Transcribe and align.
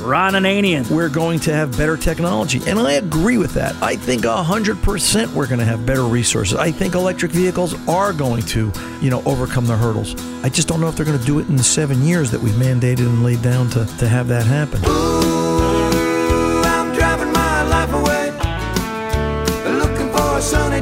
Ron 0.00 0.32
Ananian. 0.32 0.90
We're 0.90 1.08
going 1.08 1.38
to 1.40 1.52
have 1.52 1.76
better 1.76 1.96
technology. 1.96 2.60
And 2.66 2.78
I 2.78 2.92
agree 2.92 3.36
with 3.36 3.54
that. 3.54 3.80
I 3.82 3.94
think 3.94 4.22
100% 4.22 5.32
we're 5.32 5.46
going 5.46 5.58
to 5.58 5.64
have 5.64 5.86
better 5.86 6.04
resources. 6.04 6.56
I 6.56 6.72
think 6.72 6.94
electric 6.94 7.30
vehicles 7.30 7.74
are 7.88 8.12
going 8.12 8.42
to, 8.42 8.72
you 9.00 9.10
know, 9.10 9.22
overcome 9.24 9.66
the 9.66 9.76
hurdles. 9.76 10.14
I 10.42 10.48
just 10.48 10.66
don't 10.66 10.80
know 10.80 10.88
if 10.88 10.96
they're 10.96 11.06
going 11.06 11.18
to 11.18 11.24
do 11.24 11.38
it 11.38 11.48
in 11.48 11.56
the 11.56 11.62
seven 11.62 12.02
years 12.02 12.30
that 12.30 12.40
we've 12.40 12.54
mandated 12.54 13.00
and 13.00 13.22
laid 13.22 13.42
down 13.42 13.68
to, 13.70 13.84
to 13.98 14.08
have 14.08 14.28
that 14.28 14.46
happen. 14.46 15.51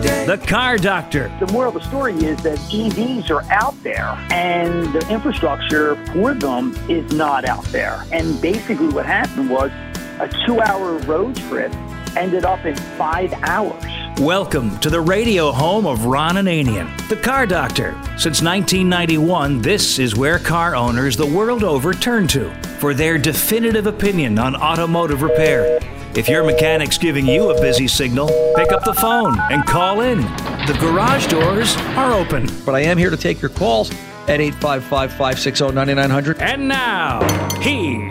The 0.00 0.42
Car 0.46 0.78
Doctor. 0.78 1.30
The 1.40 1.52
moral 1.52 1.76
of 1.76 1.82
the 1.82 1.86
story 1.86 2.14
is 2.14 2.42
that 2.42 2.56
EVs 2.58 3.28
are 3.28 3.42
out 3.52 3.74
there 3.82 4.16
and 4.30 4.94
the 4.94 5.06
infrastructure 5.10 5.94
for 6.06 6.32
them 6.32 6.74
is 6.88 7.12
not 7.12 7.44
out 7.44 7.64
there. 7.66 8.02
And 8.10 8.40
basically, 8.40 8.88
what 8.88 9.04
happened 9.04 9.50
was 9.50 9.70
a 10.18 10.28
two 10.46 10.58
hour 10.62 10.96
road 11.00 11.36
trip 11.36 11.74
ended 12.16 12.46
up 12.46 12.64
in 12.64 12.76
five 12.96 13.30
hours. 13.42 13.84
Welcome 14.18 14.78
to 14.80 14.88
the 14.88 15.02
radio 15.02 15.52
home 15.52 15.86
of 15.86 16.06
Ron 16.06 16.36
Ananian, 16.36 17.08
the 17.10 17.16
car 17.16 17.44
doctor. 17.44 17.92
Since 18.16 18.40
1991, 18.40 19.60
this 19.60 19.98
is 19.98 20.16
where 20.16 20.38
car 20.38 20.74
owners 20.74 21.14
the 21.14 21.26
world 21.26 21.62
over 21.62 21.92
turn 21.92 22.26
to 22.28 22.50
for 22.78 22.94
their 22.94 23.18
definitive 23.18 23.86
opinion 23.86 24.38
on 24.38 24.56
automotive 24.56 25.20
repair. 25.20 25.78
If 26.16 26.28
your 26.28 26.42
mechanic's 26.42 26.98
giving 26.98 27.24
you 27.24 27.50
a 27.50 27.60
busy 27.60 27.86
signal, 27.86 28.26
pick 28.56 28.72
up 28.72 28.82
the 28.84 28.94
phone 28.94 29.38
and 29.52 29.64
call 29.64 30.00
in. 30.00 30.22
The 30.66 30.76
garage 30.80 31.28
doors 31.28 31.76
are 31.96 32.12
open. 32.12 32.50
But 32.66 32.74
I 32.74 32.80
am 32.80 32.98
here 32.98 33.10
to 33.10 33.16
take 33.16 33.40
your 33.40 33.50
calls 33.50 33.92
at 34.26 34.40
855 34.40 35.12
560 35.12 35.70
9900. 35.70 36.38
And 36.38 36.66
now, 36.66 37.20
here's 37.60 38.10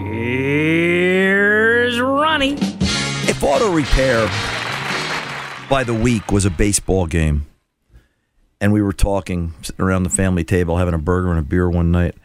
Ronnie. 1.99 2.53
If 2.53 3.43
auto 3.43 3.69
repair 3.69 4.27
by 5.69 5.83
the 5.83 5.93
week 5.93 6.31
was 6.31 6.45
a 6.45 6.49
baseball 6.49 7.05
game, 7.05 7.47
and 8.61 8.71
we 8.71 8.81
were 8.81 8.93
talking, 8.93 9.53
sitting 9.61 9.83
around 9.83 10.03
the 10.03 10.09
family 10.09 10.45
table, 10.45 10.77
having 10.77 10.93
a 10.93 10.99
burger 10.99 11.31
and 11.31 11.39
a 11.39 11.43
beer 11.43 11.69
one 11.69 11.91
night, 11.91 12.15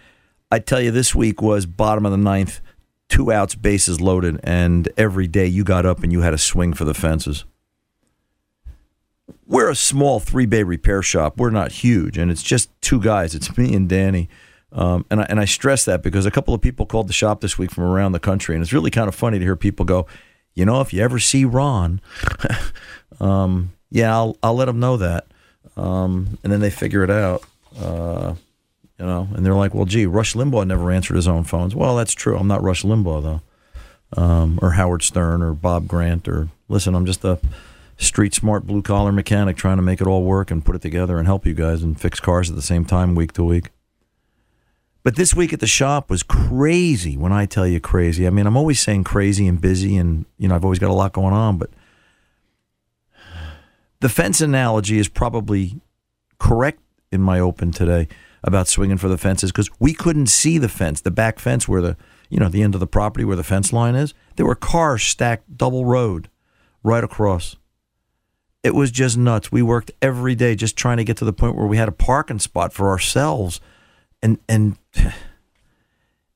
I 0.53 0.61
tell 0.61 0.81
you, 0.81 0.93
this 0.93 1.17
week 1.17 1.43
was 1.43 1.67
bottom 1.67 2.07
of 2.07 2.13
the 2.13 2.19
ninth, 2.19 2.61
two 3.09 3.32
outs, 3.32 3.54
bases 3.54 4.00
loaded, 4.00 4.41
and 4.42 4.88
every 4.97 5.26
day 5.26 5.47
you 5.47 5.65
got 5.65 5.87
up 5.87 6.03
and 6.03 6.12
you 6.12 6.20
had 6.20 6.34
a 6.34 6.38
swing 6.38 6.72
for 6.72 6.84
the 6.84 6.94
fences. 6.94 7.44
We're 9.47 9.70
a 9.70 9.76
small 9.76 10.20
three 10.20 10.47
bay 10.47 10.62
repair 10.62 11.03
shop. 11.03 11.38
We're 11.38 11.50
not 11.50 11.72
huge, 11.72 12.19
and 12.19 12.31
it's 12.31 12.42
just 12.42 12.70
two 12.81 13.00
guys. 13.00 13.34
It's 13.34 13.56
me 13.56 13.75
and 13.75 13.88
Danny. 13.88 14.28
Um, 14.72 15.06
and, 15.09 15.20
I, 15.20 15.26
and 15.28 15.38
I 15.38 15.44
stress 15.44 15.84
that 15.84 16.03
because 16.03 16.26
a 16.26 16.31
couple 16.31 16.53
of 16.53 16.60
people 16.60 16.84
called 16.84 17.09
the 17.09 17.12
shop 17.12 17.41
this 17.41 17.56
week 17.56 17.70
from 17.70 17.84
around 17.84 18.12
the 18.12 18.20
country, 18.20 18.56
and 18.56 18.62
it's 18.62 18.72
really 18.72 18.91
kind 18.91 19.06
of 19.06 19.15
funny 19.15 19.38
to 19.38 19.44
hear 19.44 19.54
people 19.54 19.84
go, 19.84 20.06
you 20.54 20.65
know, 20.65 20.81
if 20.81 20.92
you 20.92 21.03
ever 21.03 21.19
see 21.19 21.44
Ron, 21.44 22.00
um, 23.21 23.72
yeah, 23.91 24.12
I'll, 24.12 24.36
I'll 24.42 24.54
let 24.54 24.65
them 24.65 24.81
know 24.81 24.97
that. 24.97 25.26
Um, 25.76 26.38
and 26.42 26.53
then 26.53 26.60
they 26.60 26.71
figure 26.71 27.04
it 27.04 27.10
out. 27.10 27.44
Uh, 27.78 28.34
you 28.99 29.06
know, 29.06 29.28
and 29.34 29.44
they're 29.44 29.55
like, 29.55 29.75
well, 29.75 29.87
gee, 29.87 30.06
Rush 30.06 30.34
Limbaugh 30.34 30.66
never 30.66 30.91
answered 30.91 31.16
his 31.16 31.28
own 31.28 31.44
phones. 31.44 31.75
Well, 31.75 31.97
that's 31.97 32.12
true. 32.12 32.37
I'm 32.37 32.47
not 32.47 32.62
Rush 32.62 32.82
Limbaugh, 32.82 33.22
though, 33.22 34.22
um, 34.22 34.59
or 34.62 34.72
Howard 34.72 35.03
Stern 35.03 35.42
or 35.42 35.53
Bob 35.53 35.89
Grant, 35.89 36.28
or 36.28 36.48
listen, 36.69 36.95
I'm 36.95 37.07
just 37.07 37.24
a 37.24 37.39
street 37.97 38.34
smart 38.34 38.66
blue 38.66 38.83
collar 38.83 39.13
mechanic 39.13 39.57
trying 39.57 39.77
to 39.77 39.83
make 39.83 40.01
it 40.01 40.07
all 40.07 40.22
work 40.24 40.51
and 40.51 40.65
put 40.65 40.77
it 40.77 40.83
together 40.83 41.19
and 41.19 41.27
help 41.27 41.47
you 41.47 41.54
guys 41.54 41.83
and 41.83 42.01
fix 42.01 42.21
cars 42.21 42.51
at 42.51 42.57
the 42.57 42.63
same 42.63 42.84
time 42.84 43.15
week 43.15 43.33
to 43.33 43.45
week. 43.45 43.71
But 45.03 45.16
this 45.16 45.34
week 45.34 45.53
at 45.53 45.60
the 45.60 45.66
shop 45.66 46.09
was 46.09 46.22
crazy 46.22 47.16
when 47.16 47.30
I 47.30 47.45
tell 47.45 47.66
you 47.66 47.78
crazy. 47.78 48.27
I 48.27 48.30
mean, 48.30 48.47
I'm 48.47 48.57
always 48.57 48.80
saying 48.80 49.04
crazy 49.04 49.47
and 49.47 49.60
busy, 49.60 49.97
and, 49.97 50.24
you 50.39 50.48
know, 50.48 50.54
I've 50.54 50.65
always 50.65 50.78
got 50.78 50.89
a 50.91 50.95
lot 50.95 51.13
going 51.13 51.34
on, 51.34 51.59
but 51.59 51.71
the 54.01 54.09
fence 54.09 54.41
analogy 54.41 54.98
is 54.98 55.09
probably 55.09 55.80
correct 56.39 56.80
in 57.13 57.21
my 57.21 57.39
open 57.39 57.71
today 57.71 58.09
about 58.45 58.69
swinging 58.69 58.99
for 58.99 59.09
the 59.09 59.19
fences 59.19 59.51
because 59.51 59.71
we 59.81 59.95
couldn't 59.95 60.27
see 60.27 60.59
the 60.59 60.69
fence, 60.69 61.01
the 61.01 61.11
back 61.11 61.39
fence 61.39 61.67
where 61.67 61.81
the, 61.81 61.97
you 62.29 62.39
know, 62.39 62.49
the 62.49 62.63
end 62.63 62.75
of 62.75 62.81
the 62.81 62.87
property 62.87 63.25
where 63.25 63.37
the 63.37 63.43
fence 63.43 63.73
line 63.73 63.95
is. 63.95 64.15
There 64.37 64.47
were 64.47 64.55
cars 64.55 65.03
stacked 65.03 65.57
double 65.57 65.85
road 65.85 66.29
right 66.83 67.03
across. 67.03 67.57
It 68.63 68.75
was 68.75 68.91
just 68.91 69.17
nuts. 69.17 69.51
We 69.51 69.63
worked 69.63 69.91
every 70.01 70.35
day 70.35 70.55
just 70.55 70.77
trying 70.77 70.99
to 70.99 71.05
get 71.05 71.17
to 71.19 71.25
the 71.25 71.33
point 71.33 71.57
where 71.57 71.67
we 71.67 71.79
had 71.79 71.89
a 71.89 71.93
parking 71.93 72.39
spot 72.39 72.73
for 72.73 72.89
ourselves 72.89 73.61
and 74.23 74.39
and 74.49 74.77
and 74.95 75.13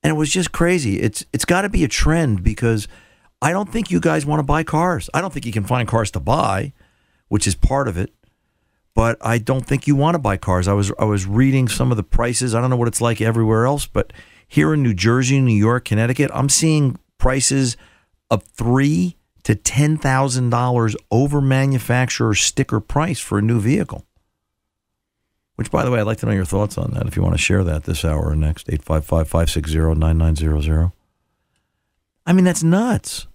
it 0.03 0.15
was 0.15 0.29
just 0.29 0.51
crazy. 0.51 0.99
It's 0.99 1.25
it's 1.31 1.45
got 1.45 1.61
to 1.61 1.69
be 1.69 1.83
a 1.83 1.87
trend 1.87 2.43
because 2.43 2.87
I 3.41 3.51
don't 3.51 3.71
think 3.71 3.89
you 3.91 3.99
guys 3.99 4.25
want 4.25 4.39
to 4.39 4.43
buy 4.43 4.63
cars. 4.63 5.09
I 5.13 5.21
don't 5.21 5.33
think 5.33 5.45
you 5.45 5.51
can 5.51 5.63
find 5.63 5.87
cars 5.87 6.11
to 6.11 6.19
buy, 6.19 6.73
which 7.29 7.47
is 7.47 7.55
part 7.55 7.87
of 7.87 7.97
it. 7.97 8.13
But 8.99 9.17
I 9.21 9.37
don't 9.37 9.65
think 9.65 9.87
you 9.87 9.95
want 9.95 10.15
to 10.15 10.19
buy 10.19 10.35
cars. 10.35 10.67
I 10.67 10.73
was 10.73 10.91
I 10.99 11.05
was 11.05 11.25
reading 11.25 11.69
some 11.69 11.89
of 11.89 11.95
the 11.95 12.03
prices. 12.03 12.53
I 12.53 12.59
don't 12.59 12.69
know 12.69 12.75
what 12.75 12.89
it's 12.89 12.99
like 12.99 13.21
everywhere 13.21 13.65
else, 13.65 13.85
but 13.85 14.11
here 14.45 14.73
in 14.73 14.83
New 14.83 14.93
Jersey, 14.93 15.39
New 15.39 15.55
York, 15.55 15.85
Connecticut, 15.85 16.29
I'm 16.33 16.49
seeing 16.49 16.99
prices 17.17 17.77
of 18.29 18.43
three 18.43 19.15
to 19.43 19.55
ten 19.55 19.95
thousand 19.95 20.49
dollars 20.49 20.97
over 21.11 21.39
manufacturer 21.39 22.35
sticker 22.35 22.81
price 22.81 23.21
for 23.21 23.37
a 23.37 23.41
new 23.41 23.61
vehicle. 23.61 24.05
Which, 25.55 25.71
by 25.71 25.85
the 25.85 25.91
way, 25.91 26.01
I'd 26.01 26.05
like 26.05 26.17
to 26.17 26.25
know 26.25 26.33
your 26.33 26.43
thoughts 26.43 26.77
on 26.77 26.91
that 26.91 27.07
if 27.07 27.15
you 27.15 27.23
want 27.23 27.35
to 27.35 27.41
share 27.41 27.63
that 27.63 27.85
this 27.85 28.03
hour 28.03 28.27
or 28.29 28.35
next. 28.35 28.67
855 28.67 29.29
560 29.29 29.77
9900. 29.97 30.91
I 32.25 32.33
mean, 32.33 32.43
that's 32.43 32.63
nuts. 32.63 33.27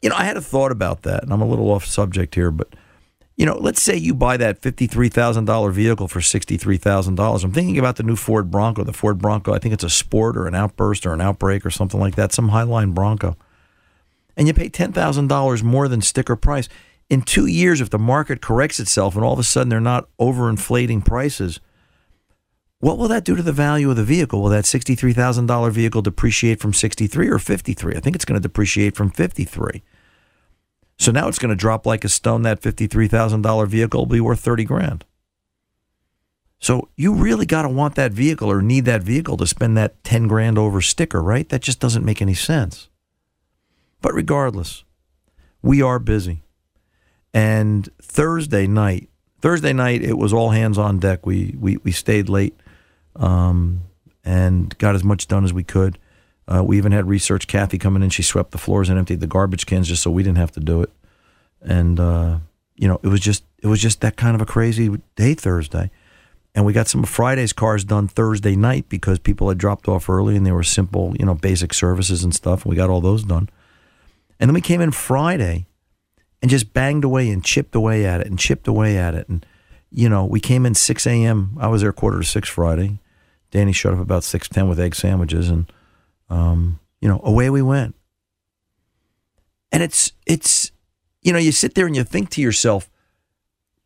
You 0.00 0.08
know, 0.08 0.16
I 0.16 0.24
had 0.24 0.38
a 0.38 0.40
thought 0.40 0.72
about 0.72 1.02
that, 1.02 1.22
and 1.22 1.34
I'm 1.34 1.42
a 1.42 1.46
little 1.46 1.70
off 1.70 1.84
subject 1.84 2.34
here, 2.34 2.50
but, 2.50 2.74
you 3.36 3.44
know, 3.46 3.56
let's 3.58 3.82
say 3.82 3.96
you 3.96 4.14
buy 4.14 4.36
that 4.36 4.60
$53,000 4.60 5.72
vehicle 5.72 6.08
for 6.08 6.20
$63,000. 6.20 7.44
I'm 7.44 7.52
thinking 7.52 7.78
about 7.78 7.96
the 7.96 8.02
new 8.02 8.16
Ford 8.16 8.50
Bronco, 8.50 8.84
the 8.84 8.92
Ford 8.92 9.18
Bronco. 9.18 9.52
I 9.52 9.58
think 9.58 9.74
it's 9.74 9.84
a 9.84 9.90
Sport 9.90 10.36
or 10.36 10.46
an 10.46 10.54
Outburst 10.54 11.04
or 11.04 11.12
an 11.12 11.20
Outbreak 11.20 11.66
or 11.66 11.70
something 11.70 11.98
like 11.98 12.14
that, 12.14 12.32
some 12.32 12.50
Highline 12.50 12.94
Bronco. 12.94 13.36
And 14.36 14.46
you 14.46 14.54
pay 14.54 14.68
$10,000 14.68 15.62
more 15.62 15.88
than 15.88 16.00
sticker 16.00 16.36
price 16.36 16.68
in 17.10 17.22
two 17.22 17.46
years, 17.46 17.80
if 17.80 17.90
the 17.90 17.98
market 17.98 18.40
corrects 18.40 18.80
itself 18.80 19.14
and 19.14 19.24
all 19.24 19.34
of 19.34 19.38
a 19.38 19.44
sudden 19.44 19.68
they're 19.68 19.80
not 19.80 20.08
overinflating 20.18 21.04
prices, 21.04 21.60
what 22.80 22.98
will 22.98 23.08
that 23.08 23.24
do 23.24 23.36
to 23.36 23.42
the 23.42 23.52
value 23.52 23.90
of 23.90 23.96
the 23.96 24.04
vehicle? 24.04 24.42
Will 24.42 24.50
that 24.50 24.64
$63,000 24.64 25.70
vehicle 25.70 26.02
depreciate 26.02 26.60
from 26.60 26.72
63 26.72 27.28
or 27.28 27.38
53? 27.38 27.96
I 27.96 28.00
think 28.00 28.16
it's 28.16 28.24
going 28.24 28.40
to 28.40 28.46
depreciate 28.46 28.96
from 28.96 29.10
53. 29.10 29.82
So 30.98 31.12
now 31.12 31.28
it's 31.28 31.38
going 31.38 31.50
to 31.50 31.56
drop 31.56 31.86
like 31.86 32.04
a 32.04 32.08
stone. 32.08 32.42
That 32.42 32.60
$53,000 32.60 33.68
vehicle 33.68 34.00
will 34.00 34.06
be 34.06 34.20
worth 34.20 34.40
30 34.40 34.64
grand. 34.64 35.04
So 36.58 36.88
you 36.96 37.14
really 37.14 37.46
got 37.46 37.62
to 37.62 37.68
want 37.68 37.94
that 37.96 38.12
vehicle 38.12 38.50
or 38.50 38.62
need 38.62 38.84
that 38.86 39.02
vehicle 39.02 39.36
to 39.36 39.46
spend 39.46 39.76
that 39.76 40.02
10 40.04 40.28
grand 40.28 40.56
over 40.56 40.80
sticker, 40.80 41.22
right? 41.22 41.48
That 41.48 41.60
just 41.60 41.80
doesn't 41.80 42.04
make 42.04 42.22
any 42.22 42.34
sense. 42.34 42.88
But 44.00 44.14
regardless, 44.14 44.84
we 45.62 45.82
are 45.82 45.98
busy. 45.98 46.42
And 47.34 47.88
Thursday 48.00 48.66
night, 48.66 49.08
Thursday 49.40 49.72
night, 49.72 50.02
it 50.02 50.16
was 50.16 50.32
all 50.32 50.50
hands 50.50 50.78
on 50.78 50.98
deck. 50.98 51.26
We 51.26 51.54
we, 51.58 51.78
we 51.78 51.90
stayed 51.90 52.28
late 52.28 52.58
um, 53.16 53.82
and 54.24 54.76
got 54.78 54.94
as 54.94 55.04
much 55.04 55.26
done 55.26 55.44
as 55.44 55.52
we 55.52 55.64
could. 55.64 55.98
Uh, 56.46 56.62
we 56.62 56.76
even 56.76 56.92
had 56.92 57.08
research 57.08 57.46
Kathy 57.46 57.78
coming 57.78 58.02
in. 58.02 58.10
She 58.10 58.22
swept 58.22 58.50
the 58.50 58.58
floors 58.58 58.88
and 58.88 58.98
emptied 58.98 59.20
the 59.20 59.26
garbage 59.26 59.66
cans 59.66 59.88
just 59.88 60.02
so 60.02 60.10
we 60.10 60.22
didn't 60.22 60.38
have 60.38 60.52
to 60.52 60.60
do 60.60 60.82
it. 60.82 60.90
And 61.62 61.98
uh, 61.98 62.38
you 62.76 62.88
know, 62.88 63.00
it 63.02 63.08
was 63.08 63.20
just 63.20 63.44
it 63.62 63.66
was 63.66 63.80
just 63.80 64.00
that 64.00 64.16
kind 64.16 64.34
of 64.34 64.40
a 64.40 64.46
crazy 64.46 64.90
day 65.16 65.34
Thursday. 65.34 65.90
And 66.54 66.64
we 66.64 66.72
got 66.72 66.86
some 66.86 67.02
of 67.02 67.08
Friday's 67.08 67.52
cars 67.52 67.82
done 67.82 68.06
Thursday 68.06 68.54
night 68.54 68.88
because 68.88 69.18
people 69.18 69.48
had 69.48 69.58
dropped 69.58 69.88
off 69.88 70.08
early 70.08 70.36
and 70.36 70.46
they 70.46 70.52
were 70.52 70.62
simple, 70.62 71.14
you 71.18 71.26
know, 71.26 71.34
basic 71.34 71.74
services 71.74 72.22
and 72.22 72.32
stuff. 72.32 72.64
And 72.64 72.70
we 72.70 72.76
got 72.76 72.90
all 72.90 73.00
those 73.00 73.24
done. 73.24 73.48
And 74.38 74.48
then 74.48 74.54
we 74.54 74.60
came 74.60 74.80
in 74.80 74.92
Friday 74.92 75.66
and 76.40 76.50
just 76.50 76.72
banged 76.72 77.02
away 77.02 77.30
and 77.30 77.44
chipped 77.44 77.74
away 77.74 78.06
at 78.06 78.20
it 78.20 78.28
and 78.28 78.38
chipped 78.38 78.68
away 78.68 78.96
at 78.96 79.14
it. 79.14 79.28
And, 79.28 79.44
you 79.90 80.08
know, 80.08 80.24
we 80.24 80.38
came 80.38 80.64
in 80.64 80.74
6 80.74 81.06
a.m. 81.08 81.56
I 81.58 81.66
was 81.66 81.82
there 81.82 81.92
quarter 81.92 82.18
to 82.18 82.24
6 82.24 82.48
Friday. 82.48 82.98
Danny 83.50 83.72
showed 83.72 83.94
up 83.94 84.00
about 84.00 84.22
6.10 84.22 84.68
with 84.68 84.78
egg 84.78 84.94
sandwiches. 84.94 85.48
And, 85.48 85.72
um, 86.30 86.80
you 87.00 87.08
know, 87.08 87.20
away 87.24 87.50
we 87.50 87.62
went. 87.62 87.94
And 89.72 89.82
it's, 89.82 90.12
it's, 90.26 90.72
you 91.22 91.32
know, 91.32 91.38
you 91.38 91.52
sit 91.52 91.74
there 91.74 91.86
and 91.86 91.96
you 91.96 92.04
think 92.04 92.30
to 92.30 92.40
yourself, 92.40 92.90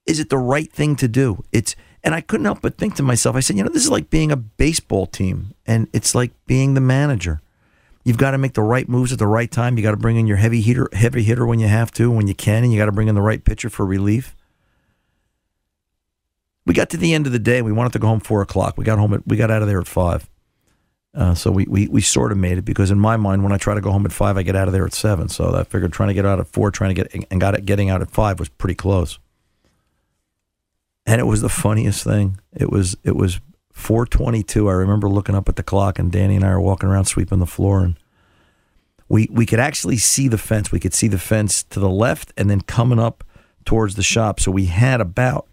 is 0.06 0.20
it 0.20 0.29
the 0.29 0.38
right 0.38 0.70
thing 0.73 0.96
to 0.96 1.08
do? 1.08 1.44
It's, 1.52 1.75
and 2.05 2.14
I 2.14 2.20
couldn't 2.20 2.44
help 2.44 2.61
but 2.61 2.76
think 2.76 2.94
to 2.96 3.02
myself, 3.02 3.37
I 3.37 3.40
said, 3.40 3.56
you 3.56 3.62
know, 3.62 3.70
this 3.70 3.85
is 3.85 3.90
like 3.90 4.11
being 4.11 4.31
a 4.31 4.37
baseball 4.37 5.06
team 5.06 5.55
and 5.67 5.88
it's 5.93 6.14
like 6.14 6.32
being 6.46 6.75
the 6.75 6.81
manager. 6.81 7.40
You've 8.05 8.17
got 8.17 8.31
to 8.31 8.38
make 8.38 8.55
the 8.55 8.62
right 8.62 8.88
moves 8.88 9.12
at 9.12 9.19
the 9.19 9.26
right 9.26 9.50
time. 9.50 9.76
You 9.76 9.82
got 9.82 9.90
to 9.90 9.99
bring 9.99 10.17
in 10.17 10.26
your 10.26 10.38
heavy 10.38 10.62
hitter, 10.62 10.88
heavy 10.93 11.23
hitter 11.23 11.44
when 11.44 11.58
you 11.58 11.69
have 11.69 11.90
to, 11.93 12.11
when 12.11 12.26
you 12.26 12.35
can, 12.35 12.64
and 12.64 12.73
you 12.73 12.79
got 12.79 12.87
to 12.87 12.93
bring 12.93 13.08
in 13.08 13.14
the 13.14 13.20
right 13.20 13.44
pitcher 13.44 13.69
for 13.69 13.85
relief. 13.85 14.35
We 16.64 16.75
got 16.75 16.90
to 16.90 16.96
the 16.96 17.12
end 17.12 17.26
of 17.26 17.32
the 17.32 17.38
day. 17.38 17.61
We 17.61 17.73
wanted 17.73 17.93
to 17.94 17.99
go 17.99 18.06
home 18.06 18.20
four 18.20 18.40
o'clock. 18.40 18.79
We 18.79 18.85
got 18.85 18.99
home 18.99 19.14
at 19.14 19.26
we 19.26 19.37
got 19.37 19.50
out 19.50 19.62
of 19.62 19.69
there 19.69 19.81
at 19.81 19.87
five. 19.87 20.29
Uh, 21.14 21.34
so 21.34 21.50
we, 21.50 21.64
we 21.66 21.88
we 21.88 22.00
sort 22.00 22.32
of 22.32 22.38
made 22.38 22.58
it 22.58 22.64
because 22.64 22.90
in 22.90 22.99
my 22.99 23.16
mind, 23.16 23.43
when 23.43 23.52
I 23.52 23.56
try 23.56 23.75
to 23.75 23.81
go 23.81 23.90
home 23.90 24.05
at 24.05 24.12
five, 24.12 24.37
I 24.37 24.43
get 24.43 24.55
out 24.55 24.69
of 24.69 24.72
there 24.72 24.84
at 24.84 24.93
seven. 24.93 25.28
So 25.28 25.55
I 25.55 25.64
figured 25.64 25.93
trying 25.93 26.08
to 26.08 26.14
get 26.14 26.26
out 26.26 26.38
at 26.38 26.46
four, 26.46 26.70
trying 26.70 26.94
to 26.94 27.02
get 27.02 27.26
and 27.31 27.40
got 27.40 27.55
it 27.55 27.64
getting 27.64 27.90
out 27.90 28.02
at 28.02 28.10
five 28.10 28.38
was 28.38 28.49
pretty 28.49 28.75
close. 28.75 29.19
And 31.06 31.20
it 31.20 31.25
was 31.25 31.40
the 31.40 31.49
funniest 31.49 32.05
thing. 32.05 32.38
It 32.55 32.70
was 32.70 32.96
it 33.05 33.16
was 33.16 33.40
422. 33.72 34.69
I 34.69 34.72
remember 34.75 35.08
looking 35.08 35.34
up 35.34 35.49
at 35.49 35.56
the 35.56 35.62
clock 35.62 35.99
and 35.99 36.12
Danny 36.12 36.37
and 36.37 36.44
I 36.44 36.49
are 36.49 36.60
walking 36.60 36.88
around 36.88 37.06
sweeping 37.06 37.38
the 37.38 37.46
floor 37.46 37.82
and 37.82 37.99
we 39.08 39.28
we 39.31 39.46
could 39.46 39.61
actually 39.61 39.96
see 39.96 40.28
the 40.28 40.37
fence. 40.37 40.70
We 40.70 40.81
could 40.81 40.93
see 40.93 41.08
the 41.08 41.19
fence 41.19 41.62
to 41.64 41.81
the 41.81 41.88
left 41.88 42.32
and 42.37 42.50
then 42.50 42.61
coming 42.61 42.99
up 42.99 43.25
towards 43.64 43.94
the 43.94 44.02
shop. 44.02 44.40
So 44.40 44.50
we 44.50 44.66
had 44.66 45.00
about 45.00 45.49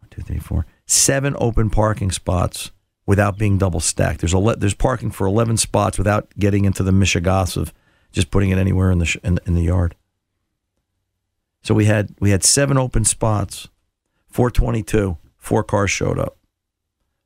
one, 0.00 0.10
two, 0.10 0.22
three, 0.22 0.38
four, 0.38 0.66
seven 0.86 1.34
open 1.38 1.70
parking 1.70 2.10
spots 2.10 2.70
without 3.08 3.38
being 3.38 3.56
double 3.56 3.80
stacked. 3.80 4.20
There's 4.20 4.34
a 4.34 4.54
there's 4.58 4.74
parking 4.74 5.10
for 5.10 5.26
11 5.26 5.56
spots 5.56 5.96
without 5.96 6.28
getting 6.38 6.66
into 6.66 6.82
the 6.82 6.90
mishigas 6.90 7.56
of 7.56 7.72
just 8.12 8.30
putting 8.30 8.50
it 8.50 8.58
anywhere 8.58 8.90
in 8.90 8.98
the 8.98 9.06
sh- 9.06 9.16
in, 9.24 9.40
in 9.46 9.54
the 9.54 9.62
yard. 9.62 9.96
So 11.62 11.72
we 11.74 11.86
had 11.86 12.14
we 12.20 12.30
had 12.30 12.44
seven 12.44 12.76
open 12.76 13.06
spots. 13.06 13.68
422, 14.28 15.16
four 15.38 15.64
cars 15.64 15.90
showed 15.90 16.18
up. 16.18 16.36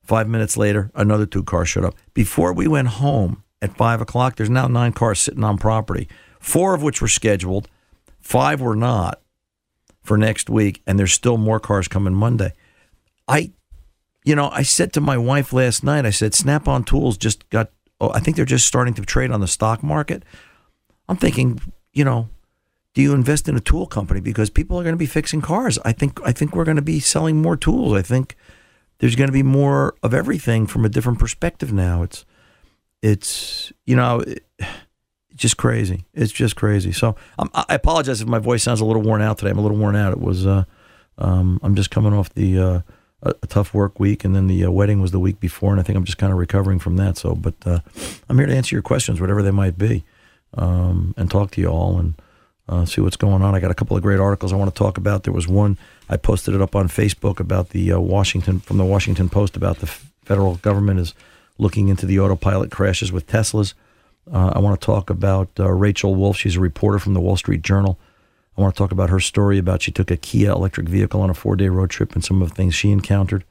Five 0.05 0.29
minutes 0.29 0.57
later, 0.57 0.93
another 0.95 1.27
two 1.27 1.43
cars 1.43 1.69
showed 1.69 1.85
up. 1.85 1.97
Before 2.15 2.53
we 2.53 2.69
went 2.69 2.89
home 2.89 3.43
at 3.61 3.77
five 3.77 4.01
o'clock, 4.01 4.37
there's 4.37 4.49
now 4.49 4.69
nine 4.69 4.93
cars 4.93 5.19
sitting 5.19 5.43
on 5.43 5.59
property, 5.59 6.09
four 6.39 6.75
of 6.75 6.83
which 6.85 7.03
were 7.03 7.09
scheduled, 7.09 7.69
five 8.21 8.61
were 8.61 8.77
not 8.77 9.21
for 10.01 10.17
next 10.17 10.49
week, 10.49 10.81
and 10.87 10.97
there's 10.97 11.13
still 11.13 11.39
more 11.39 11.59
cars 11.59 11.89
coming 11.89 12.15
Monday. 12.15 12.53
I, 13.27 13.51
you 14.25 14.37
know, 14.37 14.51
I 14.51 14.63
said 14.63 14.93
to 14.95 15.01
my 15.01 15.17
wife 15.19 15.53
last 15.53 15.83
night, 15.83 16.07
I 16.07 16.11
said, 16.11 16.35
Snap 16.35 16.69
on 16.69 16.85
Tools 16.85 17.17
just 17.17 17.49
got, 17.51 17.71
oh, 18.01 18.11
I 18.11 18.21
think 18.21 18.37
they're 18.37 18.45
just 18.45 18.67
starting 18.67 18.95
to 18.95 19.03
trade 19.03 19.31
on 19.31 19.41
the 19.41 19.49
stock 19.49 19.83
market. 19.83 20.25
I'm 21.09 21.17
thinking, 21.17 21.61
you 21.93 22.05
know, 22.05 22.29
do 22.95 23.03
you 23.03 23.15
invest 23.15 23.49
in 23.49 23.57
a 23.57 23.61
tool 23.61 23.87
company 23.87 24.21
because 24.21 24.51
people 24.51 24.79
are 24.79 24.83
going 24.83 24.95
to 24.95 24.99
be 24.99 25.07
fixing 25.07 25.41
cars? 25.41 25.79
I 25.85 25.93
think 25.93 26.21
I 26.25 26.33
think 26.33 26.55
we're 26.55 26.65
going 26.65 26.77
to 26.77 26.83
be 26.83 27.01
selling 27.01 27.41
more 27.41 27.57
tools. 27.57 27.95
I 27.95 28.03
think 28.03 28.37
there's 28.99 29.17
going 29.17 29.29
to 29.29 29.33
be 29.33 29.43
more 29.43 29.95
of 30.03 30.13
everything 30.13 30.67
from 30.67 30.85
a 30.85 30.89
different 30.89 31.19
perspective 31.19 31.73
now. 31.73 32.03
It's 32.03 32.25
it's 33.01 33.73
you 33.87 33.97
know 33.97 34.23
just 35.35 35.57
crazy. 35.57 36.05
It's 36.13 36.33
just 36.33 36.55
crazy. 36.55 36.93
So 36.93 37.17
I 37.39 37.75
apologize 37.75 38.21
if 38.21 38.29
my 38.29 38.39
voice 38.39 38.63
sounds 38.63 38.81
a 38.81 38.85
little 38.85 39.03
worn 39.03 39.23
out 39.23 39.39
today. 39.39 39.51
I'm 39.51 39.59
a 39.59 39.63
little 39.63 39.79
worn 39.79 39.97
out. 39.97 40.13
It 40.13 40.21
was 40.21 40.47
uh, 40.47 40.65
um, 41.19 41.61
I'm 41.63 41.75
just 41.75 41.91
coming 41.91 42.13
off 42.13 42.33
the 42.35 42.59
uh, 42.59 42.81
a, 43.23 43.35
a, 43.43 43.47
tough 43.47 43.73
work 43.73 44.01
week, 44.01 44.25
and 44.25 44.35
then 44.35 44.47
the 44.47 44.65
uh, 44.65 44.71
wedding 44.71 45.01
was 45.01 45.11
the 45.11 45.19
week 45.19 45.41
before, 45.41 45.71
and 45.71 45.81
I 45.81 45.83
think 45.83 45.97
I'm 45.97 46.05
just 46.05 46.19
kind 46.19 46.33
of 46.33 46.39
recovering 46.39 46.79
from 46.79 46.97
that. 46.97 47.17
So, 47.17 47.35
but 47.35 47.55
uh, 47.65 47.81
I'm 48.29 48.39
here 48.39 48.47
to 48.47 48.55
answer 48.55 48.75
your 48.75 48.83
questions, 48.83 49.21
whatever 49.21 49.43
they 49.43 49.51
might 49.51 49.79
be, 49.79 50.05
um, 50.55 51.15
and 51.17 51.31
talk 51.31 51.51
to 51.53 51.61
you 51.61 51.69
all 51.69 51.99
and 51.99 52.15
uh, 52.69 52.85
see 52.85 53.01
what's 53.01 53.17
going 53.17 53.43
on. 53.43 53.55
I 53.55 53.61
got 53.61 53.71
a 53.71 53.75
couple 53.75 53.97
of 53.97 54.03
great 54.03 54.21
articles 54.21 54.53
I 54.53 54.57
want 54.57 54.75
to 54.75 54.79
talk 54.79 54.99
about. 54.99 55.25
There 55.25 55.33
was 55.33 55.49
one 55.49 55.79
I 56.09 56.17
posted 56.17 56.55
it 56.55 56.61
up 56.61 56.77
on 56.77 56.89
Facebook 56.89 57.41
about 57.41 57.71
the 57.71 57.93
uh, 57.93 58.01
Washington 58.01 58.61
from 58.61 58.79
the 58.79 58.85
Washington 58.85 59.29
Post 59.29 59.57
about 59.57 59.79
the 59.79 59.87
federal 59.87 60.57
government 60.57 61.01
is 61.01 61.15
looking 61.59 61.89
into 61.89 62.07
the 62.07 62.19
autopilot 62.21 62.71
crashes 62.71 63.13
with 63.13 63.27
Teslas. 63.27 63.75
Uh, 64.33 64.53
I 64.55 64.61
want 64.61 64.81
to 64.81 64.85
talk 64.85 65.11
about 65.11 65.51
uh, 65.59 65.71
Rachel 65.71 66.15
Wolfe. 66.15 66.37
She's 66.37 66.57
a 66.57 66.61
reporter 66.61 66.99
from 66.99 67.15
the 67.15 67.21
Wall 67.21 67.37
Street 67.37 67.63
Journal. 67.63 67.99
I 68.57 68.61
want 68.61 68.75
to 68.75 68.79
talk 68.79 68.93
about 68.93 69.11
her 69.11 69.21
story 69.21 69.59
about 69.59 69.83
she 69.83 69.93
took 69.93 70.11
a 70.11 70.17
Kia 70.17 70.51
electric 70.51 70.89
vehicle 70.89 71.21
on 71.21 71.31
a 71.31 71.35
four 71.35 71.57
day 71.57 71.69
road 71.69 71.91
trip 71.91 72.15
and 72.15 72.25
some 72.25 72.43
of 72.43 72.51
the 72.51 72.55
things 72.55 72.75
she 72.75 72.91
encountered. 72.91 73.45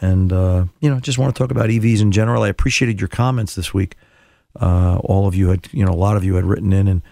And, 0.00 0.32
uh, 0.32 0.66
you 0.80 0.90
know, 0.90 1.00
just 1.00 1.18
want 1.18 1.34
to 1.34 1.38
talk 1.38 1.50
about 1.50 1.70
EVs 1.70 2.00
in 2.00 2.12
general. 2.12 2.42
I 2.42 2.48
appreciated 2.48 3.00
your 3.00 3.08
comments 3.08 3.54
this 3.54 3.72
week. 3.72 3.96
Uh, 4.60 4.96
all 4.98 5.26
of 5.26 5.34
you 5.34 5.48
had, 5.48 5.68
you 5.72 5.84
know, 5.84 5.92
a 5.92 5.94
lot 5.94 6.16
of 6.16 6.24
you 6.24 6.34
had 6.34 6.44
written 6.44 6.72
in 6.72 6.88
and 6.88 7.02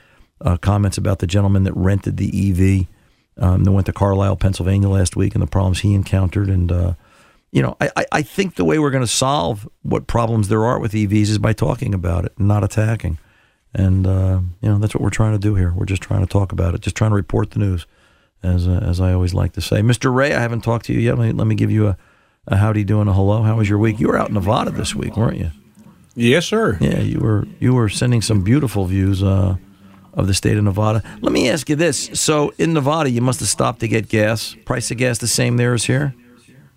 uh, 0.40 0.56
comments 0.56 0.98
about 0.98 1.20
the 1.20 1.26
gentleman 1.26 1.62
that 1.64 1.76
rented 1.76 2.16
the 2.16 2.28
EV 2.28 3.42
um, 3.42 3.64
that 3.64 3.72
went 3.72 3.86
to 3.86 3.92
Carlisle, 3.92 4.36
Pennsylvania 4.36 4.88
last 4.88 5.16
week 5.16 5.34
and 5.34 5.42
the 5.42 5.46
problems 5.46 5.80
he 5.80 5.94
encountered. 5.94 6.48
And, 6.48 6.70
uh, 6.70 6.94
you 7.50 7.62
know, 7.62 7.76
I, 7.80 8.04
I 8.10 8.22
think 8.22 8.56
the 8.56 8.64
way 8.64 8.78
we're 8.78 8.90
going 8.90 9.04
to 9.04 9.06
solve 9.06 9.68
what 9.82 10.06
problems 10.06 10.48
there 10.48 10.64
are 10.64 10.78
with 10.78 10.92
EVs 10.92 11.28
is 11.28 11.38
by 11.38 11.52
talking 11.52 11.94
about 11.94 12.24
it 12.24 12.32
not 12.38 12.64
attacking. 12.64 13.18
And, 13.74 14.06
uh, 14.06 14.40
you 14.60 14.68
know, 14.68 14.78
that's 14.78 14.94
what 14.94 15.02
we're 15.02 15.10
trying 15.10 15.32
to 15.32 15.38
do 15.38 15.54
here. 15.54 15.72
We're 15.74 15.86
just 15.86 16.02
trying 16.02 16.20
to 16.20 16.26
talk 16.26 16.52
about 16.52 16.74
it, 16.74 16.82
just 16.82 16.94
trying 16.96 17.10
to 17.10 17.14
report 17.16 17.52
the 17.52 17.58
news, 17.58 17.86
as, 18.42 18.68
uh, 18.68 18.80
as 18.86 19.00
I 19.00 19.12
always 19.14 19.32
like 19.32 19.52
to 19.54 19.60
say. 19.62 19.80
Mr. 19.80 20.14
Ray, 20.14 20.34
I 20.34 20.40
haven't 20.40 20.60
talked 20.60 20.86
to 20.86 20.92
you 20.92 21.00
yet. 21.00 21.16
Let 21.18 21.26
me, 21.28 21.32
let 21.32 21.46
me 21.46 21.54
give 21.54 21.70
you 21.70 21.88
a, 21.88 21.96
a 22.48 22.56
howdy 22.56 22.84
doing, 22.84 23.08
a 23.08 23.14
hello. 23.14 23.42
How 23.42 23.56
was 23.56 23.70
your 23.70 23.78
week? 23.78 23.98
You 23.98 24.08
were 24.08 24.18
out 24.18 24.28
in 24.28 24.34
Nevada 24.34 24.70
this 24.72 24.94
week, 24.94 25.16
weren't 25.16 25.38
you? 25.38 25.50
Yes, 26.14 26.44
sir. 26.44 26.76
Yeah, 26.82 26.98
you 27.00 27.20
were 27.20 27.46
you 27.58 27.72
were 27.72 27.88
sending 27.88 28.20
some 28.20 28.42
beautiful 28.44 28.84
views 28.84 29.22
uh, 29.22 29.56
of 30.12 30.26
the 30.26 30.34
state 30.34 30.58
of 30.58 30.64
Nevada. 30.64 31.02
Let 31.22 31.32
me 31.32 31.48
ask 31.48 31.70
you 31.70 31.76
this: 31.76 32.10
so 32.12 32.52
in 32.58 32.74
Nevada, 32.74 33.08
you 33.08 33.22
must 33.22 33.40
have 33.40 33.48
stopped 33.48 33.80
to 33.80 33.88
get 33.88 34.10
gas. 34.10 34.54
Price 34.66 34.90
of 34.90 34.98
gas 34.98 35.16
the 35.16 35.26
same 35.26 35.56
there 35.56 35.72
as 35.72 35.84
here? 35.84 36.14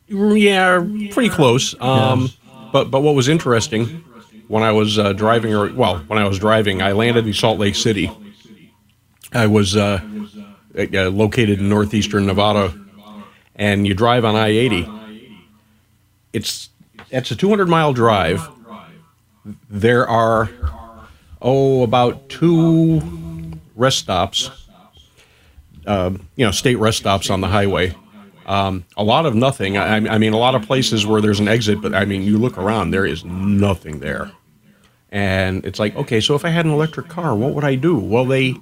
Yeah, 0.07 0.79
pretty 1.11 1.27
close. 1.27 1.75
Um, 1.81 2.29
But 2.71 2.91
but 2.91 3.01
what 3.01 3.13
was 3.13 3.27
interesting 3.27 4.04
when 4.47 4.63
I 4.63 4.71
was 4.71 4.99
uh, 4.99 5.13
driving, 5.13 5.53
or 5.53 5.71
well, 5.73 5.97
when 6.07 6.19
I 6.19 6.27
was 6.27 6.39
driving, 6.39 6.81
I 6.81 6.91
landed 6.91 7.25
in 7.25 7.33
Salt 7.33 7.59
Lake 7.59 7.75
City. 7.75 8.11
I 9.33 9.47
was 9.47 9.75
uh, 9.75 10.01
uh, 10.77 11.09
located 11.09 11.59
in 11.59 11.69
northeastern 11.69 12.25
Nevada, 12.25 12.73
and 13.55 13.87
you 13.87 13.93
drive 13.93 14.23
on 14.23 14.35
I 14.35 14.49
eighty. 14.49 14.89
It's 16.33 16.69
it's 17.09 17.31
a 17.31 17.35
two 17.35 17.49
hundred 17.49 17.69
mile 17.69 17.93
drive. 17.93 18.47
There 19.69 20.07
are 20.07 20.49
oh 21.41 21.83
about 21.83 22.29
two 22.29 23.01
rest 23.75 23.99
stops, 23.99 24.49
uh, 25.85 26.11
you 26.35 26.45
know, 26.45 26.51
state 26.51 26.75
rest 26.75 26.99
stops 26.99 27.29
on 27.29 27.41
the 27.41 27.47
highway. 27.47 27.95
Um, 28.45 28.85
a 28.95 29.03
lot 29.03 29.25
of 29.25 29.33
nothing. 29.35 29.77
I, 29.77 29.95
I 29.95 30.17
mean, 30.17 30.33
a 30.33 30.37
lot 30.37 30.55
of 30.55 30.61
places 30.63 31.05
where 31.05 31.21
there's 31.21 31.39
an 31.39 31.47
exit, 31.47 31.81
but 31.81 31.95
I 31.95 32.05
mean, 32.05 32.21
you 32.21 32.37
look 32.37 32.57
around, 32.57 32.91
there 32.91 33.05
is 33.05 33.25
nothing 33.25 33.99
there. 33.99 34.31
And 35.09 35.65
it's 35.65 35.79
like, 35.79 35.95
okay, 35.95 36.19
so 36.19 36.35
if 36.35 36.45
I 36.45 36.49
had 36.49 36.65
an 36.65 36.71
electric 36.71 37.07
car, 37.07 37.35
what 37.35 37.53
would 37.53 37.63
I 37.63 37.75
do? 37.75 37.97
Well, 37.97 38.25
they 38.25 38.55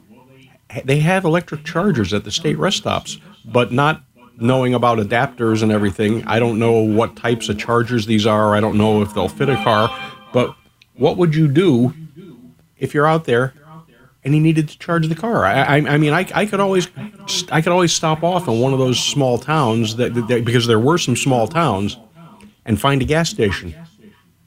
they 0.86 1.00
have 1.00 1.24
electric 1.24 1.64
chargers 1.66 2.14
at 2.14 2.24
the 2.24 2.32
state 2.32 2.58
rest 2.58 2.78
stops, 2.78 3.18
but 3.46 3.72
not 3.72 4.04
knowing 4.38 4.74
about 4.74 4.98
adapters 4.98 5.62
and 5.62 5.72
everything. 5.72 6.24
I 6.26 6.40
don't 6.40 6.58
know 6.60 6.74
what 6.74 7.16
types 7.16 7.50
of 7.50 7.58
chargers 7.58 8.06
these 8.06 8.26
are. 8.26 8.56
I 8.56 8.60
don't 8.60 8.78
know 8.78 9.02
if 9.02 9.14
they'll 9.14 9.28
fit 9.28 9.50
a 9.50 9.56
car. 9.64 9.90
But 10.32 10.56
what 10.96 11.18
would 11.18 11.36
you 11.36 11.48
do 11.48 11.94
if 12.78 12.94
you're 12.94 13.08
out 13.08 13.26
there 13.26 13.54
and 14.26 14.34
he 14.34 14.40
needed 14.40 14.70
to 14.70 14.80
charge 14.80 15.08
the 15.08 15.16
car. 15.16 15.46
I, 15.46 15.62
I, 15.62 15.76
I 15.76 15.98
mean, 15.98 16.14
I, 16.14 16.28
I 16.34 16.46
could 16.46 16.60
always, 16.60 16.88
I 17.52 17.62
could 17.62 17.72
always 17.72 17.92
stop 17.92 18.24
off 18.24 18.48
in 18.48 18.60
one 18.60 18.74
of 18.74 18.80
those 18.80 19.00
small 19.00 19.38
towns 19.38 19.96
that, 19.98 20.14
that 20.14 20.46
because 20.46 20.66
there 20.68 20.80
were 20.80 20.98
some 20.98 21.16
small 21.16 21.48
towns, 21.48 21.98
and 22.66 22.80
find 22.80 23.02
a 23.02 23.06
gas 23.06 23.30
station. 23.30 23.76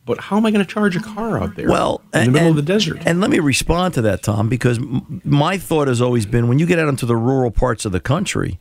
But 0.07 0.19
how 0.21 0.37
am 0.39 0.47
I 0.47 0.51
going 0.51 0.65
to 0.65 0.73
charge 0.73 0.97
a 0.97 1.01
car 1.01 1.39
out 1.43 1.57
there? 1.57 1.69
Well, 1.69 2.01
in 2.07 2.11
the 2.13 2.19
and- 2.21 2.33
middle 2.33 2.51
of 2.51 2.57
the 2.57 2.63
desert. 2.63 3.03
And 3.05 3.21
let 3.21 3.29
me 3.29 3.41
respond 3.41 3.93
to 3.95 4.03
that, 4.03 4.23
Tom, 4.23 4.49
because 4.49 4.79
m- 4.79 5.21
my 5.25 5.59
thought 5.59 5.89
has 5.89 6.01
always 6.01 6.25
been 6.25 6.49
when 6.49 6.59
you 6.59 6.65
get 6.67 6.79
out 6.79 6.89
into 6.89 7.05
the 7.07 7.17
rural 7.17 7.51
parts 7.51 7.85
of 7.85 7.93
the 7.93 8.01
country, 8.01 8.59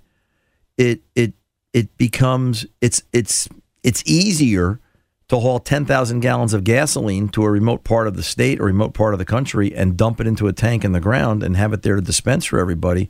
it 0.78 1.02
it 1.16 1.34
it 1.72 1.96
becomes 1.98 2.66
it's 2.82 3.04
it's 3.14 3.48
it's 3.84 4.04
easier 4.06 4.80
to 5.28 5.40
haul 5.40 5.60
10,000 5.60 6.20
gallons 6.20 6.54
of 6.54 6.64
gasoline 6.64 7.30
to 7.30 7.44
a 7.44 7.50
remote 7.50 7.84
part 7.84 8.08
of 8.08 8.16
the 8.16 8.24
state 8.24 8.60
or 8.60 8.66
remote 8.66 8.94
part 8.94 9.14
of 9.14 9.20
the 9.20 9.26
country 9.26 9.76
and 9.76 9.98
dump 9.98 10.22
it 10.22 10.28
into 10.28 10.48
a 10.48 10.54
tank 10.54 10.84
in 10.84 10.92
the 10.92 11.00
ground 11.00 11.42
and 11.42 11.58
have 11.58 11.74
it 11.74 11.82
there 11.82 11.96
to 11.96 12.02
dispense 12.02 12.46
for 12.46 12.60
everybody 12.60 13.10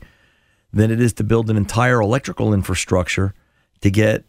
than 0.72 0.90
it 0.90 1.00
is 1.00 1.12
to 1.14 1.24
build 1.24 1.50
an 1.50 1.56
entire 1.56 2.00
electrical 2.00 2.54
infrastructure 2.54 3.34
to 3.80 3.90
get 3.90 4.24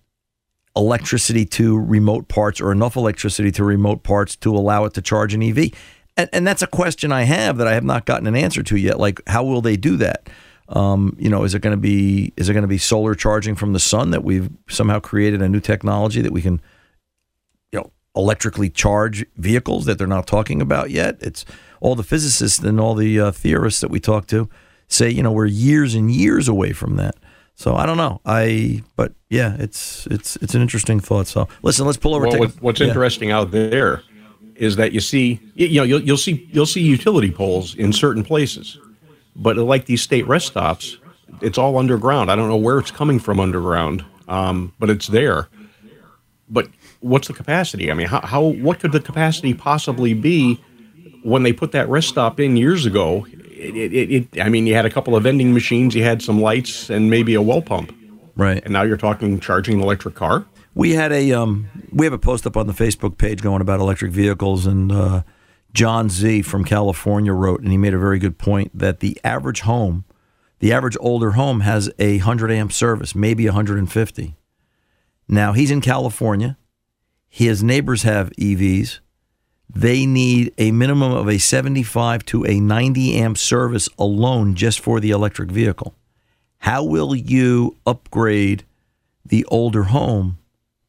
electricity 0.76 1.46
to 1.46 1.78
remote 1.78 2.28
parts 2.28 2.62
or 2.62 2.72
enough 2.72 2.96
electricity 2.96 3.52
to 3.52 3.64
remote 3.64 4.04
parts 4.04 4.36
to 4.36 4.54
allow 4.54 4.86
it 4.86 4.94
to 4.94 5.02
charge 5.02 5.34
an 5.34 5.42
EV. 5.42 5.72
And, 6.16 6.30
and 6.32 6.48
that's 6.48 6.62
a 6.62 6.68
question 6.68 7.12
I 7.12 7.24
have 7.24 7.58
that 7.58 7.68
I 7.68 7.74
have 7.74 7.84
not 7.84 8.06
gotten 8.06 8.28
an 8.28 8.36
answer 8.36 8.64
to 8.64 8.78
yet. 8.78 9.00
Like, 9.00 9.22
how 9.28 9.44
will 9.44 9.62
they 9.62 9.76
do 9.76 9.98
that? 9.98 10.30
Um, 10.70 11.16
you 11.18 11.30
know, 11.30 11.44
is 11.44 11.56
it 11.56 11.62
going 11.62 11.76
to 11.76 11.82
be 11.82 12.34
is 12.36 12.50
it 12.50 12.54
going 12.54 12.64
to 12.64 12.68
be 12.68 12.78
solar 12.78 13.16
charging 13.16 13.56
from 13.56 13.72
the 13.72 13.80
sun 13.80 14.12
that 14.12 14.24
we've 14.24 14.50
somehow 14.68 15.00
created 15.00 15.42
a 15.42 15.48
new 15.48 15.62
technology 15.62 16.22
that 16.22 16.34
we 16.34 16.42
can, 16.42 16.62
electrically 18.16 18.70
charged 18.70 19.26
vehicles 19.36 19.86
that 19.86 19.98
they're 19.98 20.08
not 20.08 20.28
talking 20.28 20.62
about 20.62 20.90
yet? 20.90 21.18
It's 21.22 21.46
all 21.80 21.96
the 21.96 22.04
physicists 22.04 22.60
and 22.60 22.80
all 22.80 22.96
the 22.96 23.20
uh, 23.20 23.32
theorists 23.32 23.82
that 23.82 23.90
we 23.90 24.00
talk 24.00 24.28
to 24.28 24.50
say, 24.88 25.10
you 25.10 25.22
know, 25.22 25.32
we're 25.32 25.46
years 25.46 25.96
and 25.96 26.12
years 26.12 26.48
away 26.48 26.74
from 26.74 26.96
that. 26.96 27.16
So 27.56 27.76
I 27.76 27.86
don't 27.86 27.98
know. 27.98 28.22
I 28.26 28.84
but 28.96 29.14
yeah, 29.30 29.56
it's 29.60 30.08
it's 30.08 30.36
it's 30.38 30.54
an 30.54 30.62
interesting 30.62 31.00
thought. 31.00 31.28
So 31.28 31.48
listen, 31.64 31.86
let's 31.86 31.98
pull 31.98 32.14
over. 32.14 32.28
Well, 32.28 32.40
what, 32.40 32.50
a- 32.50 32.60
what's 32.60 32.80
yeah. 32.80 32.88
interesting 32.88 33.32
out 33.32 33.52
there 33.52 34.04
is 34.56 34.76
that 34.76 34.92
you 34.92 35.00
see, 35.00 35.40
you 35.56 35.68
you 35.68 35.80
know, 35.80 35.84
you'll, 35.84 36.02
you'll 36.02 36.18
see 36.18 36.48
you'll 36.52 36.68
see 36.68 36.82
utility 36.82 37.32
poles 37.32 37.76
in 37.76 37.94
certain 37.94 38.24
places, 38.24 38.78
but 39.36 39.58
like 39.58 39.86
these 39.86 40.02
state 40.04 40.28
rest 40.28 40.48
stops, 40.48 40.98
it's 41.42 41.58
all 41.58 41.78
underground. 41.78 42.30
I 42.32 42.36
don't 42.36 42.48
know 42.48 42.58
where 42.58 42.78
it's 42.78 42.92
coming 42.92 43.20
from 43.20 43.40
underground, 43.40 44.06
um, 44.28 44.74
but 44.78 44.92
it's 44.92 45.08
there. 45.08 45.50
But 46.50 46.70
what's 47.00 47.28
the 47.28 47.34
capacity? 47.34 47.90
I 47.92 47.94
mean, 47.94 48.08
how, 48.08 48.22
how 48.22 48.42
what 48.44 48.80
could 48.80 48.92
the 48.92 49.00
capacity 49.00 49.54
possibly 49.54 50.14
be 50.14 50.56
when 51.24 51.44
they 51.44 51.54
put 51.54 51.72
that 51.74 51.88
rest 51.90 52.10
stop 52.10 52.40
in 52.40 52.58
years 52.58 52.86
ago? 52.86 53.26
It, 53.32 53.76
it, 53.94 54.12
it, 54.34 54.42
I 54.42 54.50
mean, 54.50 54.68
you 54.68 54.76
had 54.76 54.86
a 54.86 54.90
couple 54.90 55.16
of 55.16 55.24
vending 55.24 55.54
machines, 55.54 55.96
you 55.96 56.04
had 56.04 56.22
some 56.22 56.40
lights, 56.42 56.90
and 56.90 57.10
maybe 57.10 57.34
a 57.34 57.42
well 57.42 57.62
pump, 57.62 57.92
Right. 58.36 58.62
and 58.64 58.72
now 58.72 58.84
you're 58.84 58.98
talking 58.98 59.40
charging 59.40 59.76
an 59.78 59.82
electric 59.82 60.14
car. 60.14 60.46
We 60.76 60.92
had 60.92 61.12
a 61.12 61.32
um, 61.32 61.68
we 61.92 62.06
have 62.06 62.14
a 62.14 62.20
post 62.20 62.46
up 62.46 62.56
on 62.56 62.68
the 62.68 62.74
Facebook 62.74 63.18
page 63.18 63.42
going 63.42 63.62
about 63.62 63.80
electric 63.80 64.12
vehicles, 64.12 64.68
and 64.68 64.92
uh, 64.92 65.24
John 65.74 66.10
Z 66.10 66.44
from 66.44 66.64
California 66.64 67.34
wrote, 67.34 67.62
and 67.62 67.72
he 67.72 67.78
made 67.78 67.96
a 67.96 68.00
very 68.00 68.20
good 68.20 68.38
point 68.38 68.78
that 68.78 69.00
the 69.00 69.20
average 69.24 69.62
home, 69.62 70.06
the 70.60 70.72
average 70.72 70.96
older 71.00 71.32
home, 71.32 71.62
has 71.62 71.90
a 71.98 72.20
hundred 72.20 72.52
amp 72.52 72.72
service, 72.72 73.16
maybe 73.16 73.46
150. 73.46 74.36
Now 75.28 75.54
he's 75.54 75.72
in 75.72 75.82
California. 75.82 76.58
His 77.30 77.64
neighbors 77.64 78.04
have 78.04 78.32
EVs. 78.32 79.00
They 79.70 80.06
need 80.06 80.54
a 80.58 80.72
minimum 80.72 81.12
of 81.12 81.28
a 81.28 81.38
75 81.38 82.26
to 82.26 82.46
a 82.46 82.60
90 82.60 83.16
amp 83.16 83.38
service 83.38 83.90
alone 84.00 84.56
just 84.56 84.80
for 84.80 85.00
the 85.00 85.12
electric 85.12 85.52
vehicle. 85.52 85.94
How 86.60 86.84
will 86.84 87.16
you 87.16 87.76
upgrade 87.86 88.64
the 89.26 89.46
older 89.46 89.84
home 89.84 90.38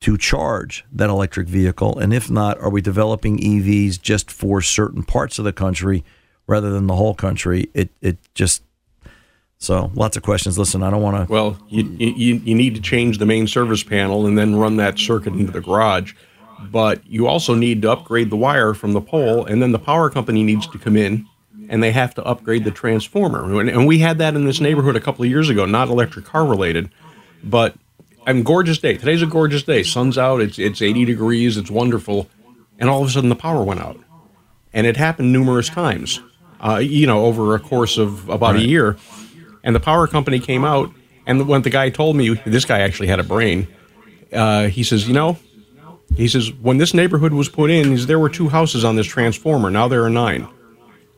to 0.01 0.17
charge 0.17 0.85
that 0.93 1.11
electric 1.11 1.49
vehicle? 1.49 1.99
And 1.99 2.15
if 2.15 2.31
not, 2.31 2.59
are 2.61 2.71
we 2.71 2.81
developing 2.81 3.39
EVs 3.39 4.01
just 4.01 4.31
for 4.31 4.63
certain 4.63 5.03
parts 5.03 5.39
of 5.39 5.45
the 5.45 5.53
country 5.53 6.05
rather 6.47 6.71
than 6.71 6.87
the 6.87 6.97
whole 6.97 7.15
country? 7.15 7.69
It 7.75 7.91
it 8.01 8.17
just 8.35 8.63
so 9.59 9.91
lots 9.95 10.17
of 10.17 10.23
questions. 10.23 10.57
Listen, 10.57 10.83
I 10.83 10.91
don't 10.91 11.03
want 11.03 11.27
to. 11.27 11.33
Well, 11.33 11.59
you, 11.69 11.83
you, 11.99 12.35
you 12.37 12.55
need 12.55 12.77
to 12.77 12.81
change 12.81 13.19
the 13.19 13.27
main 13.27 13.49
service 13.49 13.83
panel 13.83 14.25
and 14.27 14.39
then 14.39 14.55
run 14.55 14.77
that 14.77 14.99
circuit 14.99 15.35
into 15.35 15.53
the 15.53 15.61
garage. 15.61 16.15
But 16.61 17.07
you 17.07 17.27
also 17.27 17.55
need 17.55 17.83
to 17.83 17.93
upgrade 17.93 18.31
the 18.31 18.37
wire 18.37 18.75
from 18.75 18.93
the 18.93 19.01
pole, 19.01 19.45
and 19.45 19.63
then 19.63 19.73
the 19.73 19.79
power 19.79 20.11
company 20.11 20.43
needs 20.43 20.67
to 20.69 20.79
come 20.79 20.97
in 20.97 21.27
and 21.69 21.83
they 21.83 21.93
have 21.93 22.15
to 22.15 22.25
upgrade 22.25 22.65
the 22.65 22.71
transformer. 22.71 23.61
And, 23.61 23.87
we 23.87 23.99
had 23.99 24.19
that 24.19 24.35
in 24.35 24.45
this 24.47 24.61
neighborhood 24.61 24.97
a 24.97 25.01
couple 25.01 25.25
of 25.25 25.31
years 25.31 25.51
ago, 25.51 25.67
not 25.67 25.89
electric 25.89 26.25
car 26.25 26.47
related, 26.47 26.91
but 27.45 27.75
I'm 28.27 28.43
gorgeous 28.43 28.79
day. 28.79 28.97
Today's 28.97 29.23
a 29.23 29.27
gorgeous 29.27 29.63
day. 29.63 29.83
Sun's 29.83 30.19
out. 30.19 30.41
It's 30.41 30.59
it's 30.59 30.83
80 30.83 31.05
degrees. 31.05 31.57
It's 31.57 31.71
wonderful, 31.71 32.29
and 32.79 32.91
all 32.91 33.03
of 33.03 33.09
a 33.09 33.11
sudden 33.11 33.29
the 33.29 33.37
power 33.37 33.63
went 33.63 33.81
out, 33.81 33.99
and 34.73 34.87
it 34.87 34.97
happened 34.97 35.33
numerous 35.33 35.69
times. 35.69 36.21
Uh, 36.61 36.77
you 36.77 37.07
know, 37.07 37.25
over 37.25 37.55
a 37.55 37.61
course 37.61 37.99
of 37.99 38.29
about 38.29 38.57
a 38.57 38.61
year, 38.61 38.97
and 39.63 39.77
the 39.77 39.81
power 39.81 40.07
company 40.07 40.41
came 40.41 40.65
out, 40.65 40.91
and 41.27 41.47
when 41.47 41.63
the 41.63 41.71
guy 41.71 41.89
told 41.89 42.17
me, 42.17 42.35
this 42.45 42.65
guy 42.65 42.81
actually 42.81 43.09
had 43.09 43.21
a 43.21 43.25
brain. 43.25 43.69
Uh, 44.33 44.67
he 44.67 44.83
says, 44.83 45.07
you 45.07 45.15
know, 45.15 45.39
he 46.19 46.29
says 46.29 46.53
when 46.53 46.79
this 46.79 46.95
neighborhood 46.95 47.33
was 47.33 47.49
put 47.49 47.71
in, 47.71 47.97
says, 47.97 48.07
there 48.07 48.19
were 48.19 48.29
two 48.29 48.49
houses 48.49 48.85
on 48.85 48.97
this 48.97 49.07
transformer. 49.07 49.71
Now 49.71 49.89
there 49.89 50.05
are 50.05 50.11
nine. 50.11 50.49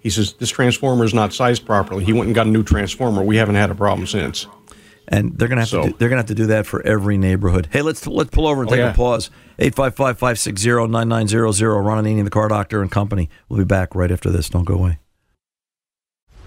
He 0.00 0.11
says 0.11 0.35
this 0.35 0.50
transformer 0.50 1.04
is 1.04 1.12
not 1.12 1.33
sized 1.33 1.66
properly. 1.66 2.04
He 2.04 2.12
went 2.12 2.26
and 2.26 2.35
got 2.35 2.47
a 2.47 2.50
new 2.50 2.62
transformer. 2.62 3.23
We 3.23 3.37
haven't 3.37 3.57
had 3.57 3.71
a 3.71 3.75
problem 3.75 4.07
since. 4.07 4.47
And 5.09 5.37
they're 5.37 5.49
gonna 5.49 5.62
have 5.62 5.69
So- 5.69 5.83
to 5.83 5.88
do, 5.90 5.97
they're 5.99 6.09
gonna 6.09 6.21
have 6.21 6.26
to 6.26 6.35
do 6.35 6.47
that 6.47 6.66
for 6.66 6.80
every 6.87 7.19
neighborhood. 7.19 7.69
Hey, 7.73 7.83
let's 7.83 8.07
let's 8.07 8.30
pull 8.30 8.47
over 8.47 8.62
and 8.62 8.71
Oh, 8.71 8.75
take 8.75 8.80
yeah. 8.80 8.92
a 8.92 8.95
pause. 8.95 9.30
855-560-9900. 9.59 11.85
Ron 11.85 12.04
Ananian, 12.04 12.25
the 12.25 12.30
car 12.30 12.49
doctor 12.49 12.80
and 12.80 12.90
company. 12.90 13.28
We'll 13.49 13.59
be 13.59 13.64
back 13.64 13.95
right 13.95 14.11
after 14.11 14.30
this. 14.30 14.49
Don't 14.49 14.64
go 14.64 14.75
away. 14.75 14.99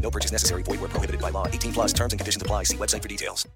No 0.00 0.10
purchase 0.10 0.32
necessary. 0.32 0.62
Void 0.62 0.80
where 0.80 0.88
prohibited 0.88 1.20
by 1.20 1.30
law. 1.30 1.46
18 1.48 1.72
plus 1.72 1.92
terms 1.92 2.12
and 2.12 2.20
conditions 2.20 2.42
apply. 2.42 2.62
See 2.64 2.76
website 2.76 3.02
for 3.02 3.08
details. 3.08 3.46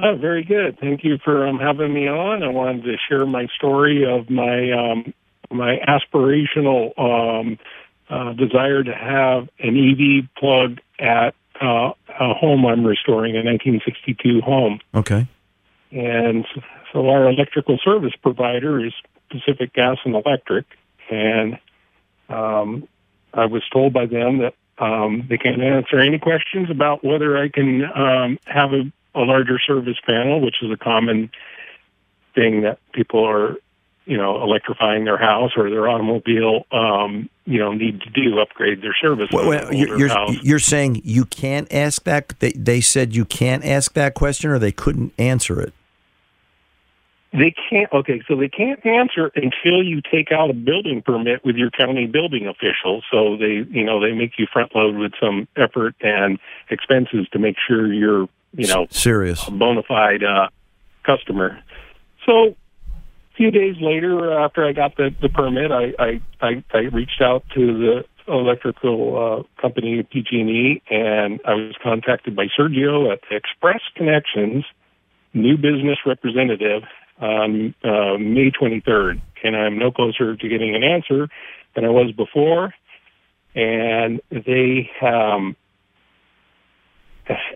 Oh, 0.03 0.17
very 0.17 0.43
good. 0.43 0.77
Thank 0.79 1.05
you 1.05 1.17
for 1.23 1.47
um, 1.47 1.59
having 1.59 1.93
me 1.93 2.09
on. 2.09 2.43
I 2.43 2.49
wanted 2.49 2.83
to 2.83 2.97
share 3.07 3.25
my 3.25 3.47
story 3.55 4.03
of 4.05 4.29
my 4.29 4.71
um, 4.71 5.13
my 5.49 5.77
aspirational 5.87 6.91
um, 6.99 7.57
uh, 8.09 8.33
desire 8.33 8.83
to 8.83 8.93
have 8.93 9.47
an 9.59 9.77
EV 9.77 10.27
plug 10.37 10.79
at 10.99 11.35
uh, 11.61 11.91
a 12.19 12.33
home 12.33 12.65
I'm 12.65 12.85
restoring, 12.85 13.35
a 13.35 13.43
1962 13.45 14.41
home. 14.41 14.81
Okay. 14.93 15.25
And 15.91 16.45
so 16.91 17.07
our 17.07 17.29
electrical 17.29 17.77
service 17.81 18.13
provider 18.21 18.85
is 18.85 18.93
Pacific 19.29 19.71
Gas 19.73 19.99
and 20.03 20.15
Electric, 20.15 20.65
and 21.09 21.57
um, 22.27 22.89
I 23.33 23.45
was 23.45 23.63
told 23.71 23.93
by 23.93 24.05
them 24.07 24.39
that 24.39 24.53
um, 24.79 25.25
they 25.29 25.37
can't 25.37 25.61
answer 25.61 25.99
any 25.99 26.19
questions 26.19 26.69
about 26.69 27.05
whether 27.05 27.37
I 27.37 27.47
can 27.47 27.83
um, 27.85 28.39
have 28.45 28.73
a, 28.73 28.91
a 29.15 29.21
larger 29.21 29.59
service 29.59 29.97
panel, 30.05 30.41
which 30.41 30.55
is 30.61 30.71
a 30.71 30.77
common 30.77 31.29
thing 32.35 32.61
that 32.61 32.79
people 32.93 33.27
are, 33.27 33.57
you 34.05 34.17
know, 34.17 34.41
electrifying 34.41 35.05
their 35.05 35.17
house 35.17 35.51
or 35.55 35.69
their 35.69 35.87
automobile, 35.87 36.65
um, 36.71 37.29
you 37.45 37.59
know, 37.59 37.73
need 37.73 38.01
to 38.01 38.09
do 38.09 38.39
upgrade 38.39 38.81
their 38.81 38.95
service. 38.99 39.29
Well, 39.31 39.47
well, 39.47 39.73
you're, 39.73 40.09
you're, 40.41 40.59
saying 40.59 41.01
you 41.03 41.25
can't 41.25 41.71
ask 41.71 42.03
that? 42.03 42.33
They, 42.39 42.51
they 42.53 42.81
said 42.81 43.15
you 43.15 43.25
can't 43.25 43.63
ask 43.63 43.93
that 43.93 44.13
question 44.13 44.49
or 44.49 44.59
they 44.59 44.71
couldn't 44.71 45.13
answer 45.17 45.61
it? 45.61 45.73
They 47.33 47.51
can't. 47.69 47.91
Okay, 47.91 48.21
so 48.27 48.35
they 48.35 48.47
can't 48.47 48.85
answer 48.85 49.31
until 49.35 49.81
you 49.81 50.01
take 50.01 50.31
out 50.31 50.51
a 50.51 50.53
building 50.53 51.01
permit 51.01 51.43
with 51.43 51.55
your 51.55 51.71
county 51.71 52.05
building 52.05 52.47
official. 52.47 53.01
So 53.11 53.37
they, 53.37 53.65
you 53.69 53.83
know, 53.83 53.99
they 53.99 54.11
make 54.11 54.37
you 54.37 54.45
front 54.53 54.75
load 54.75 54.95
with 54.95 55.13
some 55.19 55.47
effort 55.55 55.95
and 56.01 56.37
expenses 56.69 57.27
to 57.31 57.39
make 57.39 57.55
sure 57.67 57.91
you're, 57.91 58.29
you 58.53 58.67
know, 58.67 58.87
serious, 58.89 59.43
bona 59.49 59.83
fide 59.83 60.23
uh, 60.23 60.47
customer. 61.05 61.59
So 62.25 62.49
a 62.49 63.35
few 63.35 63.51
days 63.51 63.75
later, 63.81 64.39
after 64.39 64.65
I 64.65 64.73
got 64.73 64.95
the 64.97 65.13
the 65.21 65.29
permit, 65.29 65.71
I 65.71 65.93
I 65.99 66.21
I, 66.41 66.63
I 66.73 66.77
reached 66.91 67.21
out 67.21 67.43
to 67.55 67.65
the 67.77 68.05
electrical 68.27 69.45
uh, 69.57 69.61
company 69.61 70.01
PG&E, 70.03 70.81
and 70.89 71.39
I 71.45 71.53
was 71.53 71.75
contacted 71.83 72.35
by 72.35 72.47
Sergio 72.57 73.11
at 73.11 73.19
Express 73.29 73.81
Connections, 73.95 74.63
new 75.33 75.57
business 75.57 75.97
representative 76.05 76.83
on 77.19 77.75
uh, 77.83 78.17
May 78.17 78.51
23rd, 78.51 79.21
and 79.43 79.55
I'm 79.55 79.77
no 79.77 79.91
closer 79.91 80.35
to 80.35 80.49
getting 80.49 80.75
an 80.75 80.83
answer 80.83 81.27
than 81.75 81.85
I 81.85 81.89
was 81.89 82.11
before. 82.11 82.73
And 83.55 84.21
they, 84.31 84.89
um, 85.01 85.55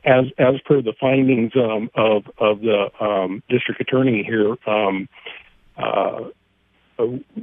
as 0.04 0.26
as 0.38 0.56
per 0.66 0.82
the 0.82 0.94
findings 1.00 1.52
um, 1.56 1.90
of 1.96 2.24
of 2.38 2.62
the 2.62 2.90
um, 3.00 3.44
district 3.50 3.82
attorney 3.82 4.24
here, 4.24 4.56
um, 4.68 5.10
uh, 5.78 6.26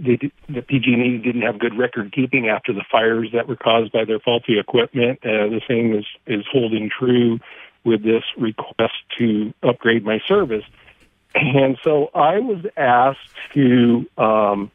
did- 0.03 0.33
the 0.49 0.63
PG&E 0.63 1.19
didn't 1.19 1.43
have 1.43 1.59
good 1.59 1.77
record 1.77 2.13
keeping 2.13 2.49
after 2.49 2.73
the 2.73 2.85
fires 2.91 3.31
that 3.33 3.47
were 3.47 3.57
caused 3.57 3.93
by 3.93 4.05
their 4.05 4.19
faulty 4.19 4.59
equipment. 4.59 5.21
Uh, 5.25 5.49
the 5.49 5.61
same 5.69 5.95
is 5.95 6.07
is 6.27 6.45
holding 6.51 6.91
true 6.91 7.39
with 7.85 8.03
this 8.03 8.25
request 8.39 8.95
to 9.19 9.53
upgrade 9.63 10.05
my 10.05 10.21
service. 10.27 10.65
And 11.35 11.77
so 11.83 12.11
I 12.15 12.39
was 12.39 12.65
asked 12.77 13.19
to 13.55 14.09
um, 14.17 14.71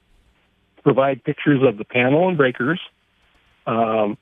provide 0.84 1.24
pictures 1.24 1.62
of 1.64 1.78
the 1.78 1.86
panel 1.86 2.28
and 2.28 2.38
breakers, 2.38 2.80
um, 3.66 4.18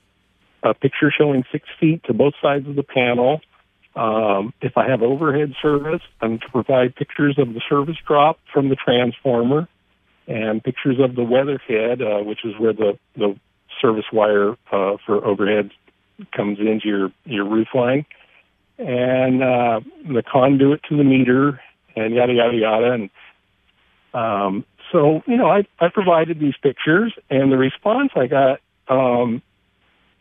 a 0.70 0.74
picture 0.74 1.12
showing 1.16 1.44
six 1.52 1.68
feet 1.80 2.04
to 2.06 2.14
both 2.14 2.34
sides 2.42 2.68
of 2.68 2.76
the 2.76 2.84
panel. 2.84 3.42
Um, 3.96 4.54
if 4.62 4.78
I 4.78 4.90
have 4.90 5.02
overhead 5.02 5.54
service, 5.62 6.02
I'm 6.22 6.40
to 6.40 6.50
provide 6.52 6.96
pictures 6.96 7.38
of 7.40 7.54
the 7.54 7.62
service 7.68 7.98
drop 8.08 8.40
from 8.54 8.70
the 8.70 8.76
transformer 8.76 9.68
and 10.28 10.64
pictures 10.64 10.98
of 11.00 11.16
the 11.16 11.24
weatherhead, 11.24 12.02
uh, 12.02 12.20
which 12.20 12.44
is 12.44 12.54
where 12.60 12.74
the, 12.74 13.00
the 13.16 13.36
service 13.82 14.06
wire 14.12 14.52
uh, 14.72 14.98
for 15.06 15.26
overhead 15.26 15.72
comes 16.36 16.60
into 16.60 16.88
your, 16.88 17.12
your 17.26 17.46
roof 17.46 17.68
line, 17.74 18.06
and 18.78 19.42
uh, 19.42 19.80
the 20.06 20.24
conduit 20.24 20.82
to 20.90 20.98
the 20.98 21.04
meter, 21.04 21.60
and 21.96 22.14
yada 22.14 22.34
yada 22.34 22.58
yada. 22.58 22.92
And 22.92 23.10
um, 24.14 24.66
so, 24.92 25.22
you 25.26 25.38
know, 25.38 25.50
I, 25.50 25.66
I 25.80 25.90
provided 25.90 26.40
these 26.40 26.56
pictures, 26.62 27.14
and 27.30 27.52
the 27.52 27.58
response 27.58 28.12
I 28.16 28.28
got 28.28 28.60
um, 28.88 29.42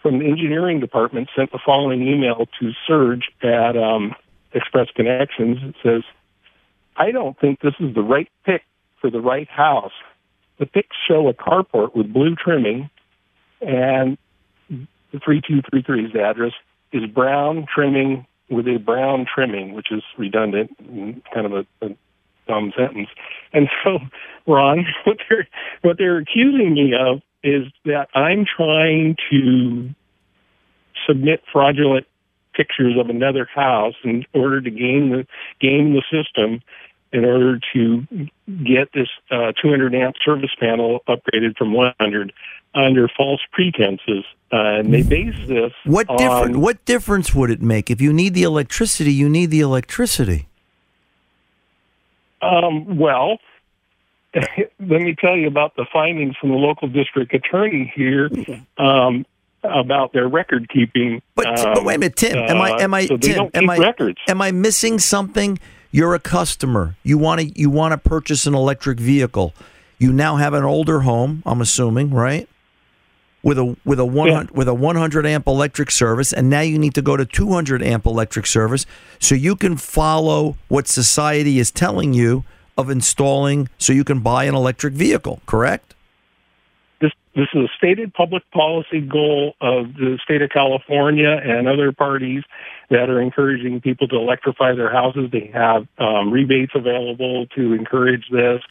from 0.07 0.21
the 0.21 0.25
engineering 0.25 0.79
department 0.79 1.29
sent 1.35 1.51
the 1.51 1.59
following 1.67 2.01
email 2.07 2.47
to 2.61 2.71
Serge 2.87 3.25
at 3.43 3.77
um, 3.77 4.15
Express 4.53 4.87
Connections. 4.95 5.59
It 5.61 5.75
says, 5.83 6.03
"I 6.97 7.11
don't 7.11 7.37
think 7.41 7.61
this 7.61 7.75
is 7.81 7.93
the 7.93 8.03
right 8.03 8.29
pick 8.45 8.63
for 9.01 9.11
the 9.11 9.21
right 9.21 9.49
house. 9.49 9.91
The 10.61 10.67
pics 10.67 10.95
show 11.09 11.27
a 11.27 11.35
carport 11.35 11.97
with 11.97 12.13
blue 12.13 12.37
trimming, 12.37 12.89
and 13.61 14.17
the 14.71 15.19
3233's 15.19 16.15
address 16.15 16.53
is 16.93 17.11
brown 17.11 17.67
trimming 17.75 18.27
with 18.49 18.69
a 18.69 18.79
brown 18.79 19.27
trimming, 19.27 19.75
which 19.75 19.91
is 19.91 20.05
redundant, 20.17 20.71
and 20.79 21.21
kind 21.35 21.47
of 21.47 21.53
a, 21.53 21.85
a 21.85 21.97
dumb 22.47 22.73
sentence. 22.79 23.09
And 23.53 23.69
so, 23.83 23.99
Ron, 24.47 24.87
what 25.05 25.17
they're 25.29 25.49
what 25.83 25.99
they're 25.99 26.19
accusing 26.19 26.75
me 26.75 26.95
of 26.95 27.23
is 27.43 27.65
that 27.85 28.09
I'm 28.15 28.45
trying 28.45 29.17
to 29.31 29.91
submit 31.07 31.43
fraudulent 31.53 32.07
pictures 32.55 32.95
of 32.99 33.11
another 33.11 33.47
house 33.55 33.95
in 34.03 34.25
order 34.35 34.61
to 34.61 34.71
game 34.71 35.11
the 35.11 35.27
game 35.61 35.93
the 35.93 36.03
system 36.11 36.63
in 37.13 37.25
order 37.25 37.61
to 37.73 38.07
get 38.47 38.93
this 38.93 39.09
uh, 39.31 39.53
200 39.63 39.95
amp 39.95 40.17
service 40.25 40.51
panel 40.59 41.01
upgraded 41.09 41.57
from 41.57 41.73
100 41.73 42.33
under 42.75 43.09
false 43.17 43.41
pretenses. 43.53 44.25
Uh, 44.53 44.81
and 44.81 44.93
they 44.93 45.03
base 45.03 45.35
this 45.47 45.73
What 45.85 46.09
on 46.09 46.17
different? 46.19 46.57
What 46.59 46.85
difference 46.85 47.35
would 47.35 47.51
it 47.51 47.63
make 47.63 47.91
if 47.91 48.01
you 48.01 48.13
need 48.13 48.35
the 48.35 48.43
electricity? 48.43 49.13
You 49.13 49.29
need 49.29 49.51
the 49.51 49.61
electricity. 49.61 50.49
Um, 52.43 52.99
well, 52.99 53.39
let 54.81 55.01
me 55.01 55.15
tell 55.19 55.37
you 55.37 55.47
about 55.49 55.77
the 55.77 55.87
findings 55.93 56.37
from 56.37 56.51
the 56.51 56.57
local 56.57 56.89
district 56.89 57.35
attorney 57.35 57.93
here 57.95 58.31
um, 58.79 59.25
about 59.63 60.13
their 60.13 60.29
record 60.29 60.69
keeping. 60.69 61.23
But, 61.35 61.47
but 61.57 61.85
wait 61.85 61.97
a 61.97 61.99
minute, 61.99 62.17
Tim. 62.17 62.37
Am 62.37 62.61
I? 62.61 62.71
Am 62.81 62.95
I? 62.95 63.05
Uh, 63.05 63.07
so 63.09 63.17
Tim, 63.17 63.51
am 63.55 63.71
I? 63.71 63.79
records. 63.79 64.19
Am 64.29 64.41
I 64.43 64.53
missing 64.53 64.99
something? 64.99 65.59
You're 65.91 66.15
a 66.15 66.21
customer. 66.21 66.97
You 67.03 67.19
want 67.19 67.41
to. 67.41 67.59
You 67.59 67.71
want 67.71 67.93
to 67.93 67.99
purchase 67.99 68.47
an 68.47 68.55
electric 68.55 68.99
vehicle. 69.01 69.55
You 69.99 70.13
now 70.13 70.37
have 70.37 70.53
an 70.53 70.65
older 70.65 71.01
home. 71.01 71.43
I'm 71.47 71.61
assuming, 71.61 72.11
right? 72.11 72.49
With 73.43 73.59
a 73.59 73.77
with 73.85 73.99
a 74.01 74.05
one 74.05 74.29
Yeah. 74.29 74.45
with 74.53 74.69
a 74.69 74.75
100 74.75 75.25
amp 75.25 75.47
electric 75.47 75.91
service, 75.91 76.33
and 76.33 76.51
now 76.51 76.61
you 76.61 76.79
need 76.79 76.95
to 76.95 77.03
go 77.03 77.17
to 77.17 77.25
200 77.25 77.83
amp 77.83 78.05
electric 78.05 78.47
service, 78.47 78.85
so 79.21 79.35
you 79.35 79.57
can 79.57 79.77
follow 79.77 80.57
what 80.69 80.89
society 80.89 81.59
is 81.59 81.71
telling 81.71 82.13
you 82.13 82.45
of 82.77 82.91
installing, 82.91 83.69
so 83.79 83.93
you 83.93 84.05
can 84.05 84.21
buy 84.21 84.45
an 84.45 84.55
electric 84.55 84.95
vehicle. 84.95 85.41
Correct? 85.47 85.95
this 87.01 87.13
this 87.35 87.49
is 87.55 87.65
a 87.65 87.69
stated 87.77 88.15
public 88.15 88.43
policy 88.51 89.01
goal 89.01 89.55
of 89.61 89.95
the 89.95 90.19
state 90.25 90.43
of 90.43 90.51
California 90.51 91.29
and 91.29 91.69
other 91.69 91.93
parties 91.93 92.43
that 92.91 93.11
are 93.11 93.21
encouraging 93.21 93.81
people 93.81 94.09
to 94.09 94.17
electrify 94.17 94.75
their 94.75 94.91
houses. 94.91 95.31
They 95.31 95.51
have 95.53 95.87
um, 95.99 96.33
rebates 96.33 96.73
available 96.75 97.47
to 97.55 97.75
encourage 97.75 98.29
this, 98.31 98.63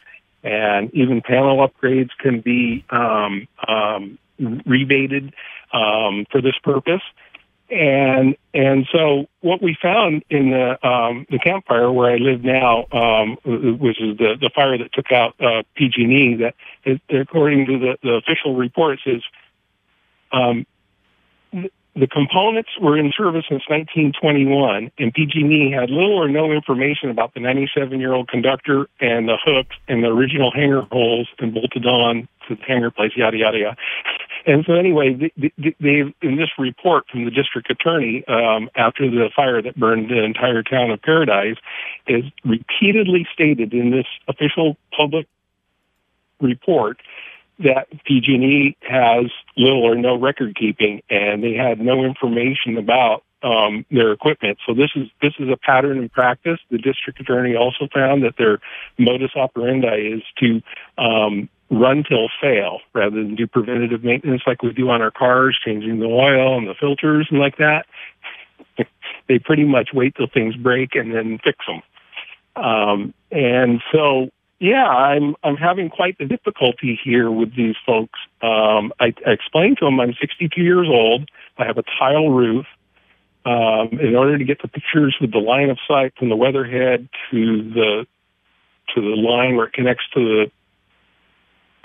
and 0.42 0.92
even 0.94 1.22
panel 1.22 1.66
upgrades 1.66 2.10
can 2.18 2.40
be 2.40 2.84
um, 2.90 3.46
um, 3.68 4.18
rebated 4.66 5.32
um, 5.72 6.26
for 6.30 6.40
this 6.40 6.56
purpose. 6.62 7.02
And 7.68 8.36
and 8.54 8.86
so 8.92 9.26
what 9.40 9.60
we 9.60 9.76
found 9.80 10.24
in 10.30 10.50
the 10.50 10.86
um, 10.86 11.26
the 11.30 11.38
Camp 11.38 11.66
Fire 11.66 11.90
where 11.90 12.12
I 12.12 12.16
live 12.16 12.44
now, 12.44 12.86
um, 12.92 13.38
which 13.44 14.00
is 14.00 14.16
the 14.18 14.36
the 14.40 14.50
fire 14.54 14.78
that 14.78 14.92
took 14.92 15.10
out 15.10 15.34
uh, 15.40 15.62
PG&E, 15.74 16.36
that 16.36 16.54
it, 16.84 17.00
according 17.10 17.66
to 17.66 17.78
the, 17.78 17.98
the 18.02 18.14
official 18.14 18.54
reports 18.54 19.02
is 19.04 19.22
um, 20.30 20.64
the 21.96 22.06
components 22.06 22.70
were 22.80 22.96
in 22.98 23.10
service 23.16 23.44
since 23.48 23.62
1921, 23.68 24.92
and 24.98 25.14
PG&E 25.14 25.72
had 25.72 25.88
little 25.88 26.16
or 26.16 26.28
no 26.28 26.52
information 26.52 27.08
about 27.08 27.32
the 27.32 27.40
97-year-old 27.40 28.28
conductor 28.28 28.86
and 29.00 29.26
the 29.26 29.38
hooks 29.42 29.74
and 29.88 30.04
the 30.04 30.08
original 30.08 30.52
hanger 30.52 30.82
holes 30.82 31.26
and 31.38 31.54
bolted 31.54 31.86
on 31.86 32.28
to 32.48 32.54
the 32.54 32.62
hanger 32.62 32.90
place, 32.90 33.12
yada 33.16 33.38
yada 33.38 33.58
yada. 33.58 33.76
And 34.46 34.64
so, 34.64 34.74
anyway, 34.74 35.32
in 35.36 36.36
this 36.36 36.50
report 36.56 37.08
from 37.10 37.24
the 37.24 37.32
district 37.32 37.68
attorney 37.68 38.24
um, 38.28 38.70
after 38.76 39.10
the 39.10 39.28
fire 39.34 39.60
that 39.60 39.76
burned 39.76 40.08
the 40.08 40.22
entire 40.22 40.62
town 40.62 40.90
of 40.90 41.02
Paradise 41.02 41.56
is 42.06 42.24
repeatedly 42.44 43.26
stated 43.32 43.74
in 43.74 43.90
this 43.90 44.06
official 44.28 44.76
public 44.96 45.26
report 46.40 46.98
that 47.58 47.88
PG&E 48.04 48.76
has 48.82 49.26
little 49.56 49.82
or 49.82 49.96
no 49.96 50.16
record 50.16 50.54
keeping, 50.54 51.02
and 51.10 51.42
they 51.42 51.54
had 51.54 51.80
no 51.80 52.04
information 52.04 52.76
about 52.76 53.24
um, 53.42 53.84
their 53.90 54.12
equipment. 54.12 54.58
So 54.66 54.74
this 54.74 54.90
is 54.94 55.08
this 55.20 55.32
is 55.38 55.48
a 55.48 55.56
pattern 55.56 55.98
in 55.98 56.08
practice. 56.08 56.58
The 56.70 56.78
district 56.78 57.20
attorney 57.20 57.56
also 57.56 57.88
found 57.92 58.22
that 58.24 58.36
their 58.38 58.60
modus 58.98 59.30
operandi 59.34 60.14
is 60.14 60.22
to 60.38 60.62
um, 60.98 61.48
run 61.70 62.04
till 62.08 62.28
fail 62.40 62.80
rather 62.94 63.16
than 63.16 63.34
do 63.34 63.46
preventative 63.46 64.04
maintenance 64.04 64.42
like 64.46 64.62
we 64.62 64.72
do 64.72 64.88
on 64.90 65.02
our 65.02 65.10
cars, 65.10 65.58
changing 65.64 65.98
the 65.98 66.06
oil 66.06 66.56
and 66.56 66.68
the 66.68 66.74
filters 66.74 67.26
and 67.30 67.40
like 67.40 67.56
that. 67.58 67.86
they 69.28 69.38
pretty 69.38 69.64
much 69.64 69.90
wait 69.92 70.14
till 70.14 70.28
things 70.32 70.54
break 70.56 70.94
and 70.94 71.14
then 71.14 71.38
fix 71.42 71.58
them. 71.66 71.82
Um, 72.62 73.14
and 73.30 73.82
so, 73.92 74.30
yeah, 74.60 74.86
I'm 74.86 75.34
I'm 75.42 75.56
having 75.56 75.90
quite 75.90 76.16
the 76.18 76.24
difficulty 76.24 76.98
here 77.02 77.30
with 77.30 77.54
these 77.54 77.74
folks. 77.84 78.18
Um, 78.40 78.92
I, 79.00 79.12
I 79.26 79.30
explained 79.30 79.78
to 79.78 79.84
them 79.84 80.00
I'm 80.00 80.14
62 80.18 80.60
years 80.60 80.88
old. 80.88 81.28
I 81.58 81.66
have 81.66 81.78
a 81.78 81.84
tile 81.98 82.30
roof. 82.30 82.66
Um, 83.44 84.00
in 84.00 84.16
order 84.16 84.36
to 84.36 84.44
get 84.44 84.60
the 84.60 84.66
pictures 84.66 85.16
with 85.20 85.30
the 85.30 85.38
line 85.38 85.70
of 85.70 85.78
sight 85.86 86.14
from 86.18 86.30
the 86.30 86.36
weatherhead 86.36 87.08
to 87.30 87.62
the 87.62 88.06
to 88.94 89.00
the 89.00 89.16
line 89.16 89.54
where 89.54 89.66
it 89.66 89.72
connects 89.72 90.04
to 90.14 90.20
the 90.20 90.50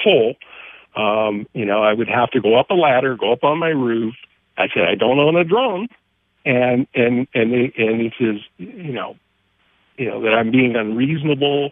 pole, 0.03 0.35
um, 0.95 1.47
you 1.53 1.65
know, 1.65 1.83
I 1.83 1.93
would 1.93 2.09
have 2.09 2.31
to 2.31 2.41
go 2.41 2.59
up 2.59 2.69
a 2.69 2.73
ladder, 2.73 3.15
go 3.15 3.31
up 3.31 3.43
on 3.43 3.59
my 3.59 3.69
roof. 3.69 4.15
I 4.57 4.67
said 4.73 4.83
I 4.83 4.95
don't 4.95 5.19
own 5.19 5.35
a 5.35 5.43
drone, 5.43 5.87
and 6.45 6.87
and 6.93 7.27
and 7.33 7.53
and 7.53 8.01
it 8.01 8.13
is 8.19 8.41
you 8.57 8.91
know, 8.91 9.15
you 9.97 10.09
know 10.09 10.21
that 10.21 10.33
I'm 10.33 10.51
being 10.51 10.75
unreasonable, 10.75 11.71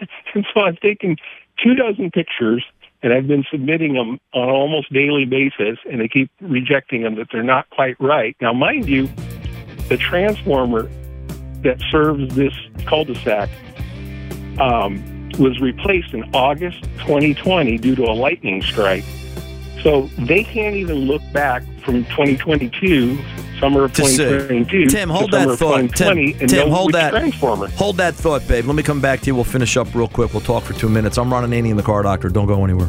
and 0.34 0.46
so 0.54 0.60
I've 0.60 0.80
taken 0.80 1.16
two 1.62 1.74
dozen 1.74 2.10
pictures 2.10 2.64
and 3.02 3.12
I've 3.12 3.26
been 3.26 3.44
submitting 3.50 3.94
them 3.94 4.20
on 4.32 4.48
an 4.48 4.54
almost 4.54 4.92
daily 4.92 5.24
basis, 5.24 5.78
and 5.90 6.00
they 6.00 6.08
keep 6.08 6.30
rejecting 6.40 7.02
them 7.02 7.16
that 7.16 7.28
they're 7.32 7.42
not 7.42 7.68
quite 7.70 7.96
right. 8.00 8.36
Now, 8.40 8.52
mind 8.52 8.88
you, 8.88 9.08
the 9.88 9.96
transformer 9.96 10.88
that 11.62 11.80
serves 11.90 12.34
this 12.34 12.54
cul-de-sac 12.86 13.50
um, 14.60 15.02
was 15.38 15.60
replaced 15.60 16.14
in 16.14 16.24
August 16.34 16.82
2020 16.98 17.78
due 17.78 17.94
to 17.96 18.04
a 18.04 18.12
lightning 18.12 18.62
strike. 18.62 19.04
So 19.82 20.08
they 20.18 20.44
can't 20.44 20.76
even 20.76 20.96
look 21.06 21.22
back 21.32 21.62
from 21.84 22.04
2022, 22.04 23.18
summer 23.58 23.84
of 23.84 23.92
To 23.94 24.04
say- 24.04 24.16
2022, 24.24 24.86
Tim, 24.86 25.08
hold 25.08 25.32
that 25.32 25.58
thought. 25.58 25.94
Tim, 25.96 26.32
Tim 26.46 26.68
hold 26.70 26.92
that. 26.92 27.10
transformer. 27.10 27.66
Hold 27.70 27.96
that 27.96 28.14
thought, 28.14 28.46
babe. 28.46 28.66
Let 28.66 28.76
me 28.76 28.82
come 28.84 29.00
back 29.00 29.20
to 29.22 29.26
you. 29.26 29.34
We'll 29.34 29.42
finish 29.44 29.76
up 29.76 29.92
real 29.94 30.06
quick. 30.08 30.32
We'll 30.32 30.40
talk 30.42 30.62
for 30.62 30.74
two 30.74 30.88
minutes. 30.88 31.18
I'm 31.18 31.32
Ron 31.32 31.48
Ananian, 31.50 31.76
the 31.76 31.82
car 31.82 32.02
doctor. 32.02 32.28
Don't 32.28 32.46
go 32.46 32.62
anywhere. 32.64 32.88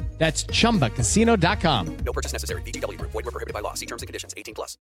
That's 0.21 0.43
chumbacasino.com. 0.43 1.97
No 2.05 2.13
purchase 2.13 2.31
necessary. 2.31 2.61
VGW 2.61 2.99
Group. 2.99 3.09
Void 3.09 3.25
were 3.25 3.31
prohibited 3.31 3.55
by 3.55 3.61
law. 3.61 3.73
See 3.73 3.87
terms 3.87 4.03
and 4.03 4.07
conditions. 4.07 4.35
18 4.37 4.53
plus. 4.53 4.77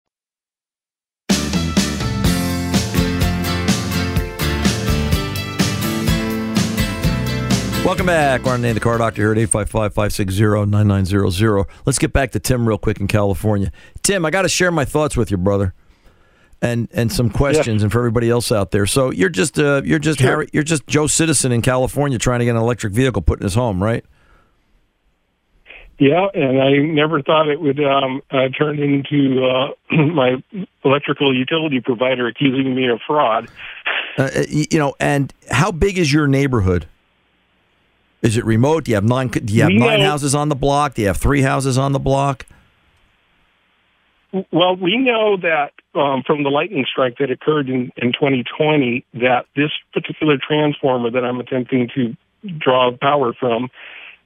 Welcome 7.85 8.07
back. 8.07 8.43
Ron 8.45 8.63
Name, 8.63 8.73
the 8.73 8.79
car 8.79 8.97
doctor 8.97 9.21
here 9.21 9.31
at 9.31 9.37
855-560-9900. 9.51 11.65
Let's 11.85 11.99
get 11.99 12.11
back 12.11 12.31
to 12.31 12.39
Tim 12.39 12.67
real 12.67 12.79
quick 12.79 12.99
in 12.99 13.07
California. 13.07 13.71
Tim, 14.01 14.25
I 14.25 14.31
got 14.31 14.41
to 14.41 14.49
share 14.49 14.71
my 14.71 14.85
thoughts 14.85 15.15
with 15.15 15.29
you, 15.29 15.37
brother. 15.37 15.75
And 16.63 16.87
and 16.91 17.13
some 17.13 17.29
questions 17.29 17.83
and 17.83 17.91
for 17.91 17.99
everybody 17.99 18.31
else 18.31 18.51
out 18.51 18.71
there. 18.71 18.87
So 18.87 19.11
you're 19.11 19.29
just 19.29 19.59
uh, 19.59 19.83
you're 19.85 19.99
just 19.99 20.19
Sure. 20.19 20.29
Harry, 20.29 20.47
you're 20.51 20.63
just 20.63 20.87
Joe 20.87 21.05
Citizen 21.05 21.51
in 21.51 21.61
California 21.61 22.17
trying 22.17 22.39
to 22.39 22.45
get 22.45 22.55
an 22.55 22.57
electric 22.57 22.93
vehicle 22.93 23.21
put 23.21 23.39
in 23.39 23.43
his 23.43 23.53
home, 23.53 23.83
right? 23.83 24.03
Yeah, 25.99 26.27
and 26.33 26.61
I 26.61 26.77
never 26.77 27.23
thought 27.23 27.47
it 27.47 27.59
would 27.59 27.79
um, 27.83 28.21
uh, 28.29 28.49
turn 28.49 28.79
into 28.79 29.43
uh, 29.45 29.95
my 29.95 30.41
electrical 30.85 31.35
utility 31.35 31.81
provider 31.81 32.27
accusing 32.27 32.75
me 32.75 32.87
of 32.87 32.99
fraud. 33.05 33.47
Uh, 34.17 34.29
you 34.47 34.77
know, 34.77 34.95
and 34.99 35.33
how 35.49 35.71
big 35.71 35.97
is 35.97 36.13
your 36.13 36.27
neighborhood? 36.27 36.87
Is 38.21 38.37
it 38.37 38.45
remote? 38.45 38.83
Do 38.85 38.91
you 38.91 38.95
have 38.95 39.03
nine? 39.03 39.29
Do 39.29 39.53
you 39.53 39.61
have 39.63 39.69
We 39.69 39.77
nine 39.79 39.99
know- 39.99 40.05
houses 40.05 40.35
on 40.35 40.49
the 40.49 40.55
block? 40.55 40.95
Do 40.95 41.01
you 41.01 41.07
have 41.07 41.17
three 41.17 41.41
houses 41.41 41.77
on 41.77 41.93
the 41.93 41.99
block? 41.99 42.45
Well, 44.51 44.75
we 44.75 44.97
know 44.97 45.37
that 45.37 45.71
um, 45.95 46.21
from 46.27 46.43
the 46.43 46.49
lightning 46.49 46.85
strike 46.91 47.17
that 47.19 47.31
occurred 47.31 47.69
in, 47.69 47.91
in 47.95 48.11
2020 48.11 49.05
that 49.15 49.45
this 49.55 49.71
particular 49.93 50.37
transformer 50.37 51.09
that 51.09 51.23
I'm 51.23 51.39
attempting 51.39 51.89
to 51.95 52.15
draw 52.59 52.91
power 53.01 53.33
from 53.33 53.69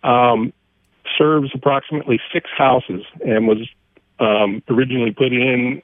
um, 0.03 0.53
serves 1.17 1.51
approximately 1.53 2.19
six 2.33 2.49
houses 2.55 3.03
and 3.25 3.47
was 3.47 3.67
um, 4.19 4.63
originally 4.69 5.11
put 5.11 5.33
in 5.33 5.81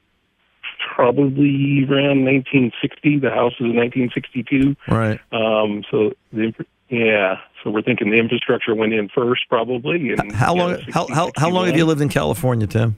probably 0.95 1.83
around 1.89 2.25
1960. 2.25 3.19
The 3.19 3.29
house 3.29 3.53
was 3.59 3.73
1962. 3.73 4.75
Right. 4.87 5.19
Um, 5.31 5.83
so 5.89 6.13
the 6.31 6.53
yeah, 6.89 7.39
so 7.61 7.69
we're 7.69 7.81
thinking 7.81 8.11
the 8.11 8.17
infrastructure 8.17 8.73
went 8.73 8.93
in 8.93 9.09
first, 9.09 9.41
probably. 9.49 10.13
And 10.13 10.31
How 10.31 10.53
know, 10.53 10.67
long? 10.67 10.75
60, 10.75 10.91
How, 10.93 11.07
how 11.07 11.31
how 11.35 11.49
long 11.49 11.67
have 11.67 11.75
you 11.75 11.85
lived 11.85 12.01
in 12.01 12.09
California, 12.09 12.65
Tim? 12.65 12.97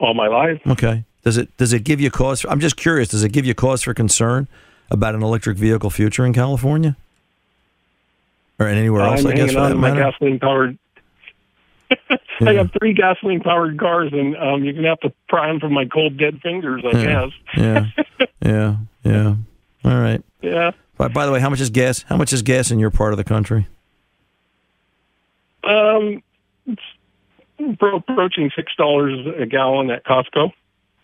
All 0.00 0.14
my 0.14 0.26
life. 0.26 0.60
Okay. 0.66 1.04
Does 1.22 1.36
it 1.36 1.56
does 1.56 1.72
it 1.72 1.84
give 1.84 2.00
you 2.00 2.10
cause? 2.10 2.40
For, 2.40 2.50
I'm 2.50 2.60
just 2.60 2.76
curious. 2.76 3.08
Does 3.08 3.22
it 3.22 3.30
give 3.30 3.46
you 3.46 3.54
cause 3.54 3.82
for 3.82 3.94
concern 3.94 4.48
about 4.90 5.14
an 5.14 5.22
electric 5.22 5.56
vehicle 5.56 5.90
future 5.90 6.26
in 6.26 6.32
California, 6.32 6.96
or 8.58 8.66
anywhere 8.68 9.02
else? 9.02 9.20
I'm 9.24 9.26
I 9.28 9.34
guess 9.34 9.50
hanging 9.52 9.56
on 9.62 9.70
to 9.70 9.76
my 9.76 9.94
gasoline 9.96 10.38
powered. 10.40 10.78
I 12.40 12.54
have 12.54 12.70
three 12.78 12.92
gasoline 12.94 13.40
powered 13.40 13.78
cars, 13.78 14.12
and 14.12 14.36
um, 14.36 14.64
you're 14.64 14.72
gonna 14.72 14.88
have 14.88 15.00
to 15.00 15.12
pry 15.28 15.48
them 15.48 15.60
from 15.60 15.72
my 15.72 15.84
cold 15.84 16.16
dead 16.16 16.40
fingers, 16.42 16.82
I 16.84 16.90
Yeah. 16.98 17.04
guess. 17.04 17.32
Yeah, 17.56 17.86
yeah, 18.44 18.76
yeah. 19.04 19.34
All 19.84 20.00
right. 20.00 20.22
Yeah. 20.42 20.72
By, 20.96 21.08
by 21.08 21.26
the 21.26 21.32
way, 21.32 21.40
how 21.40 21.50
much 21.50 21.60
is 21.60 21.70
gas? 21.70 22.02
How 22.08 22.16
much 22.16 22.32
is 22.32 22.42
gas 22.42 22.70
in 22.70 22.78
your 22.78 22.90
part 22.90 23.12
of 23.12 23.16
the 23.16 23.24
country? 23.24 23.66
Um, 25.64 26.22
it's 26.66 26.82
pro- 27.78 27.96
approaching 27.96 28.50
six 28.54 28.74
dollars 28.76 29.26
a 29.38 29.46
gallon 29.46 29.90
at 29.90 30.04
Costco. 30.04 30.52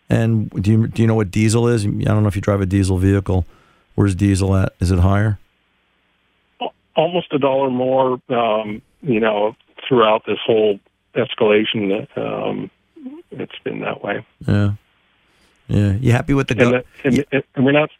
And 0.08 0.50
do 0.50 0.70
you 0.70 0.86
do 0.88 1.02
you 1.02 1.08
know 1.08 1.14
what 1.14 1.30
diesel 1.30 1.68
is? 1.68 1.84
I 1.84 1.88
don't 1.88 2.22
know 2.22 2.28
if 2.28 2.36
you 2.36 2.42
drive 2.42 2.60
a 2.60 2.66
diesel 2.66 2.98
vehicle. 2.98 3.46
Where's 3.94 4.14
diesel 4.14 4.54
at? 4.56 4.74
Is 4.80 4.90
it 4.90 5.00
higher? 5.00 5.38
Almost 6.96 7.32
a 7.32 7.38
dollar 7.38 7.70
more. 7.70 8.20
Um, 8.28 8.82
you 9.02 9.20
know, 9.20 9.56
throughout 9.88 10.24
this 10.26 10.38
whole 10.44 10.78
escalation, 11.14 12.06
that 12.14 12.20
um, 12.20 12.70
it's 13.30 13.58
been 13.64 13.80
that 13.80 14.02
way. 14.02 14.24
Yeah, 14.46 14.72
yeah. 15.68 15.92
You 15.92 16.12
happy 16.12 16.34
with 16.34 16.48
the? 16.48 16.54
And, 16.54 16.70
Go- 16.72 16.82
the, 17.10 17.26
and, 17.32 17.44
and 17.54 17.64
we're 17.64 17.72
not. 17.72 17.90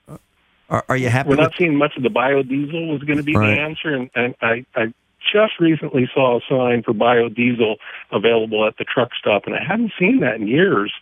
are, 0.68 0.85
are 0.88 0.96
you 0.96 1.09
happy? 1.09 1.29
We're 1.29 1.37
with, 1.37 1.40
not 1.40 1.55
seeing 1.59 1.76
much 1.76 1.96
of 1.96 2.03
the 2.03 2.11
biodiesel 2.11 2.92
was 2.92 3.03
going 3.03 3.18
to 3.18 3.24
be 3.24 3.37
Right. 3.37 3.55
the 3.55 3.61
answer, 3.61 3.94
and, 3.94 4.11
and 4.14 4.35
I, 4.42 4.66
I 4.74 4.92
just 5.33 5.61
recently 5.61 6.09
saw 6.12 6.38
a 6.38 6.40
sign 6.48 6.83
for 6.83 6.92
biodiesel 6.92 7.76
available 8.12 8.66
at 8.66 8.76
the 8.79 8.85
truck 8.85 9.11
stop, 9.18 9.46
and 9.46 9.55
I 9.55 9.62
hadn't 9.62 9.92
seen 9.98 10.20
that 10.20 10.37
in 10.37 10.46
years. 10.48 10.92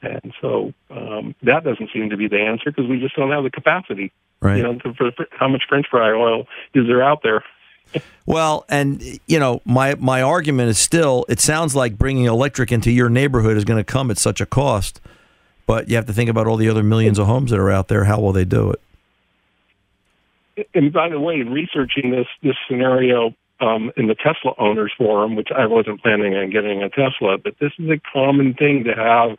And 0.00 0.32
so 0.40 0.72
um, 0.90 1.34
that 1.42 1.64
doesn't 1.64 1.90
seem 1.92 2.10
to 2.10 2.16
be 2.16 2.28
the 2.28 2.38
answer 2.38 2.70
because 2.70 2.86
we 2.88 3.00
just 3.00 3.16
don't 3.16 3.32
have 3.32 3.42
the 3.42 3.50
capacity. 3.50 4.12
Right. 4.40 4.58
You 4.58 4.62
know, 4.62 4.74
to, 4.78 4.94
for, 4.94 5.10
for 5.12 5.26
how 5.32 5.48
much 5.48 5.62
French 5.68 5.86
fry 5.90 6.10
oil 6.12 6.46
is 6.74 6.86
there 6.86 7.02
out 7.02 7.20
there? 7.22 7.44
Well, 8.26 8.66
and 8.68 9.02
you 9.26 9.38
know, 9.38 9.62
my 9.64 9.94
my 9.94 10.20
argument 10.20 10.68
is 10.68 10.78
still 10.78 11.24
it 11.30 11.40
sounds 11.40 11.74
like 11.74 11.96
bringing 11.96 12.26
electric 12.26 12.70
into 12.70 12.90
your 12.90 13.08
neighborhood 13.08 13.56
is 13.56 13.64
going 13.64 13.78
to 13.78 13.90
come 13.90 14.10
at 14.10 14.18
such 14.18 14.42
a 14.42 14.46
cost. 14.46 15.00
But 15.64 15.88
you 15.88 15.96
have 15.96 16.04
to 16.06 16.12
think 16.12 16.28
about 16.28 16.46
all 16.46 16.58
the 16.58 16.68
other 16.68 16.82
millions 16.82 17.18
of 17.18 17.26
homes 17.26 17.50
that 17.50 17.58
are 17.58 17.70
out 17.70 17.88
there. 17.88 18.04
How 18.04 18.20
will 18.20 18.32
they 18.32 18.44
do 18.44 18.70
it? 18.70 20.66
And 20.74 20.92
by 20.92 21.08
the 21.08 21.18
way, 21.18 21.40
in 21.40 21.50
researching 21.50 22.10
this 22.10 22.26
this 22.42 22.56
scenario 22.68 23.34
um, 23.60 23.92
in 23.96 24.06
the 24.06 24.14
Tesla 24.14 24.52
owners 24.58 24.92
forum, 24.96 25.36
which 25.36 25.48
I 25.56 25.66
wasn't 25.66 26.02
planning 26.02 26.34
on 26.34 26.50
getting 26.50 26.82
a 26.82 26.90
Tesla, 26.90 27.38
but 27.38 27.54
this 27.60 27.72
is 27.78 27.88
a 27.88 28.00
common 28.12 28.54
thing 28.54 28.84
to 28.84 28.94
have 28.94 29.38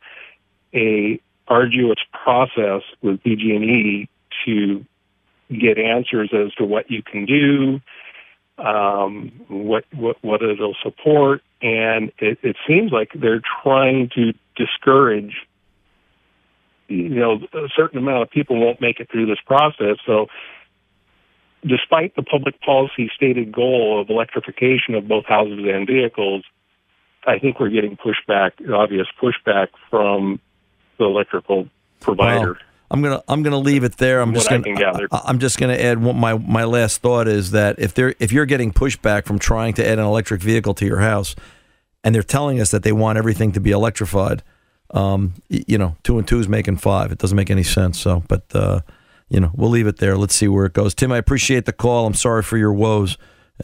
a 0.73 1.21
arduous 1.47 1.99
process 2.11 2.83
with 3.01 3.23
PG&E 3.23 4.07
to 4.45 4.85
get 5.49 5.77
answers 5.77 6.29
as 6.33 6.53
to 6.55 6.65
what 6.65 6.89
you 6.91 7.01
can 7.01 7.25
do, 7.25 7.79
um, 8.63 9.31
what 9.47 9.85
what 9.93 10.17
what 10.21 10.41
it'll 10.41 10.75
support, 10.83 11.41
and 11.61 12.11
it, 12.19 12.39
it 12.43 12.55
seems 12.67 12.91
like 12.91 13.11
they're 13.15 13.41
trying 13.63 14.09
to 14.15 14.33
discourage. 14.55 15.35
You 16.87 17.09
know, 17.09 17.39
a 17.53 17.67
certain 17.75 17.99
amount 17.99 18.23
of 18.23 18.31
people 18.31 18.59
won't 18.59 18.81
make 18.81 18.99
it 18.99 19.11
through 19.11 19.27
this 19.27 19.39
process, 19.45 19.97
so 20.05 20.27
despite 21.65 22.15
the 22.15 22.23
public 22.23 22.59
policy 22.61 23.11
stated 23.15 23.51
goal 23.51 24.01
of 24.01 24.09
electrification 24.09 24.95
of 24.95 25.07
both 25.07 25.25
houses 25.25 25.59
and 25.65 25.85
vehicles, 25.85 26.43
I 27.27 27.39
think 27.39 27.59
we're 27.59 27.69
getting 27.69 27.97
pushback, 27.97 28.51
obvious 28.73 29.07
pushback 29.21 29.67
from 29.89 30.39
the 30.97 31.05
electrical 31.05 31.67
provider. 31.99 32.53
Well, 32.53 32.61
I'm 32.91 33.01
gonna 33.01 33.21
I'm 33.27 33.43
gonna 33.43 33.59
leave 33.59 33.83
it 33.83 33.97
there. 33.97 34.19
I'm 34.21 34.33
just 34.33 34.49
gonna. 34.63 34.75
I, 35.11 35.21
I'm 35.25 35.39
just 35.39 35.59
gonna 35.59 35.75
add 35.75 36.01
one, 36.01 36.17
my 36.17 36.37
my 36.37 36.63
last 36.63 37.01
thought 37.01 37.27
is 37.27 37.51
that 37.51 37.77
if 37.79 37.93
they're 37.93 38.15
if 38.19 38.31
you're 38.31 38.45
getting 38.47 38.71
pushback 38.73 39.25
from 39.25 39.37
trying 39.39 39.73
to 39.75 39.85
add 39.87 39.99
an 39.99 40.05
electric 40.05 40.41
vehicle 40.41 40.73
to 40.75 40.85
your 40.85 40.99
house, 40.99 41.35
and 42.03 42.15
they're 42.15 42.23
telling 42.23 42.59
us 42.59 42.71
that 42.71 42.83
they 42.83 42.91
want 42.91 43.17
everything 43.17 43.51
to 43.53 43.59
be 43.59 43.71
electrified, 43.71 44.41
Um, 44.91 45.33
you 45.49 45.77
know, 45.77 45.95
two 46.03 46.17
and 46.17 46.27
two 46.27 46.39
is 46.39 46.47
making 46.47 46.77
five. 46.77 47.11
It 47.11 47.19
doesn't 47.19 47.35
make 47.35 47.51
any 47.51 47.63
sense. 47.63 47.99
So, 47.99 48.23
but 48.27 48.43
uh, 48.55 48.81
you 49.29 49.39
know, 49.39 49.51
we'll 49.53 49.69
leave 49.69 49.85
it 49.85 49.97
there. 49.97 50.17
Let's 50.17 50.33
see 50.33 50.47
where 50.47 50.65
it 50.65 50.73
goes. 50.73 50.95
Tim, 50.95 51.11
I 51.11 51.17
appreciate 51.17 51.65
the 51.65 51.73
call. 51.73 52.07
I'm 52.07 52.15
sorry 52.15 52.41
for 52.41 52.57
your 52.57 52.73
woes, 52.73 53.17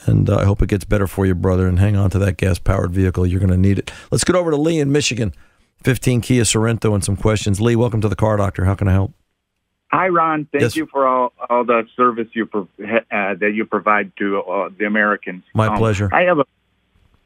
and 0.06 0.30
uh, 0.30 0.38
I 0.38 0.44
hope 0.46 0.62
it 0.62 0.70
gets 0.70 0.86
better 0.86 1.08
for 1.08 1.26
you, 1.26 1.34
brother. 1.34 1.68
And 1.68 1.80
hang 1.80 1.96
on 1.96 2.12
to 2.12 2.20
that 2.20 2.38
gas 2.38 2.60
powered 2.60 2.92
vehicle. 2.92 3.26
You're 3.26 3.40
going 3.40 3.50
to 3.52 3.58
need 3.58 3.80
it. 3.80 3.92
Let's 4.12 4.24
get 4.24 4.36
over 4.36 4.52
to 4.52 4.58
Lee 4.58 4.80
in 4.80 4.92
Michigan. 4.92 5.34
15 5.86 6.22
Kia 6.22 6.42
Sorento 6.42 6.96
and 6.96 7.04
some 7.04 7.16
questions. 7.16 7.62
Lee, 7.62 7.76
welcome 7.76 8.02
to 8.02 8.10
the 8.10 8.16
Car 8.16 8.38
Doctor. 8.38 8.66
How 8.66 8.74
can 8.74 8.88
I 8.88 8.94
help? 8.94 9.14
Hi, 9.92 10.08
Ron. 10.10 10.46
Thank 10.52 10.64
Yes. 10.64 10.76
you 10.76 10.88
for 10.88 11.06
all, 11.06 11.32
all 11.48 11.64
the 11.64 11.84
service 11.96 12.28
you 12.34 12.48
pro- 12.48 12.68
uh, 12.84 13.36
that 13.36 13.52
you 13.54 13.66
provide 13.66 14.12
to 14.18 14.40
uh, 14.42 14.70
the 14.76 14.86
Americans. 14.86 15.44
My 15.54 15.68
Um, 15.68 15.78
pleasure. 15.78 16.10
I 16.12 16.24
have 16.24 16.40
a 16.40 16.46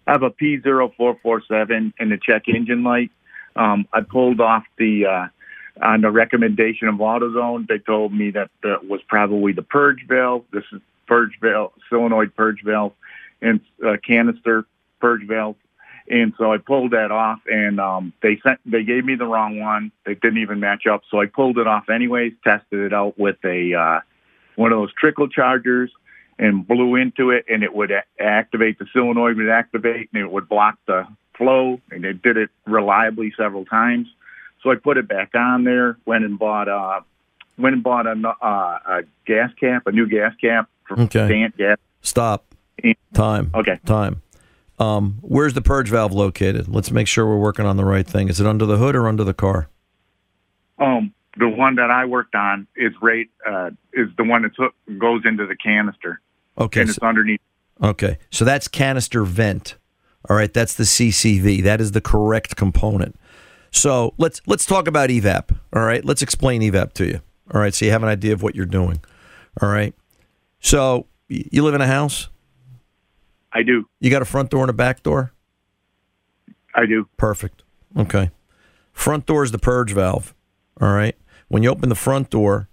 I 0.08 0.12
have 0.12 0.24
a 0.24 0.30
P 0.30 0.58
447 0.60 1.94
and 2.00 2.12
the 2.12 2.18
check 2.18 2.50
engine 2.50 2.84
light. 2.84 3.12
Um, 3.56 3.88
I 3.94 4.02
pulled 4.02 4.42
off 4.42 4.64
the 4.78 5.06
uh, 5.06 5.28
on 5.82 6.02
the 6.02 6.12
recommendation 6.12 6.90
of 6.90 6.96
AutoZone. 6.96 7.66
They 7.68 7.78
told 7.78 8.12
me 8.14 8.32
that 8.32 8.50
that 8.64 8.88
was 8.90 9.02
probably 9.08 9.54
the 9.54 9.62
purge 9.62 10.06
valve. 10.08 10.44
This 10.52 10.66
is 10.74 10.82
purge 11.08 11.40
valve, 11.40 11.72
solenoid 11.90 12.36
purge 12.36 12.62
valve, 12.64 12.92
and 13.42 13.62
uh, 13.86 13.96
canister 14.06 14.66
purge 15.00 15.26
valve. 15.26 15.56
And 16.10 16.34
so 16.38 16.52
I 16.52 16.58
pulled 16.58 16.92
that 16.92 17.12
off, 17.12 17.40
and 17.46 17.80
um, 17.80 18.14
they 18.24 18.40
sent 18.42 18.60
they 18.66 18.84
gave 18.84 19.06
me 19.06 19.16
the 19.16 19.28
wrong 19.28 19.60
one. 19.60 19.92
They 20.06 20.16
didn't 20.16 20.40
even 20.40 20.60
match 20.60 20.88
up, 20.88 21.04
so 21.10 21.22
I 21.22 21.28
pulled 21.28 21.60
it 21.60 21.68
off 21.68 21.88
anyways. 21.90 22.34
Tested 22.44 22.80
it 22.80 22.94
out 22.94 23.18
with 23.20 23.38
a 23.46 23.74
uh, 23.76 24.00
one 24.56 24.72
of 24.72 24.80
those 24.80 24.94
trickle 24.94 25.28
chargers, 25.28 25.92
and 26.40 26.68
blew 26.68 26.96
into 26.96 27.30
it, 27.30 27.46
and 27.48 27.64
it 27.64 27.76
would 27.76 27.92
a- 27.92 28.04
activate 28.20 28.80
the 28.80 28.88
solenoid 28.92 29.38
would 29.38 29.50
activate, 29.50 30.10
and 30.12 30.24
it 30.24 30.32
would 30.32 30.50
block 30.50 30.80
the 30.88 31.06
flow, 31.38 31.80
and 31.92 32.04
it 32.06 32.24
did 32.24 32.38
it 32.38 32.50
reliably 32.66 33.32
several 33.38 33.66
times. 33.66 34.08
So 34.64 34.72
I 34.72 34.76
put 34.76 34.98
it 34.98 35.08
back 35.08 35.36
on 35.36 35.64
there. 35.64 35.98
Went 36.06 36.26
and 36.26 36.40
bought 36.40 36.68
uh 36.68 37.02
went 37.60 37.76
and 37.76 37.84
bought 37.84 38.08
a, 38.08 38.16
uh, 38.42 38.80
a 38.86 39.04
gas 39.26 39.52
cap, 39.60 39.86
a 39.86 39.92
new 39.92 40.08
gas 40.08 40.34
cap 40.42 40.70
for 40.88 41.00
Okay. 41.02 41.52
Gas. 41.58 41.78
Stop. 42.02 42.46
Time. 43.14 43.52
Okay. 43.54 43.80
Time. 43.86 44.22
Um, 44.80 45.18
where's 45.22 45.54
the 45.54 45.62
purge 45.62 45.90
valve 45.90 46.14
located? 46.14 46.68
Let's 46.68 46.90
make 46.92 47.08
sure 47.08 47.26
we're 47.28 47.38
working 47.38 47.66
on 47.66 47.78
the 47.78 47.86
right 47.86 48.08
thing. 48.08 48.30
Is 48.30 48.40
it 48.40 48.48
under 48.48 48.66
the 48.66 48.78
hood 48.78 48.96
or 48.96 49.08
under 49.08 49.24
the 49.24 49.34
car? 49.34 49.70
Um, 50.78 51.14
the 51.38 51.50
one 51.50 51.76
that 51.76 51.92
I 51.92 52.06
worked 52.06 52.36
on 52.36 52.66
is 52.76 52.94
right 53.02 53.28
uh, 53.46 53.72
is 53.94 54.08
the 54.18 54.24
one 54.24 54.44
that 54.44 54.52
goes 54.98 55.24
into 55.26 55.46
the 55.46 55.56
canister, 55.56 56.22
Okay. 56.58 56.82
and 56.82 56.90
it's 56.90 56.98
so- 57.00 57.06
underneath. 57.06 57.42
Okay, 57.82 58.18
so 58.30 58.44
that's 58.44 58.68
canister 58.68 59.24
vent. 59.24 59.76
All 60.30 60.36
right, 60.36 60.54
that's 60.54 60.74
the 60.76 60.84
CCV. 60.84 61.64
That 61.64 61.80
is 61.80 61.94
the 61.94 62.02
correct 62.02 62.58
component. 62.58 63.18
So 63.72 64.14
let's 64.18 64.42
let's 64.48 64.66
talk 64.66 64.88
about 64.88 65.10
evap. 65.10 65.56
All 65.74 65.84
right, 65.84 66.04
let's 66.04 66.22
explain 66.22 66.62
evap 66.62 66.92
to 66.94 67.06
you. 67.06 67.22
All 67.54 67.62
right, 67.62 67.74
so 67.74 67.86
you 67.86 67.92
have 67.92 68.04
an 68.04 68.10
idea 68.10 68.34
of 68.34 68.42
what 68.44 68.54
you're 68.56 68.66
doing. 68.66 69.00
All 69.62 69.70
right, 69.70 69.94
so 70.60 71.06
you 71.30 71.64
live 71.64 71.74
in 71.74 71.80
a 71.82 71.88
house. 71.88 72.28
I 73.52 73.64
do. 73.64 73.86
You 74.00 74.10
got 74.10 74.22
a 74.22 74.26
front 74.26 74.50
door 74.50 74.62
and 74.62 74.70
a 74.70 74.74
back 74.74 75.04
door. 75.04 75.34
I 76.76 76.86
do. 76.86 77.08
Perfect. 77.18 77.64
Okay. 77.98 78.32
Front 78.94 79.26
door 79.26 79.44
is 79.44 79.52
the 79.52 79.60
purge 79.60 79.92
valve. 79.92 80.36
All 80.80 80.94
right. 80.94 81.16
When 81.48 81.64
you 81.64 81.70
open 81.70 81.90
the 81.90 81.96
front 81.96 82.30
door, 82.30 82.70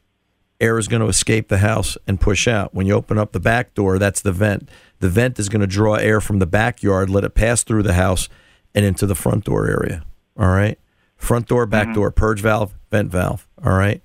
air 0.60 0.78
is 0.78 0.88
going 0.88 1.02
to 1.02 1.08
escape 1.08 1.48
the 1.48 1.58
house 1.58 1.96
and 2.06 2.20
push 2.20 2.46
out. 2.46 2.74
When 2.74 2.86
you 2.86 2.94
open 2.94 3.18
up 3.18 3.32
the 3.32 3.40
back 3.40 3.74
door, 3.74 3.98
that's 3.98 4.20
the 4.20 4.32
vent. 4.32 4.68
The 5.00 5.08
vent 5.08 5.38
is 5.38 5.48
going 5.48 5.60
to 5.60 5.66
draw 5.66 5.94
air 5.94 6.20
from 6.20 6.38
the 6.38 6.46
backyard, 6.46 7.10
let 7.10 7.24
it 7.24 7.34
pass 7.34 7.62
through 7.62 7.82
the 7.82 7.94
house 7.94 8.28
and 8.74 8.84
into 8.84 9.06
the 9.06 9.14
front 9.14 9.44
door 9.44 9.66
area. 9.66 10.04
All 10.38 10.48
right. 10.48 10.78
Front 11.16 11.48
door, 11.48 11.64
back 11.64 11.86
mm-hmm. 11.86 11.94
door, 11.94 12.10
purge 12.10 12.40
valve, 12.40 12.74
vent 12.90 13.10
valve. 13.10 13.48
All 13.64 13.72
right. 13.72 14.02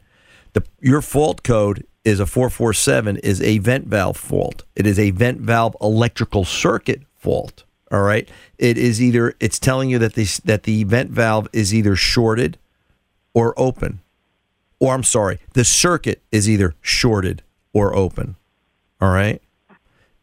The, 0.54 0.64
your 0.80 1.02
fault 1.02 1.44
code 1.44 1.86
is 2.04 2.20
a 2.20 2.26
447 2.26 3.18
is 3.18 3.42
a 3.42 3.60
vent 3.60 3.88
valve 3.88 4.18
fault. 4.18 4.64
It 4.76 4.88
is 4.88 4.98
a 4.98 5.12
vent 5.12 5.42
valve 5.42 5.76
electrical 5.82 6.46
circuit 6.46 7.02
fault. 7.16 7.64
All 7.92 8.02
right. 8.02 8.30
It 8.58 8.78
is 8.78 9.02
either 9.02 9.36
it's 9.40 9.60
telling 9.60 9.90
you 9.90 10.00
that 10.00 10.14
this 10.14 10.40
that 10.40 10.64
the 10.64 10.84
vent 10.86 11.12
valve 11.12 11.48
is 11.52 11.74
either 11.74 11.96
shorted 11.96 12.58
or 13.34 13.54
open. 13.58 14.00
Or 14.80 14.94
I'm 14.94 15.04
sorry, 15.04 15.40
the 15.54 15.64
circuit 15.64 16.22
is 16.32 16.50
either 16.50 16.74
shorted 16.82 17.44
or 17.74 17.96
open. 17.96 18.36
All 19.00 19.12
right? 19.12 19.42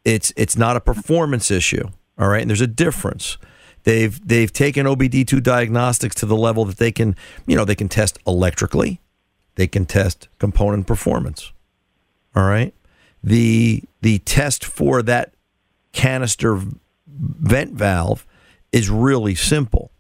It's 0.05 0.33
it's 0.37 0.57
not 0.57 0.77
a 0.77 0.81
performance 0.81 1.51
issue. 1.51 1.89
All 2.19 2.29
right? 2.29 2.41
And 2.41 2.51
there's 2.51 2.61
a 2.61 2.67
difference. 2.67 3.37
They've 3.85 4.27
they've 4.27 4.53
taken 4.53 4.87
OBD2 4.87 5.43
diagnostics 5.43 6.17
to 6.17 6.27
the 6.27 6.37
level 6.37 6.65
that 6.65 6.79
they 6.79 6.91
can, 6.91 7.15
you 7.47 7.55
know, 7.55 7.65
they 7.65 7.75
can 7.75 7.89
test 7.89 8.19
electrically, 8.27 9.01
they 9.55 9.67
can 9.67 9.87
test 9.87 10.29
component 10.39 10.87
performance. 10.87 11.53
All 12.39 12.45
right? 12.45 12.73
The 13.25 13.83
the 14.01 14.21
test 14.21 14.65
for 14.65 15.03
that 15.03 15.35
canister 15.93 16.61
vent 17.09 17.73
valve 17.73 18.25
is 18.71 18.89
really 18.89 19.35
simple. 19.35 19.91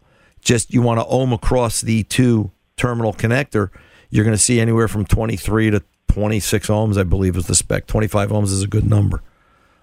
Just 0.40 0.72
you 0.72 0.80
want 0.80 1.00
to 1.00 1.06
ohm 1.06 1.32
across 1.32 1.80
the 1.80 2.04
two 2.04 2.52
terminal 2.76 3.12
connector, 3.12 3.70
you're 4.08 4.24
going 4.24 4.36
to 4.36 4.42
see 4.42 4.60
anywhere 4.60 4.86
from 4.86 5.04
23 5.04 5.70
to 5.72 5.82
26 6.06 6.68
ohms, 6.68 6.96
I 6.96 7.02
believe 7.02 7.36
is 7.36 7.48
the 7.48 7.56
spec. 7.56 7.88
25 7.88 8.30
ohms 8.30 8.44
is 8.44 8.62
a 8.62 8.68
good 8.68 8.88
number. 8.88 9.20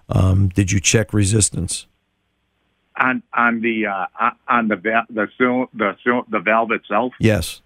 Um, 0.08 0.48
did 0.48 0.72
you 0.72 0.80
check 0.80 1.12
resistance? 1.12 1.86
on 2.98 3.22
on 3.34 3.60
the 3.60 3.86
uh, 3.86 4.30
on 4.48 4.68
the 4.68 4.76
val- 4.76 5.04
the 5.10 5.26
the 5.74 6.22
the 6.30 6.40
valve 6.40 6.70
itself, 6.70 7.12
Yes. 7.20 7.60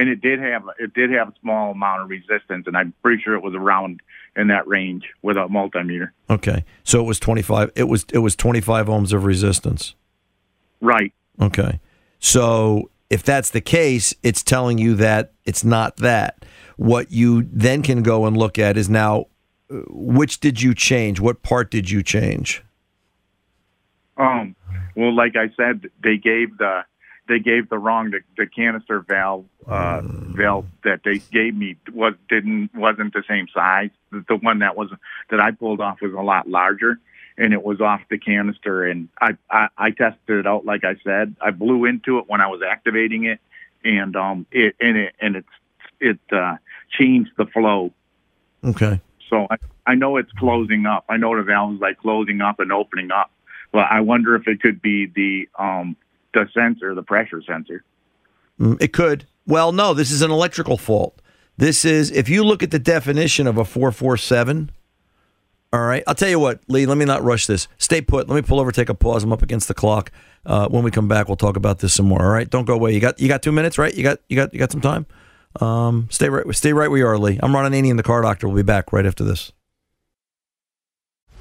And 0.00 0.08
it 0.08 0.22
did 0.22 0.40
have 0.40 0.62
it 0.78 0.94
did 0.94 1.10
have 1.10 1.28
a 1.28 1.34
small 1.42 1.72
amount 1.72 2.00
of 2.00 2.08
resistance, 2.08 2.66
and 2.66 2.74
I'm 2.74 2.94
pretty 3.02 3.22
sure 3.22 3.34
it 3.34 3.42
was 3.42 3.54
around 3.54 4.00
in 4.34 4.48
that 4.48 4.66
range 4.66 5.04
with 5.20 5.36
a 5.36 5.40
multimeter. 5.40 6.12
Okay. 6.30 6.64
So 6.84 7.00
it 7.00 7.02
was 7.02 7.20
25 7.20 7.72
it 7.76 7.84
was 7.84 8.06
it 8.10 8.20
was 8.20 8.34
25 8.34 8.86
ohms 8.86 9.12
of 9.12 9.26
resistance. 9.26 9.94
Right. 10.80 11.12
Okay. 11.38 11.80
So 12.18 12.90
if 13.10 13.22
that's 13.22 13.50
the 13.50 13.60
case, 13.60 14.14
it's 14.22 14.42
telling 14.42 14.78
you 14.78 14.94
that 14.94 15.32
it's 15.44 15.64
not 15.64 15.98
that. 15.98 16.46
What 16.78 17.12
you 17.12 17.46
then 17.52 17.82
can 17.82 18.02
go 18.02 18.24
and 18.24 18.34
look 18.34 18.58
at 18.58 18.78
is 18.78 18.88
now 18.88 19.26
uh, 19.70 19.80
which 19.90 20.40
did 20.40 20.62
you 20.62 20.74
change? 20.74 21.20
What 21.20 21.42
part 21.42 21.70
did 21.70 21.90
you 21.90 22.02
change? 22.02 22.64
Um. 24.16 24.56
Well, 24.96 25.14
like 25.14 25.36
I 25.36 25.50
said, 25.56 25.90
they 26.02 26.16
gave 26.16 26.56
the 26.56 26.84
they 27.30 27.38
gave 27.38 27.68
the 27.68 27.78
wrong 27.78 28.10
the, 28.10 28.20
the 28.36 28.46
canister 28.46 29.00
valve 29.00 29.46
uh, 29.66 30.00
valve 30.02 30.66
that 30.82 31.00
they 31.04 31.18
gave 31.18 31.56
me 31.56 31.76
was 31.92 32.14
didn't 32.28 32.74
wasn't 32.74 33.12
the 33.14 33.22
same 33.28 33.46
size. 33.54 33.90
The, 34.10 34.24
the 34.28 34.36
one 34.36 34.58
that 34.58 34.76
was 34.76 34.90
that 35.30 35.40
I 35.40 35.52
pulled 35.52 35.80
off 35.80 36.02
was 36.02 36.12
a 36.12 36.20
lot 36.20 36.48
larger, 36.48 36.98
and 37.38 37.52
it 37.52 37.62
was 37.62 37.80
off 37.80 38.00
the 38.10 38.18
canister. 38.18 38.84
And 38.84 39.08
I, 39.20 39.36
I 39.48 39.68
I 39.78 39.90
tested 39.92 40.40
it 40.40 40.46
out. 40.46 40.64
Like 40.64 40.84
I 40.84 40.96
said, 41.04 41.36
I 41.40 41.52
blew 41.52 41.84
into 41.84 42.18
it 42.18 42.24
when 42.26 42.40
I 42.40 42.48
was 42.48 42.62
activating 42.68 43.24
it, 43.24 43.38
and 43.84 44.16
um 44.16 44.44
it 44.50 44.74
and 44.80 44.96
it 44.96 45.14
and 45.20 45.36
it's 45.36 45.48
it 46.00 46.18
uh, 46.32 46.56
changed 46.90 47.30
the 47.38 47.46
flow. 47.46 47.92
Okay. 48.64 49.00
So 49.28 49.46
I, 49.48 49.56
I 49.86 49.94
know 49.94 50.16
it's 50.16 50.32
closing 50.32 50.84
up. 50.86 51.04
I 51.08 51.16
know 51.16 51.36
the 51.36 51.44
valve 51.44 51.74
is 51.74 51.80
like 51.80 51.98
closing 51.98 52.40
up 52.40 52.58
and 52.58 52.72
opening 52.72 53.12
up. 53.12 53.30
But 53.70 53.86
I 53.88 54.00
wonder 54.00 54.34
if 54.34 54.48
it 54.48 54.60
could 54.60 54.82
be 54.82 55.06
the 55.06 55.48
um 55.56 55.96
the 56.34 56.48
sensor, 56.54 56.94
the 56.94 57.02
pressure 57.02 57.42
sensor. 57.46 57.84
Mm, 58.60 58.80
It 58.80 58.92
could. 58.92 59.26
Well, 59.46 59.72
no, 59.72 59.94
this 59.94 60.10
is 60.10 60.22
an 60.22 60.30
electrical 60.30 60.76
fault. 60.76 61.20
This 61.56 61.84
is 61.84 62.10
if 62.10 62.28
you 62.28 62.44
look 62.44 62.62
at 62.62 62.70
the 62.70 62.78
definition 62.78 63.46
of 63.46 63.58
a 63.58 63.64
447, 63.64 64.70
all 65.72 65.80
right. 65.80 66.02
I'll 66.06 66.14
tell 66.14 66.28
you 66.28 66.38
what, 66.40 66.60
Lee, 66.68 66.86
let 66.86 66.96
me 66.98 67.04
not 67.04 67.22
rush 67.22 67.46
this. 67.46 67.68
Stay 67.78 68.00
put. 68.00 68.28
Let 68.28 68.34
me 68.36 68.42
pull 68.42 68.58
over, 68.60 68.72
take 68.72 68.88
a 68.88 68.94
pause. 68.94 69.22
I'm 69.24 69.32
up 69.32 69.42
against 69.42 69.68
the 69.68 69.74
clock. 69.74 70.10
Uh, 70.44 70.68
when 70.68 70.82
we 70.82 70.90
come 70.90 71.06
back, 71.06 71.28
we'll 71.28 71.36
talk 71.36 71.56
about 71.56 71.78
this 71.80 71.92
some 71.92 72.06
more. 72.06 72.22
All 72.22 72.30
right. 72.30 72.48
Don't 72.48 72.64
go 72.64 72.74
away. 72.74 72.92
You 72.94 73.00
got 73.00 73.20
you 73.20 73.28
got 73.28 73.42
2 73.42 73.52
minutes, 73.52 73.76
right? 73.78 73.94
You 73.94 74.02
got 74.02 74.18
you 74.28 74.36
got 74.36 74.52
you 74.54 74.58
got 74.58 74.72
some 74.72 74.80
time? 74.80 75.06
Um, 75.60 76.08
stay 76.10 76.28
right 76.28 76.44
stay 76.54 76.72
right 76.72 76.88
where 76.88 76.98
you 76.98 77.06
are, 77.06 77.18
Lee. 77.18 77.38
I'm 77.42 77.54
Ron 77.54 77.70
Ananian, 77.70 77.96
the 77.96 78.02
car 78.02 78.22
doctor. 78.22 78.46
We'll 78.48 78.56
be 78.56 78.62
back 78.62 78.92
right 78.92 79.04
after 79.06 79.24
this. 79.24 79.52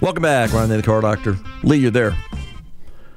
Welcome 0.00 0.22
back, 0.22 0.52
Ron, 0.52 0.68
the 0.68 0.82
car 0.84 1.00
doctor. 1.00 1.38
Lee, 1.62 1.78
you're 1.78 1.90
there. 1.90 2.14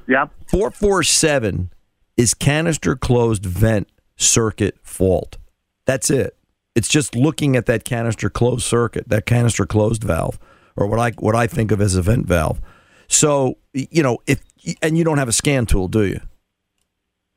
Yep. 0.08 0.30
447 0.48 1.70
is 2.16 2.32
canister 2.32 2.96
closed 2.96 3.44
vent 3.44 3.88
circuit 4.16 4.78
fault. 4.82 5.36
That's 5.84 6.08
it. 6.08 6.36
It's 6.74 6.88
just 6.88 7.14
looking 7.14 7.56
at 7.56 7.66
that 7.66 7.84
canister 7.84 8.30
closed 8.30 8.62
circuit, 8.62 9.06
that 9.10 9.26
canister 9.26 9.66
closed 9.66 10.02
valve, 10.02 10.38
or 10.76 10.86
what 10.86 10.98
I 10.98 11.10
what 11.18 11.36
I 11.36 11.46
think 11.46 11.72
of 11.72 11.80
as 11.82 11.94
a 11.94 12.00
vent 12.00 12.26
valve. 12.26 12.58
So, 13.06 13.58
you 13.74 14.02
know, 14.02 14.18
if 14.26 14.40
and 14.80 14.96
you 14.96 15.04
don't 15.04 15.18
have 15.18 15.28
a 15.28 15.32
scan 15.32 15.66
tool, 15.66 15.88
do 15.88 16.04
you? 16.04 16.20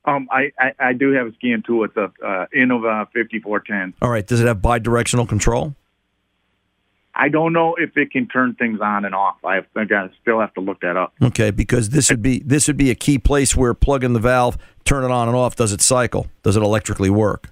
Um, 0.05 0.27
I, 0.31 0.51
I, 0.59 0.73
I 0.79 0.93
do 0.93 1.11
have 1.13 1.27
a 1.27 1.33
scan 1.33 1.63
tool. 1.65 1.83
It's 1.83 1.97
a 1.97 2.11
uh, 2.23 2.45
Innova 2.55 3.07
5410. 3.13 3.95
All 4.01 4.09
right. 4.09 4.25
Does 4.25 4.39
it 4.39 4.47
have 4.47 4.59
bidirectional 4.59 5.27
control? 5.27 5.75
I 7.15 7.29
don't 7.29 7.53
know 7.53 7.75
if 7.75 7.95
it 7.95 8.11
can 8.11 8.27
turn 8.27 8.55
things 8.55 8.81
on 8.81 9.05
and 9.05 9.15
off. 9.15 9.37
I, 9.43 9.59
I 9.75 10.09
still 10.21 10.39
have 10.41 10.53
to 10.55 10.61
look 10.61 10.81
that 10.81 10.97
up. 10.97 11.13
Okay, 11.21 11.49
because 11.49 11.89
this 11.89 12.09
would 12.09 12.21
be 12.21 12.39
this 12.39 12.67
would 12.67 12.75
be 12.75 12.91
a 12.91 12.95
key 12.95 13.17
place 13.17 13.55
where 13.55 13.73
plugging 13.73 14.13
the 14.13 14.19
valve, 14.19 14.57
turn 14.83 15.05
it 15.05 15.11
on 15.11 15.29
and 15.29 15.37
off. 15.37 15.55
Does 15.55 15.71
it 15.71 15.81
cycle? 15.81 16.27
Does 16.43 16.57
it 16.57 16.63
electrically 16.63 17.09
work? 17.09 17.51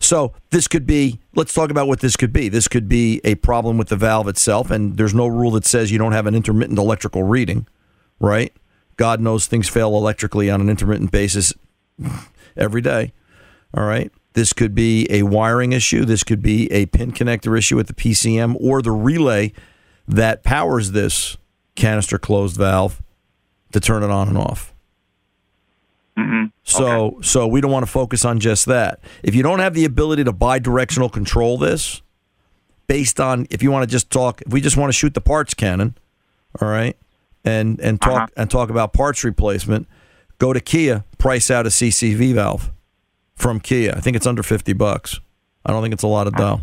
So 0.00 0.32
this 0.50 0.66
could 0.66 0.84
be. 0.84 1.20
Let's 1.34 1.54
talk 1.54 1.70
about 1.70 1.86
what 1.86 2.00
this 2.00 2.16
could 2.16 2.32
be. 2.32 2.48
This 2.48 2.66
could 2.66 2.88
be 2.88 3.20
a 3.22 3.36
problem 3.36 3.78
with 3.78 3.88
the 3.88 3.96
valve 3.96 4.26
itself, 4.26 4.68
and 4.72 4.96
there's 4.96 5.14
no 5.14 5.28
rule 5.28 5.52
that 5.52 5.64
says 5.64 5.92
you 5.92 5.98
don't 5.98 6.12
have 6.12 6.26
an 6.26 6.34
intermittent 6.34 6.78
electrical 6.78 7.22
reading, 7.22 7.68
right? 8.18 8.52
God 8.96 9.20
knows 9.20 9.46
things 9.46 9.68
fail 9.68 9.96
electrically 9.96 10.50
on 10.50 10.60
an 10.60 10.68
intermittent 10.68 11.12
basis 11.12 11.54
every 12.56 12.80
day. 12.80 13.12
All 13.74 13.84
right. 13.84 14.12
This 14.34 14.52
could 14.52 14.74
be 14.74 15.06
a 15.10 15.24
wiring 15.24 15.72
issue. 15.72 16.04
This 16.04 16.24
could 16.24 16.42
be 16.42 16.70
a 16.72 16.86
pin 16.86 17.12
connector 17.12 17.56
issue 17.56 17.78
at 17.78 17.86
the 17.86 17.94
PCM 17.94 18.56
or 18.60 18.80
the 18.80 18.90
relay 18.90 19.52
that 20.08 20.42
powers 20.42 20.92
this 20.92 21.36
canister 21.74 22.18
closed 22.18 22.56
valve 22.56 23.02
to 23.72 23.80
turn 23.80 24.02
it 24.02 24.10
on 24.10 24.28
and 24.28 24.38
off. 24.38 24.72
Mm-hmm. 26.18 26.46
So, 26.62 27.18
so 27.22 27.46
we 27.46 27.60
don't 27.60 27.70
want 27.70 27.84
to 27.86 27.90
focus 27.90 28.24
on 28.24 28.38
just 28.38 28.66
that. 28.66 29.00
If 29.22 29.34
you 29.34 29.42
don't 29.42 29.58
have 29.58 29.74
the 29.74 29.84
ability 29.84 30.24
to 30.24 30.32
bi-directional 30.32 31.08
control 31.08 31.58
this, 31.58 32.02
based 32.86 33.20
on 33.20 33.46
if 33.50 33.62
you 33.62 33.70
want 33.70 33.82
to 33.82 33.90
just 33.90 34.10
talk, 34.10 34.42
if 34.42 34.52
we 34.52 34.60
just 34.60 34.76
want 34.76 34.90
to 34.90 34.92
shoot 34.92 35.14
the 35.14 35.20
parts 35.20 35.54
cannon, 35.54 35.96
all 36.60 36.68
right, 36.68 36.96
and 37.44 37.80
and 37.80 38.00
talk 38.00 38.30
and 38.36 38.50
talk 38.50 38.68
about 38.68 38.92
parts 38.92 39.24
replacement, 39.24 39.88
go 40.42 40.52
to 40.52 40.60
Kia, 40.60 41.04
price 41.18 41.52
out 41.52 41.66
a 41.66 41.68
CCV 41.68 42.34
valve 42.34 42.72
from 43.36 43.60
Kia. 43.60 43.94
I 43.96 44.00
think 44.00 44.16
it's 44.16 44.26
under 44.26 44.42
fifty 44.42 44.72
bucks. 44.72 45.20
I 45.64 45.70
don't 45.70 45.82
think 45.82 45.94
it's 45.94 46.02
a 46.02 46.08
lot 46.08 46.26
of 46.26 46.34
dough. 46.34 46.62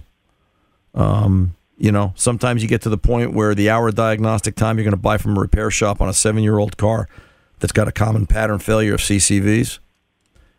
Um, 0.93 1.55
you 1.77 1.89
know, 1.89 2.11
sometimes 2.17 2.61
you 2.61 2.67
get 2.67 2.81
to 2.81 2.89
the 2.89 2.97
point 2.97 3.33
where 3.33 3.55
the 3.55 3.69
hour 3.69 3.89
diagnostic 3.91 4.55
time 4.55 4.77
you're 4.77 4.83
going 4.83 4.91
to 4.91 4.97
buy 4.97 5.17
from 5.17 5.37
a 5.37 5.39
repair 5.39 5.71
shop 5.71 6.01
on 6.01 6.09
a 6.09 6.13
seven-year-old 6.13 6.75
car 6.75 7.07
that's 7.59 7.71
got 7.71 7.87
a 7.87 7.93
common 7.93 8.25
pattern 8.25 8.59
failure 8.59 8.95
of 8.95 8.99
CCVs. 8.99 9.79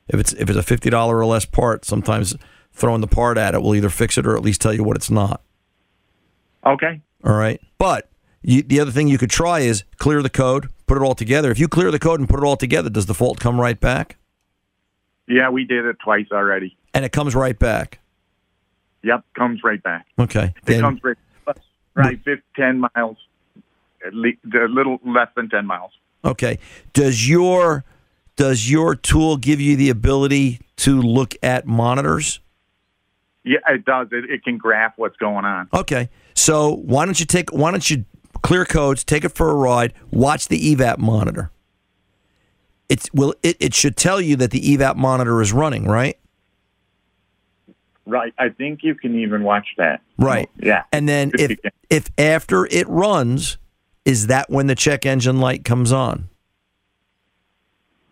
If 0.08 0.18
it's 0.18 0.32
if 0.32 0.48
it's 0.48 0.58
a 0.58 0.62
fifty 0.62 0.88
dollar 0.88 1.18
or 1.18 1.26
less 1.26 1.44
part, 1.44 1.84
sometimes 1.84 2.34
throwing 2.72 3.02
the 3.02 3.06
part 3.06 3.36
at 3.36 3.54
it 3.54 3.60
will 3.60 3.74
either 3.74 3.90
fix 3.90 4.16
it 4.16 4.26
or 4.26 4.34
at 4.34 4.42
least 4.42 4.62
tell 4.62 4.72
you 4.72 4.82
what 4.82 4.96
it's 4.96 5.10
not. 5.10 5.42
Okay. 6.64 7.02
All 7.22 7.34
right, 7.34 7.60
but 7.76 8.08
you, 8.40 8.62
the 8.62 8.80
other 8.80 8.90
thing 8.90 9.08
you 9.08 9.18
could 9.18 9.28
try 9.28 9.60
is 9.60 9.84
clear 9.98 10.22
the 10.22 10.30
code, 10.30 10.70
put 10.90 11.00
it 11.00 11.04
all 11.04 11.14
together. 11.14 11.52
If 11.52 11.60
you 11.60 11.68
clear 11.68 11.92
the 11.92 12.00
code 12.00 12.18
and 12.18 12.28
put 12.28 12.40
it 12.40 12.44
all 12.44 12.56
together, 12.56 12.90
does 12.90 13.06
the 13.06 13.14
fault 13.14 13.38
come 13.38 13.60
right 13.60 13.78
back? 13.78 14.16
Yeah, 15.28 15.48
we 15.48 15.64
did 15.64 15.84
it 15.84 15.98
twice 16.02 16.26
already. 16.32 16.76
And 16.92 17.04
it 17.04 17.12
comes 17.12 17.36
right 17.36 17.56
back. 17.56 18.00
Yep, 19.04 19.24
comes 19.36 19.62
right 19.62 19.80
back. 19.80 20.06
Okay. 20.18 20.46
It 20.46 20.64
Then- 20.64 20.80
comes 20.80 21.00
right, 21.04 21.16
right, 21.94 22.20
ten 22.56 22.80
miles, 22.80 23.16
at 24.04 24.14
least 24.14 24.40
a 24.52 24.64
little 24.64 24.98
less 25.06 25.28
than 25.36 25.48
ten 25.48 25.64
miles. 25.64 25.92
Okay. 26.24 26.58
Does 26.92 27.28
your 27.28 27.84
does 28.34 28.68
your 28.68 28.96
tool 28.96 29.36
give 29.36 29.60
you 29.60 29.76
the 29.76 29.90
ability 29.90 30.58
to 30.78 31.00
look 31.00 31.36
at 31.40 31.68
monitors? 31.68 32.40
Yeah, 33.44 33.58
it 33.68 33.84
does. 33.84 34.08
It, 34.10 34.28
it 34.28 34.42
can 34.42 34.58
graph 34.58 34.94
what's 34.96 35.16
going 35.18 35.44
on. 35.44 35.68
Okay. 35.72 36.10
So 36.34 36.74
why 36.74 37.04
don't 37.04 37.20
you 37.20 37.26
take 37.26 37.50
why 37.50 37.70
don't 37.70 37.88
you 37.88 38.04
clear 38.42 38.64
codes, 38.64 39.04
take 39.04 39.24
it 39.24 39.30
for 39.30 39.50
a 39.50 39.54
ride, 39.54 39.92
watch 40.10 40.48
the 40.48 40.74
EVAP 40.74 40.98
monitor. 40.98 41.50
It's 42.88 43.12
will 43.12 43.34
it, 43.42 43.56
it 43.60 43.74
should 43.74 43.96
tell 43.96 44.20
you 44.20 44.36
that 44.36 44.50
the 44.50 44.60
EVAP 44.60 44.96
monitor 44.96 45.40
is 45.40 45.52
running, 45.52 45.84
right? 45.86 46.18
Right. 48.06 48.34
I 48.38 48.48
think 48.48 48.82
you 48.82 48.96
can 48.96 49.18
even 49.20 49.44
watch 49.44 49.68
that. 49.78 50.00
Right. 50.18 50.50
Yeah. 50.58 50.82
And 50.92 51.08
then 51.08 51.30
if 51.38 51.58
if 51.88 52.10
after 52.18 52.66
it 52.66 52.88
runs, 52.88 53.58
is 54.04 54.26
that 54.26 54.50
when 54.50 54.66
the 54.66 54.74
check 54.74 55.06
engine 55.06 55.38
light 55.38 55.64
comes 55.64 55.92
on? 55.92 56.28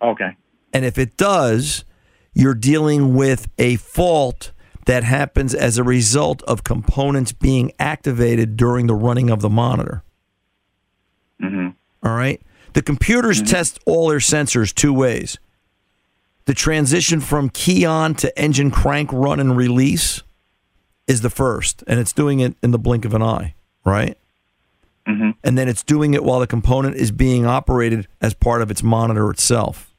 Okay. 0.00 0.36
And 0.72 0.84
if 0.84 0.98
it 0.98 1.16
does, 1.16 1.84
you're 2.32 2.54
dealing 2.54 3.14
with 3.14 3.48
a 3.58 3.76
fault 3.76 4.52
that 4.86 5.02
happens 5.02 5.54
as 5.54 5.76
a 5.76 5.82
result 5.82 6.42
of 6.44 6.62
components 6.62 7.32
being 7.32 7.72
activated 7.78 8.56
during 8.56 8.86
the 8.86 8.94
running 8.94 9.28
of 9.28 9.40
the 9.40 9.50
monitor. 9.50 10.02
Mm-hmm. 11.42 11.68
All 12.06 12.14
right. 12.16 12.40
The 12.74 12.82
computers 12.82 13.42
test 13.42 13.78
all 13.86 14.08
their 14.08 14.18
sensors 14.18 14.74
two 14.74 14.92
ways. 14.92 15.38
the 16.48 16.54
transition 16.54 17.20
from 17.20 17.50
key 17.50 17.84
on 17.84 18.14
to 18.14 18.36
engine 18.38 18.70
crank 18.70 19.12
run 19.12 19.38
and 19.38 19.54
release 19.54 20.22
is 21.06 21.20
the 21.20 21.28
first, 21.28 21.84
and 21.86 22.00
it's 22.00 22.14
doing 22.14 22.40
it 22.40 22.54
in 22.62 22.70
the 22.70 22.78
blink 22.78 23.04
of 23.04 23.12
an 23.12 23.22
eye, 23.22 23.54
right? 23.84 24.16
Mm-hmm. 25.06 25.32
And 25.44 25.58
then 25.58 25.68
it's 25.68 25.82
doing 25.82 26.14
it 26.14 26.24
while 26.24 26.40
the 26.40 26.46
component 26.46 26.96
is 26.96 27.10
being 27.10 27.44
operated 27.44 28.08
as 28.22 28.32
part 28.32 28.62
of 28.62 28.70
its 28.70 28.82
monitor 28.82 29.30
itself. 29.30 29.94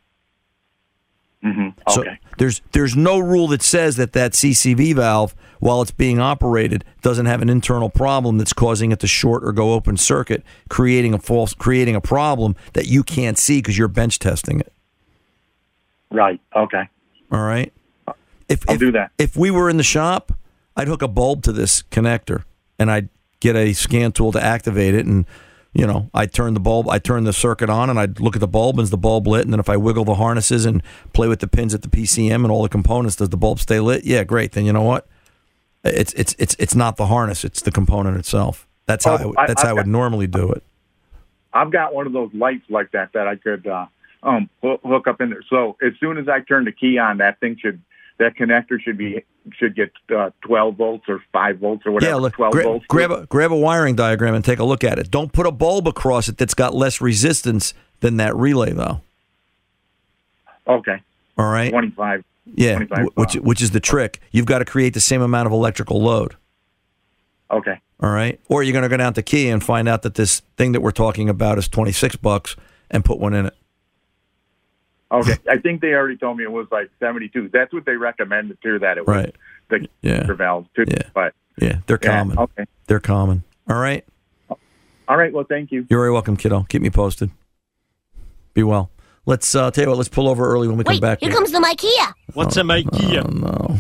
Mm-hmm. 1.43 1.69
So 1.91 2.03
there's 2.39 2.61
there's 2.71 2.95
no 2.95 3.19
rule 3.19 3.47
that 3.49 3.61
says 3.61 3.97
that 3.97 4.13
that 4.13 4.31
CCV 4.31 4.95
valve, 4.95 5.35
while 5.59 5.81
it's 5.81 5.91
being 5.91 6.19
operated, 6.19 6.83
doesn't 7.01 7.25
have 7.25 7.41
an 7.41 7.49
internal 7.49 7.89
problem 7.89 8.37
that's 8.37 8.53
causing 8.53 8.91
it 8.91 8.99
to 8.99 9.07
short 9.07 9.43
or 9.43 9.51
go 9.51 9.73
open 9.73 9.97
circuit, 9.97 10.43
creating 10.69 11.13
a 11.13 11.19
false 11.19 11.53
creating 11.53 11.95
a 11.95 12.01
problem 12.01 12.55
that 12.73 12.87
you 12.87 13.03
can't 13.03 13.37
see 13.37 13.59
because 13.59 13.77
you're 13.77 13.87
bench 13.87 14.19
testing 14.19 14.59
it. 14.59 14.71
Right. 16.11 16.39
Okay. 16.55 16.89
All 17.31 17.43
right. 17.43 17.71
If, 18.47 18.67
I'll 18.67 18.75
if, 18.75 18.79
do 18.79 18.91
that. 18.93 19.11
If 19.17 19.37
we 19.37 19.51
were 19.51 19.69
in 19.69 19.77
the 19.77 19.83
shop, 19.83 20.31
I'd 20.75 20.87
hook 20.87 21.01
a 21.01 21.07
bulb 21.07 21.43
to 21.43 21.51
this 21.51 21.83
connector 21.91 22.45
and 22.79 22.89
I'd 22.89 23.09
get 23.39 23.55
a 23.55 23.73
scan 23.73 24.11
tool 24.11 24.31
to 24.31 24.43
activate 24.43 24.95
it 24.95 25.05
and 25.05 25.25
you 25.73 25.85
know, 25.85 26.09
I 26.13 26.25
turn 26.25 26.55
the 26.55 26.59
bulb, 26.59 26.89
I 26.89 26.97
turn 26.97 27.25
the 27.25 27.33
circuit 27.33 27.69
on, 27.69 27.89
and 27.89 27.99
I'd 27.99 28.19
look 28.19 28.35
at 28.35 28.39
the 28.39 28.47
bulb, 28.47 28.77
and 28.77 28.83
is 28.83 28.89
the 28.89 28.97
bulb 28.97 29.27
lit? 29.27 29.43
And 29.43 29.53
then 29.53 29.59
if 29.59 29.69
I 29.69 29.77
wiggle 29.77 30.03
the 30.03 30.15
harnesses 30.15 30.65
and 30.65 30.81
play 31.13 31.27
with 31.27 31.41
the 31.41 31.47
pins 31.47 31.75
at 31.75 31.83
the 31.83 31.89
PCM 31.89 32.43
and 32.43 32.51
all 32.51 32.63
the 32.63 32.69
components, 32.69 33.17
does 33.17 33.29
the 33.29 33.37
bulb 33.37 33.59
stay 33.59 33.79
lit? 33.79 34.03
Yeah, 34.03 34.23
great. 34.23 34.53
Then 34.53 34.65
you 34.65 34.73
know 34.73 34.81
what? 34.81 35.07
It's 35.83 36.13
it's 36.13 36.35
it's 36.37 36.55
it's 36.59 36.75
not 36.75 36.97
the 36.97 37.05
harness; 37.07 37.43
it's 37.45 37.61
the 37.61 37.71
component 37.71 38.17
itself. 38.17 38.67
That's 38.85 39.05
how 39.05 39.15
I, 39.15 39.23
Oh, 39.23 39.27
would- 39.29 39.37
I- 39.37 39.47
that's 39.47 39.61
I've 39.63 39.67
how 39.67 39.71
I 39.71 39.73
would 39.75 39.79
got- 39.85 39.91
normally 39.91 40.27
do 40.27 40.51
it. 40.51 40.63
I've 41.53 41.71
got 41.71 41.93
one 41.95 42.05
of 42.05 42.13
those 42.13 42.29
lights 42.33 42.65
like 42.69 42.91
that 42.91 43.13
that 43.13 43.27
I 43.27 43.35
could 43.35 43.65
uh, 43.65 43.85
um 44.23 44.49
hook 44.61 45.07
up 45.07 45.21
in 45.21 45.29
there. 45.29 45.43
So 45.49 45.77
as 45.81 45.93
soon 45.99 46.17
as 46.17 46.27
I 46.27 46.41
turn 46.41 46.65
the 46.65 46.71
key 46.71 46.97
on, 46.97 47.17
that 47.17 47.39
thing 47.39 47.57
should 47.59 47.81
that 48.17 48.35
connector 48.35 48.79
should 48.81 48.97
be 48.97 49.23
should 49.53 49.73
get 49.75 49.91
uh, 50.15 50.29
12 50.41 50.75
volts 50.75 51.05
or 51.07 51.23
5 51.31 51.57
volts 51.59 51.85
or 51.85 51.91
whatever. 51.93 52.11
yeah, 52.11 52.15
look, 52.17 52.33
12 52.33 52.51
gra- 52.51 52.63
volts. 52.63 52.85
grab 52.87 53.11
a 53.11 53.25
grab 53.27 53.51
a 53.51 53.55
wiring 53.55 53.95
diagram 53.95 54.35
and 54.35 54.43
take 54.43 54.59
a 54.59 54.63
look 54.65 54.83
at 54.83 54.99
it. 54.99 55.09
Don't 55.09 55.31
put 55.31 55.47
a 55.47 55.51
bulb 55.51 55.87
across 55.87 56.27
it 56.27 56.37
that's 56.37 56.53
got 56.53 56.75
less 56.75 56.99
resistance 57.01 57.73
than 58.01 58.17
that 58.17 58.35
relay, 58.35 58.71
though. 58.73 59.01
Okay. 60.67 61.01
All 61.37 61.49
right. 61.51 61.71
25. 61.71 62.23
Yeah, 62.55 62.75
25, 62.75 63.05
wh- 63.13 63.17
which 63.17 63.33
which 63.35 63.61
is 63.61 63.71
the 63.71 63.79
trick. 63.79 64.19
You've 64.31 64.45
got 64.45 64.59
to 64.59 64.65
create 64.65 64.93
the 64.93 64.99
same 65.01 65.21
amount 65.21 65.47
of 65.47 65.51
electrical 65.53 66.01
load. 66.01 66.35
Okay. 67.51 67.79
All 68.01 68.11
right. 68.11 68.39
Or 68.47 68.63
you're 68.63 68.73
going 68.73 68.83
to 68.83 68.89
go 68.89 68.97
down 68.97 69.13
to 69.15 69.21
Kia 69.21 69.51
and 69.53 69.63
find 69.63 69.87
out 69.89 70.03
that 70.03 70.15
this 70.15 70.41
thing 70.57 70.71
that 70.73 70.81
we're 70.81 70.91
talking 70.91 71.27
about 71.29 71.57
is 71.57 71.67
26 71.67 72.15
bucks 72.17 72.55
and 72.91 73.03
put 73.03 73.19
one 73.19 73.33
in 73.33 73.47
it. 73.47 73.55
Okay. 75.11 75.35
I 75.49 75.57
think 75.57 75.81
they 75.81 75.93
already 75.93 76.15
told 76.17 76.37
me 76.37 76.43
it 76.43 76.51
was 76.51 76.67
like 76.71 76.89
72. 76.99 77.49
That's 77.51 77.73
what 77.73 77.85
they 77.85 77.95
recommended 77.95 78.57
too. 78.61 78.79
That 78.79 78.97
it 78.97 79.07
was 79.07 79.15
Right. 79.15 79.35
the 79.69 79.87
Yeah. 80.01 80.31
valves 80.33 80.69
too. 80.75 80.85
But 81.13 81.33
Yeah, 81.59 81.79
they're 81.87 81.99
Yeah, 82.01 82.17
common. 82.17 82.37
okay. 82.37 82.65
They're 82.87 82.99
common. 82.99 83.43
All 83.67 83.79
right. 83.79 84.05
all 85.07 85.17
right. 85.17 85.33
Well, 85.33 85.45
thank 85.49 85.71
you. 85.71 85.85
You're 85.89 85.99
very 85.99 86.11
welcome, 86.11 86.37
kiddo. 86.37 86.65
Keep 86.69 86.81
me 86.83 86.89
posted. 86.89 87.31
Be 88.53 88.63
well. 88.63 88.91
Let's 89.25 89.53
uh, 89.55 89.71
tell 89.71 89.83
you 89.83 89.89
what. 89.89 89.97
Let's 89.97 90.09
pull 90.09 90.27
over 90.27 90.47
early 90.47 90.67
when 90.67 90.77
we 90.77 90.83
come 90.83 90.95
Wait, 90.95 91.01
back. 91.01 91.19
here 91.19 91.31
comes 91.31 91.51
the 91.51 91.59
IKEA. 91.59 92.13
What's 92.33 92.57
a 92.57 92.61
IKEA? 92.61 93.23
Oh, 93.25 93.29
no. 93.29 93.77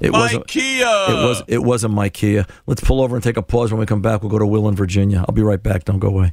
It 0.00 0.12
was 0.12 0.34
a, 0.34 0.40
Ikea. 0.40 1.08
It 1.08 1.24
was 1.24 1.42
it 1.46 1.58
was 1.58 1.84
a 1.84 1.88
Ikea. 1.88 2.48
Let's 2.66 2.80
pull 2.80 3.00
over 3.00 3.16
and 3.16 3.22
take 3.22 3.36
a 3.36 3.42
pause. 3.42 3.72
When 3.72 3.80
we 3.80 3.86
come 3.86 4.02
back, 4.02 4.22
we'll 4.22 4.30
go 4.30 4.38
to 4.38 4.46
Will 4.46 4.68
in 4.68 4.74
Virginia. 4.74 5.24
I'll 5.28 5.34
be 5.34 5.42
right 5.42 5.62
back. 5.62 5.84
Don't 5.84 5.98
go 5.98 6.08
away. 6.08 6.32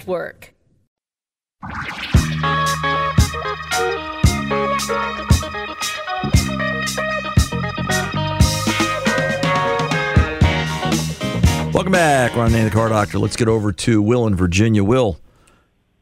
Welcome 11.73 11.93
back. 11.93 12.35
Ron 12.35 12.51
Nane, 12.51 12.65
the 12.65 12.69
Car 12.71 12.89
Doctor. 12.89 13.17
Let's 13.17 13.35
get 13.35 13.47
over 13.47 13.71
to 13.71 14.01
Will 14.01 14.27
in 14.27 14.35
Virginia. 14.35 14.83
Will, 14.83 15.19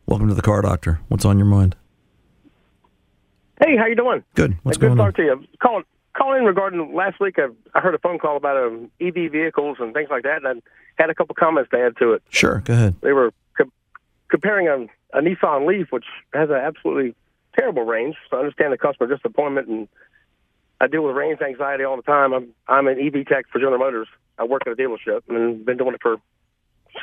welcome 0.07 0.27
to 0.27 0.33
the 0.33 0.41
Car 0.41 0.61
Doctor. 0.61 0.99
What's 1.07 1.23
on 1.25 1.37
your 1.37 1.45
mind? 1.47 1.75
Hey, 3.63 3.77
how 3.77 3.85
you 3.85 3.95
doing? 3.95 4.23
Good. 4.35 4.57
What's 4.63 4.77
Hey, 4.77 4.81
good 4.81 4.87
going 4.87 4.97
to 4.97 5.03
on? 5.03 5.07
talk 5.09 5.15
to 5.17 5.23
you. 5.23 5.43
Calling, 5.61 5.83
calling 6.17 6.43
regarding 6.43 6.93
last 6.93 7.19
week. 7.21 7.35
I, 7.37 7.47
I 7.77 7.81
heard 7.81 7.93
a 7.95 7.99
phone 7.99 8.17
call 8.19 8.35
about 8.35 8.57
um, 8.57 8.89
EV 8.99 9.31
vehicles 9.31 9.77
and 9.79 9.93
things 9.93 10.09
like 10.09 10.23
that, 10.23 10.43
and 10.43 10.47
I 10.97 11.01
had 11.01 11.09
a 11.09 11.15
couple 11.15 11.35
comments 11.35 11.69
to 11.71 11.77
add 11.79 11.95
to 11.97 12.13
it. 12.13 12.23
Sure, 12.29 12.61
go 12.65 12.73
ahead. 12.73 12.95
They 13.01 13.13
were 13.13 13.31
co- 13.31 13.37
comparing 14.29 14.67
a, 14.67 15.17
a 15.17 15.21
Nissan 15.21 15.67
Leaf, 15.67 15.87
which 15.91 16.05
has 16.33 16.49
an 16.49 16.55
absolutely 16.55 17.15
terrible 17.57 17.83
range. 17.83 18.15
So 18.29 18.37
I 18.37 18.39
understand 18.41 18.73
the 18.73 18.77
customer 18.77 19.13
disappointment, 19.13 19.67
and 19.67 19.87
I 20.79 20.87
deal 20.87 21.03
with 21.03 21.15
range 21.15 21.41
anxiety 21.41 21.83
all 21.83 21.97
the 21.97 22.03
time. 22.03 22.33
I'm 22.33 22.47
I'm 22.67 22.87
an 22.87 22.99
EV 22.99 23.25
tech 23.27 23.45
for 23.51 23.59
General 23.59 23.79
Motors. 23.79 24.07
I 24.37 24.45
work 24.45 24.63
at 24.65 24.71
a 24.71 24.75
dealership 24.75 25.21
and 25.27 25.65
been 25.65 25.77
doing 25.77 25.93
it 25.93 26.01
for 26.01 26.17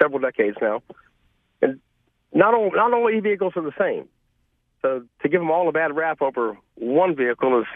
several 0.00 0.20
decades 0.20 0.56
now. 0.60 0.82
And 1.60 1.80
not 2.32 2.54
all 2.54 2.70
not 2.74 2.92
all 2.92 3.08
EV 3.08 3.22
vehicles 3.22 3.52
are 3.56 3.62
the 3.62 3.74
same. 3.78 4.08
So 4.82 5.02
to 5.22 5.28
give 5.28 5.40
them 5.40 5.50
all 5.50 5.68
a 5.68 5.72
bad 5.72 5.94
rap 5.94 6.22
over 6.22 6.56
one 6.76 7.16
vehicle 7.16 7.60
is 7.60 7.66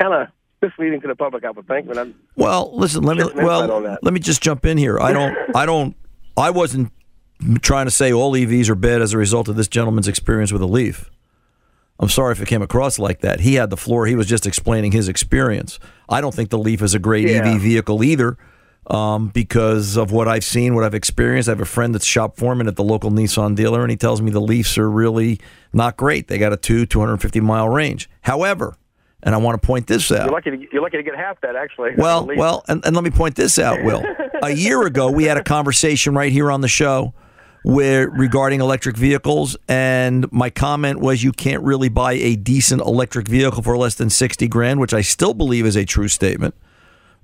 kind 0.00 0.14
of 0.14 0.28
misleading 0.62 1.00
to 1.02 1.08
the 1.08 1.16
public, 1.16 1.44
I 1.44 1.50
would 1.50 1.66
think. 1.66 1.88
But 1.88 1.98
I'm, 1.98 2.14
Well, 2.36 2.70
listen, 2.74 3.02
let 3.02 3.16
me 3.16 3.24
Just 3.24 3.34
an 3.34 3.40
insight 3.40 3.70
on 3.70 3.82
well 3.82 3.98
let 4.02 4.14
me 4.14 4.20
just 4.20 4.42
jump 4.42 4.64
in 4.64 4.78
here. 4.78 4.98
I 5.00 5.12
don't 5.12 5.36
I 5.54 5.66
don't 5.66 5.96
I 6.36 6.50
wasn't 6.50 6.92
trying 7.60 7.86
to 7.86 7.90
say 7.90 8.12
all 8.12 8.32
EVs 8.32 8.68
are 8.68 8.74
bad 8.74 9.02
as 9.02 9.12
a 9.12 9.18
result 9.18 9.48
of 9.48 9.56
this 9.56 9.68
gentleman's 9.68 10.08
experience 10.08 10.52
with 10.52 10.62
a 10.62 10.66
Leaf. 10.66 11.10
I'm 11.98 12.08
sorry 12.08 12.32
if 12.32 12.40
it 12.42 12.48
came 12.48 12.62
across 12.62 12.98
like 12.98 13.20
that. 13.20 13.40
He 13.40 13.54
had 13.54 13.70
the 13.70 13.76
floor. 13.76 14.06
He 14.06 14.16
was 14.16 14.26
just 14.26 14.46
explaining 14.46 14.92
his 14.92 15.08
experience. 15.08 15.78
I 16.08 16.20
don't 16.20 16.34
think 16.34 16.50
the 16.50 16.58
Leaf 16.58 16.82
is 16.82 16.94
a 16.94 16.98
great 16.98 17.28
Yeah. 17.28 17.46
EV 17.54 17.60
vehicle 17.60 18.02
either, 18.02 18.36
um, 18.88 19.28
because 19.28 19.96
of 19.96 20.10
what 20.10 20.26
I've 20.26 20.42
seen, 20.44 20.74
what 20.74 20.82
I've 20.84 20.94
experienced. 20.94 21.48
I 21.48 21.52
have 21.52 21.60
a 21.60 21.64
friend 21.64 21.94
that's 21.94 22.04
shop 22.04 22.36
foreman 22.36 22.66
at 22.66 22.74
the 22.76 22.82
local 22.82 23.10
Nissan 23.12 23.54
dealer, 23.54 23.82
and 23.82 23.90
he 23.90 23.96
tells 23.96 24.20
me 24.20 24.30
the 24.32 24.40
Leafs 24.40 24.76
are 24.78 24.90
really 24.90 25.38
not 25.72 25.96
great. 25.96 26.26
They 26.28 26.38
got 26.38 26.52
a 26.52 26.56
two 26.56 26.86
250 26.86 27.40
mile 27.40 27.68
range. 27.68 28.10
However, 28.22 28.74
and 29.22 29.34
I 29.36 29.38
want 29.38 29.60
to 29.60 29.64
point 29.64 29.86
this 29.86 30.10
out. 30.10 30.24
you're 30.24 30.32
lucky 30.34 30.50
to 30.50 30.66
you're 30.72 30.82
lucky 30.82 30.96
to 30.96 31.02
get 31.04 31.14
half 31.14 31.40
that 31.42 31.54
actually. 31.54 31.90
Well, 31.96 32.26
well, 32.36 32.64
and, 32.66 32.84
and 32.84 32.96
let 32.96 33.04
me 33.04 33.10
point 33.10 33.36
this 33.36 33.60
out, 33.60 33.84
Will. 33.84 34.02
a 34.42 34.50
year 34.50 34.82
ago, 34.82 35.08
we 35.12 35.24
had 35.24 35.36
a 35.36 35.44
conversation 35.44 36.14
right 36.16 36.32
here 36.32 36.50
on 36.50 36.60
the 36.62 36.68
show 36.68 37.14
where 37.64 38.08
regarding 38.10 38.60
electric 38.60 38.96
vehicles, 38.96 39.56
and 39.68 40.30
my 40.32 40.50
comment 40.50 41.00
was 41.00 41.22
you 41.22 41.32
can't 41.32 41.62
really 41.62 41.88
buy 41.88 42.12
a 42.14 42.36
decent 42.36 42.80
electric 42.82 43.28
vehicle 43.28 43.62
for 43.62 43.76
less 43.76 43.94
than 43.94 44.10
sixty 44.10 44.48
grand, 44.48 44.80
which 44.80 44.94
I 44.94 45.00
still 45.00 45.34
believe 45.34 45.66
is 45.66 45.76
a 45.76 45.84
true 45.84 46.08
statement. 46.08 46.54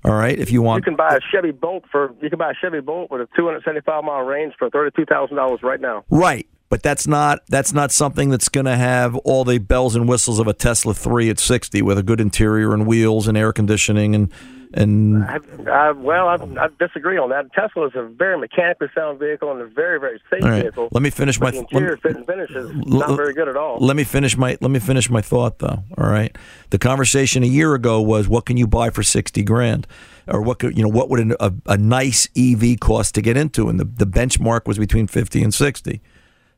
All 0.05 0.13
right, 0.13 0.39
if 0.39 0.49
you 0.49 0.61
want, 0.61 0.79
You 0.81 0.91
can 0.91 0.95
buy 0.95 1.15
a 1.15 1.19
Chevy 1.31 1.51
Bolt 1.51 1.83
for 1.91 2.13
you 2.21 2.29
can 2.29 2.39
buy 2.39 2.51
a 2.51 2.53
Chevy 2.53 2.79
Bolt 2.79 3.11
with 3.11 3.19
a 3.21 3.27
275 3.35 4.03
mile 4.05 4.21
range 4.21 4.53
for 4.57 4.69
thirty 4.69 4.91
two 4.95 5.05
thousand 5.05 5.35
dollars 5.35 5.59
right 5.61 5.81
now. 5.81 6.05
right, 6.09 6.47
but 6.69 6.81
that's 6.81 7.05
not 7.05 7.41
that's 7.49 7.73
not 7.73 7.91
something 7.91 8.29
that's 8.29 8.47
going 8.47 8.65
to 8.65 8.77
have 8.77 9.17
all 9.17 9.43
the 9.43 9.57
bells 9.57 9.97
and 9.97 10.07
whistles 10.07 10.39
of 10.39 10.47
a 10.47 10.53
Tesla 10.53 10.93
three 10.93 11.29
at 11.29 11.37
sixty 11.37 11.81
with 11.81 11.97
a 11.97 12.03
good 12.03 12.21
interior 12.21 12.73
and 12.73 12.87
wheels 12.87 13.27
and 13.27 13.37
air 13.37 13.51
conditioning 13.51 14.15
and 14.15 14.31
and 14.73 15.23
I, 15.23 15.39
I, 15.67 15.91
well, 15.91 16.27
I, 16.27 16.35
I 16.35 16.67
disagree 16.79 17.17
on 17.17 17.29
that. 17.29 17.51
Tesla 17.53 17.87
is 17.87 17.93
a 17.95 18.03
very 18.03 18.37
mechanically 18.37 18.87
sound 18.93 19.19
vehicle 19.19 19.51
and 19.51 19.61
a 19.61 19.65
very 19.65 19.99
very 19.99 20.21
safe 20.29 20.43
right, 20.43 20.63
vehicle. 20.63 20.89
let 20.91 21.01
me 21.01 21.09
finish 21.09 21.39
my 21.39 21.51
the 21.51 21.57
th- 21.57 21.67
let 21.71 21.81
interior 21.81 21.97
fit 21.97 22.15
and 22.15 22.25
finish 22.25 22.51
is 22.51 22.71
not 22.85 23.15
very 23.15 23.33
good 23.33 23.47
at 23.47 23.57
all. 23.57 23.77
Let 23.79 23.95
me 23.95 24.03
finish 24.03 24.37
my 24.37 24.57
let 24.61 24.71
me 24.71 24.79
finish 24.79 25.09
my 25.09 25.21
thought 25.21 25.59
though. 25.59 25.83
All 25.97 26.09
right. 26.09 26.35
The 26.69 26.77
conversation 26.77 27.43
a 27.43 27.47
year 27.47 27.73
ago 27.73 28.01
was 28.01 28.27
what 28.27 28.45
can 28.45 28.57
you 28.57 28.67
buy 28.67 28.89
for 28.89 29.03
sixty 29.03 29.43
grand, 29.43 29.87
or 30.27 30.41
what 30.41 30.59
could 30.59 30.77
you 30.77 30.83
know 30.83 30.89
what 30.89 31.09
would 31.09 31.19
an, 31.19 31.35
a, 31.39 31.53
a 31.65 31.77
nice 31.77 32.27
EV 32.37 32.79
cost 32.79 33.15
to 33.15 33.21
get 33.21 33.37
into, 33.37 33.69
and 33.69 33.79
the 33.79 33.85
the 33.85 34.05
benchmark 34.05 34.67
was 34.67 34.77
between 34.77 35.07
fifty 35.07 35.41
and 35.41 35.53
sixty. 35.53 36.01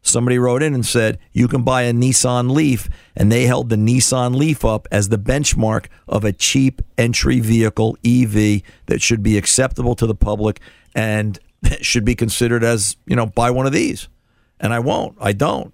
Somebody 0.03 0.39
wrote 0.39 0.63
in 0.63 0.73
and 0.73 0.85
said 0.85 1.19
you 1.31 1.47
can 1.47 1.63
buy 1.63 1.83
a 1.83 1.93
Nissan 1.93 2.51
Leaf, 2.51 2.89
and 3.15 3.31
they 3.31 3.45
held 3.45 3.69
the 3.69 3.75
Nissan 3.75 4.35
Leaf 4.35 4.65
up 4.65 4.87
as 4.91 5.09
the 5.09 5.17
benchmark 5.17 5.87
of 6.07 6.25
a 6.25 6.33
cheap 6.33 6.81
entry 6.97 7.39
vehicle 7.39 7.97
EV 8.03 8.61
that 8.87 9.01
should 9.01 9.21
be 9.21 9.37
acceptable 9.37 9.95
to 9.95 10.07
the 10.07 10.15
public 10.15 10.59
and 10.95 11.39
should 11.81 12.03
be 12.03 12.15
considered 12.15 12.63
as 12.63 12.95
you 13.05 13.15
know 13.15 13.27
buy 13.27 13.51
one 13.51 13.65
of 13.65 13.73
these. 13.73 14.09
And 14.59 14.73
I 14.73 14.79
won't. 14.79 15.17
I 15.19 15.33
don't. 15.33 15.73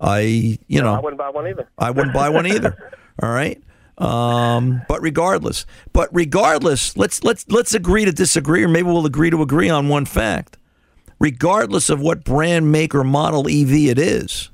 I 0.00 0.58
you 0.66 0.82
know 0.82 0.94
I 0.94 1.00
wouldn't 1.00 1.18
buy 1.18 1.30
one 1.30 1.46
either. 1.46 1.68
I 1.78 1.90
wouldn't 1.90 2.14
buy 2.14 2.28
one 2.28 2.46
either. 2.46 2.92
All 3.22 3.30
right. 3.30 3.62
Um, 3.96 4.82
but 4.88 5.00
regardless, 5.00 5.66
but 5.92 6.08
regardless, 6.12 6.96
let's 6.96 7.22
let's 7.22 7.48
let's 7.48 7.74
agree 7.74 8.04
to 8.04 8.12
disagree, 8.12 8.64
or 8.64 8.68
maybe 8.68 8.88
we'll 8.88 9.06
agree 9.06 9.30
to 9.30 9.40
agree 9.40 9.68
on 9.70 9.88
one 9.88 10.04
fact. 10.04 10.58
Regardless 11.24 11.88
of 11.88 12.02
what 12.02 12.22
brand, 12.22 12.70
make, 12.70 12.94
or 12.94 13.02
model 13.02 13.48
EV 13.48 13.72
it 13.88 13.98
is, 13.98 14.50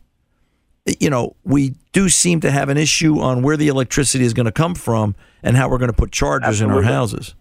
you 1.01 1.11
know, 1.11 1.35
we 1.43 1.75
do 1.91 2.09
seem 2.09 2.39
to 2.43 2.51
have 2.53 2.69
an 2.69 2.77
issue 2.77 3.19
on 3.19 3.43
where 3.43 3.57
the 3.57 3.67
electricity 3.67 4.25
is 4.25 4.33
going 4.35 4.47
to 4.47 4.53
come 4.53 4.77
from 4.77 5.17
and 5.43 5.57
how 5.57 5.69
we're 5.69 5.79
going 5.79 5.91
to 5.91 5.97
put 5.97 6.13
chargers 6.13 6.61
in 6.61 6.71
our 6.71 6.83
houses. 6.83 7.35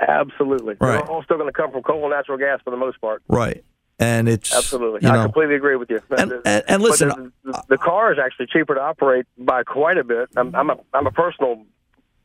Absolutely, 0.00 0.74
Right. 0.80 0.94
they're 0.98 1.08
all 1.08 1.22
still 1.22 1.36
going 1.36 1.48
to 1.48 1.52
come 1.56 1.70
from 1.70 1.84
coal 1.84 2.02
and 2.02 2.10
natural 2.10 2.36
gas 2.36 2.58
for 2.64 2.72
the 2.72 2.76
most 2.76 3.00
part. 3.00 3.22
Right. 3.28 3.64
And 4.00 4.28
it's 4.28 4.52
Absolutely, 4.52 5.08
you 5.08 5.14
I 5.14 5.22
completely 5.22 5.54
agree 5.54 5.76
with 5.76 5.88
you. 5.88 6.00
And- 6.18 6.32
and- 6.44 6.64
and 6.66 6.82
listen, 6.82 7.10
the, 7.44 7.52
the, 7.52 7.62
the 7.68 7.78
car 7.78 8.12
is 8.12 8.18
actually 8.18 8.46
cheaper 8.46 8.74
to 8.74 8.80
operate 8.80 9.26
by 9.38 9.62
quite 9.62 9.96
a 9.96 10.02
bit. 10.02 10.28
I'm, 10.36 10.52
I'm 10.56 10.70
a 10.70 10.76
I'm 10.92 11.06
a 11.06 11.12
personal 11.12 11.62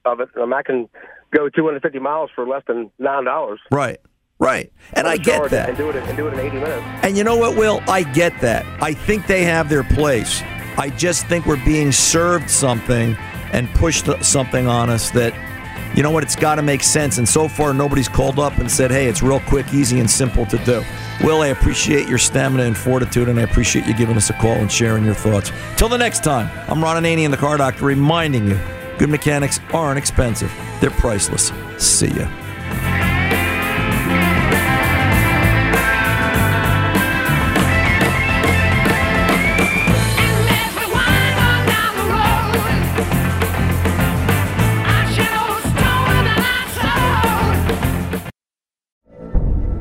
of 0.05 0.19
it. 0.21 0.29
Um, 0.41 0.51
I 0.55 0.63
can 0.63 0.89
go 1.29 1.47
250 1.49 1.99
miles 1.99 2.31
for 2.33 2.47
less 2.47 2.63
than 2.67 2.89
nine 2.97 3.25
dollars. 3.25 3.59
right, 3.69 3.99
right. 4.39 4.71
And 4.93 5.07
I 5.07 5.17
get 5.17 5.49
that. 5.51 5.69
and 5.69 5.77
do 5.77 5.89
it 5.89 5.95
and 5.95 6.17
do 6.17 6.27
it 6.27 6.33
in 6.33 6.39
80 6.39 6.59
minutes. 6.59 6.83
And 7.03 7.17
you 7.17 7.23
know 7.23 7.37
what, 7.37 7.55
Will? 7.57 7.81
I 7.87 8.03
get 8.03 8.39
that. 8.41 8.65
I 8.81 8.93
think 8.93 9.27
they 9.27 9.43
have 9.43 9.69
their 9.69 9.83
place. 9.83 10.41
I 10.77 10.89
just 10.89 11.27
think 11.27 11.45
we're 11.45 11.63
being 11.65 11.91
served 11.91 12.49
something 12.49 13.15
and 13.51 13.69
pushed 13.75 14.07
something 14.23 14.67
on 14.67 14.89
us 14.89 15.11
that, 15.11 15.33
you 15.95 16.03
know 16.03 16.11
what, 16.11 16.23
it's 16.23 16.35
got 16.35 16.55
to 16.55 16.61
make 16.61 16.83
sense. 16.83 17.17
And 17.17 17.27
so 17.27 17.47
far, 17.47 17.73
nobody's 17.73 18.07
called 18.07 18.39
up 18.39 18.57
and 18.59 18.71
said, 18.71 18.91
hey, 18.91 19.07
it's 19.07 19.21
real 19.21 19.39
quick, 19.41 19.73
easy, 19.73 19.99
and 19.99 20.09
simple 20.09 20.45
to 20.45 20.57
do. 20.59 20.83
Will, 21.23 21.41
I 21.41 21.47
appreciate 21.47 22.07
your 22.07 22.17
stamina 22.17 22.63
and 22.63 22.77
fortitude, 22.77 23.27
and 23.27 23.39
I 23.39 23.43
appreciate 23.43 23.85
you 23.87 23.93
giving 23.93 24.15
us 24.15 24.29
a 24.29 24.33
call 24.33 24.53
and 24.53 24.71
sharing 24.71 25.03
your 25.03 25.15
thoughts. 25.15 25.51
Till 25.75 25.89
the 25.89 25.97
next 25.97 26.23
time, 26.23 26.49
I'm 26.69 26.81
Ron 26.81 27.03
Ananian, 27.03 27.31
the 27.31 27.37
car 27.37 27.57
doctor, 27.57 27.85
reminding 27.85 28.47
you 28.47 28.59
good 28.97 29.09
mechanics 29.09 29.59
aren't 29.73 29.97
expensive, 29.97 30.53
they're 30.79 30.91
priceless. 30.91 31.51
See 31.77 32.07
ya. 32.09 33.08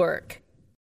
work. 0.00 0.39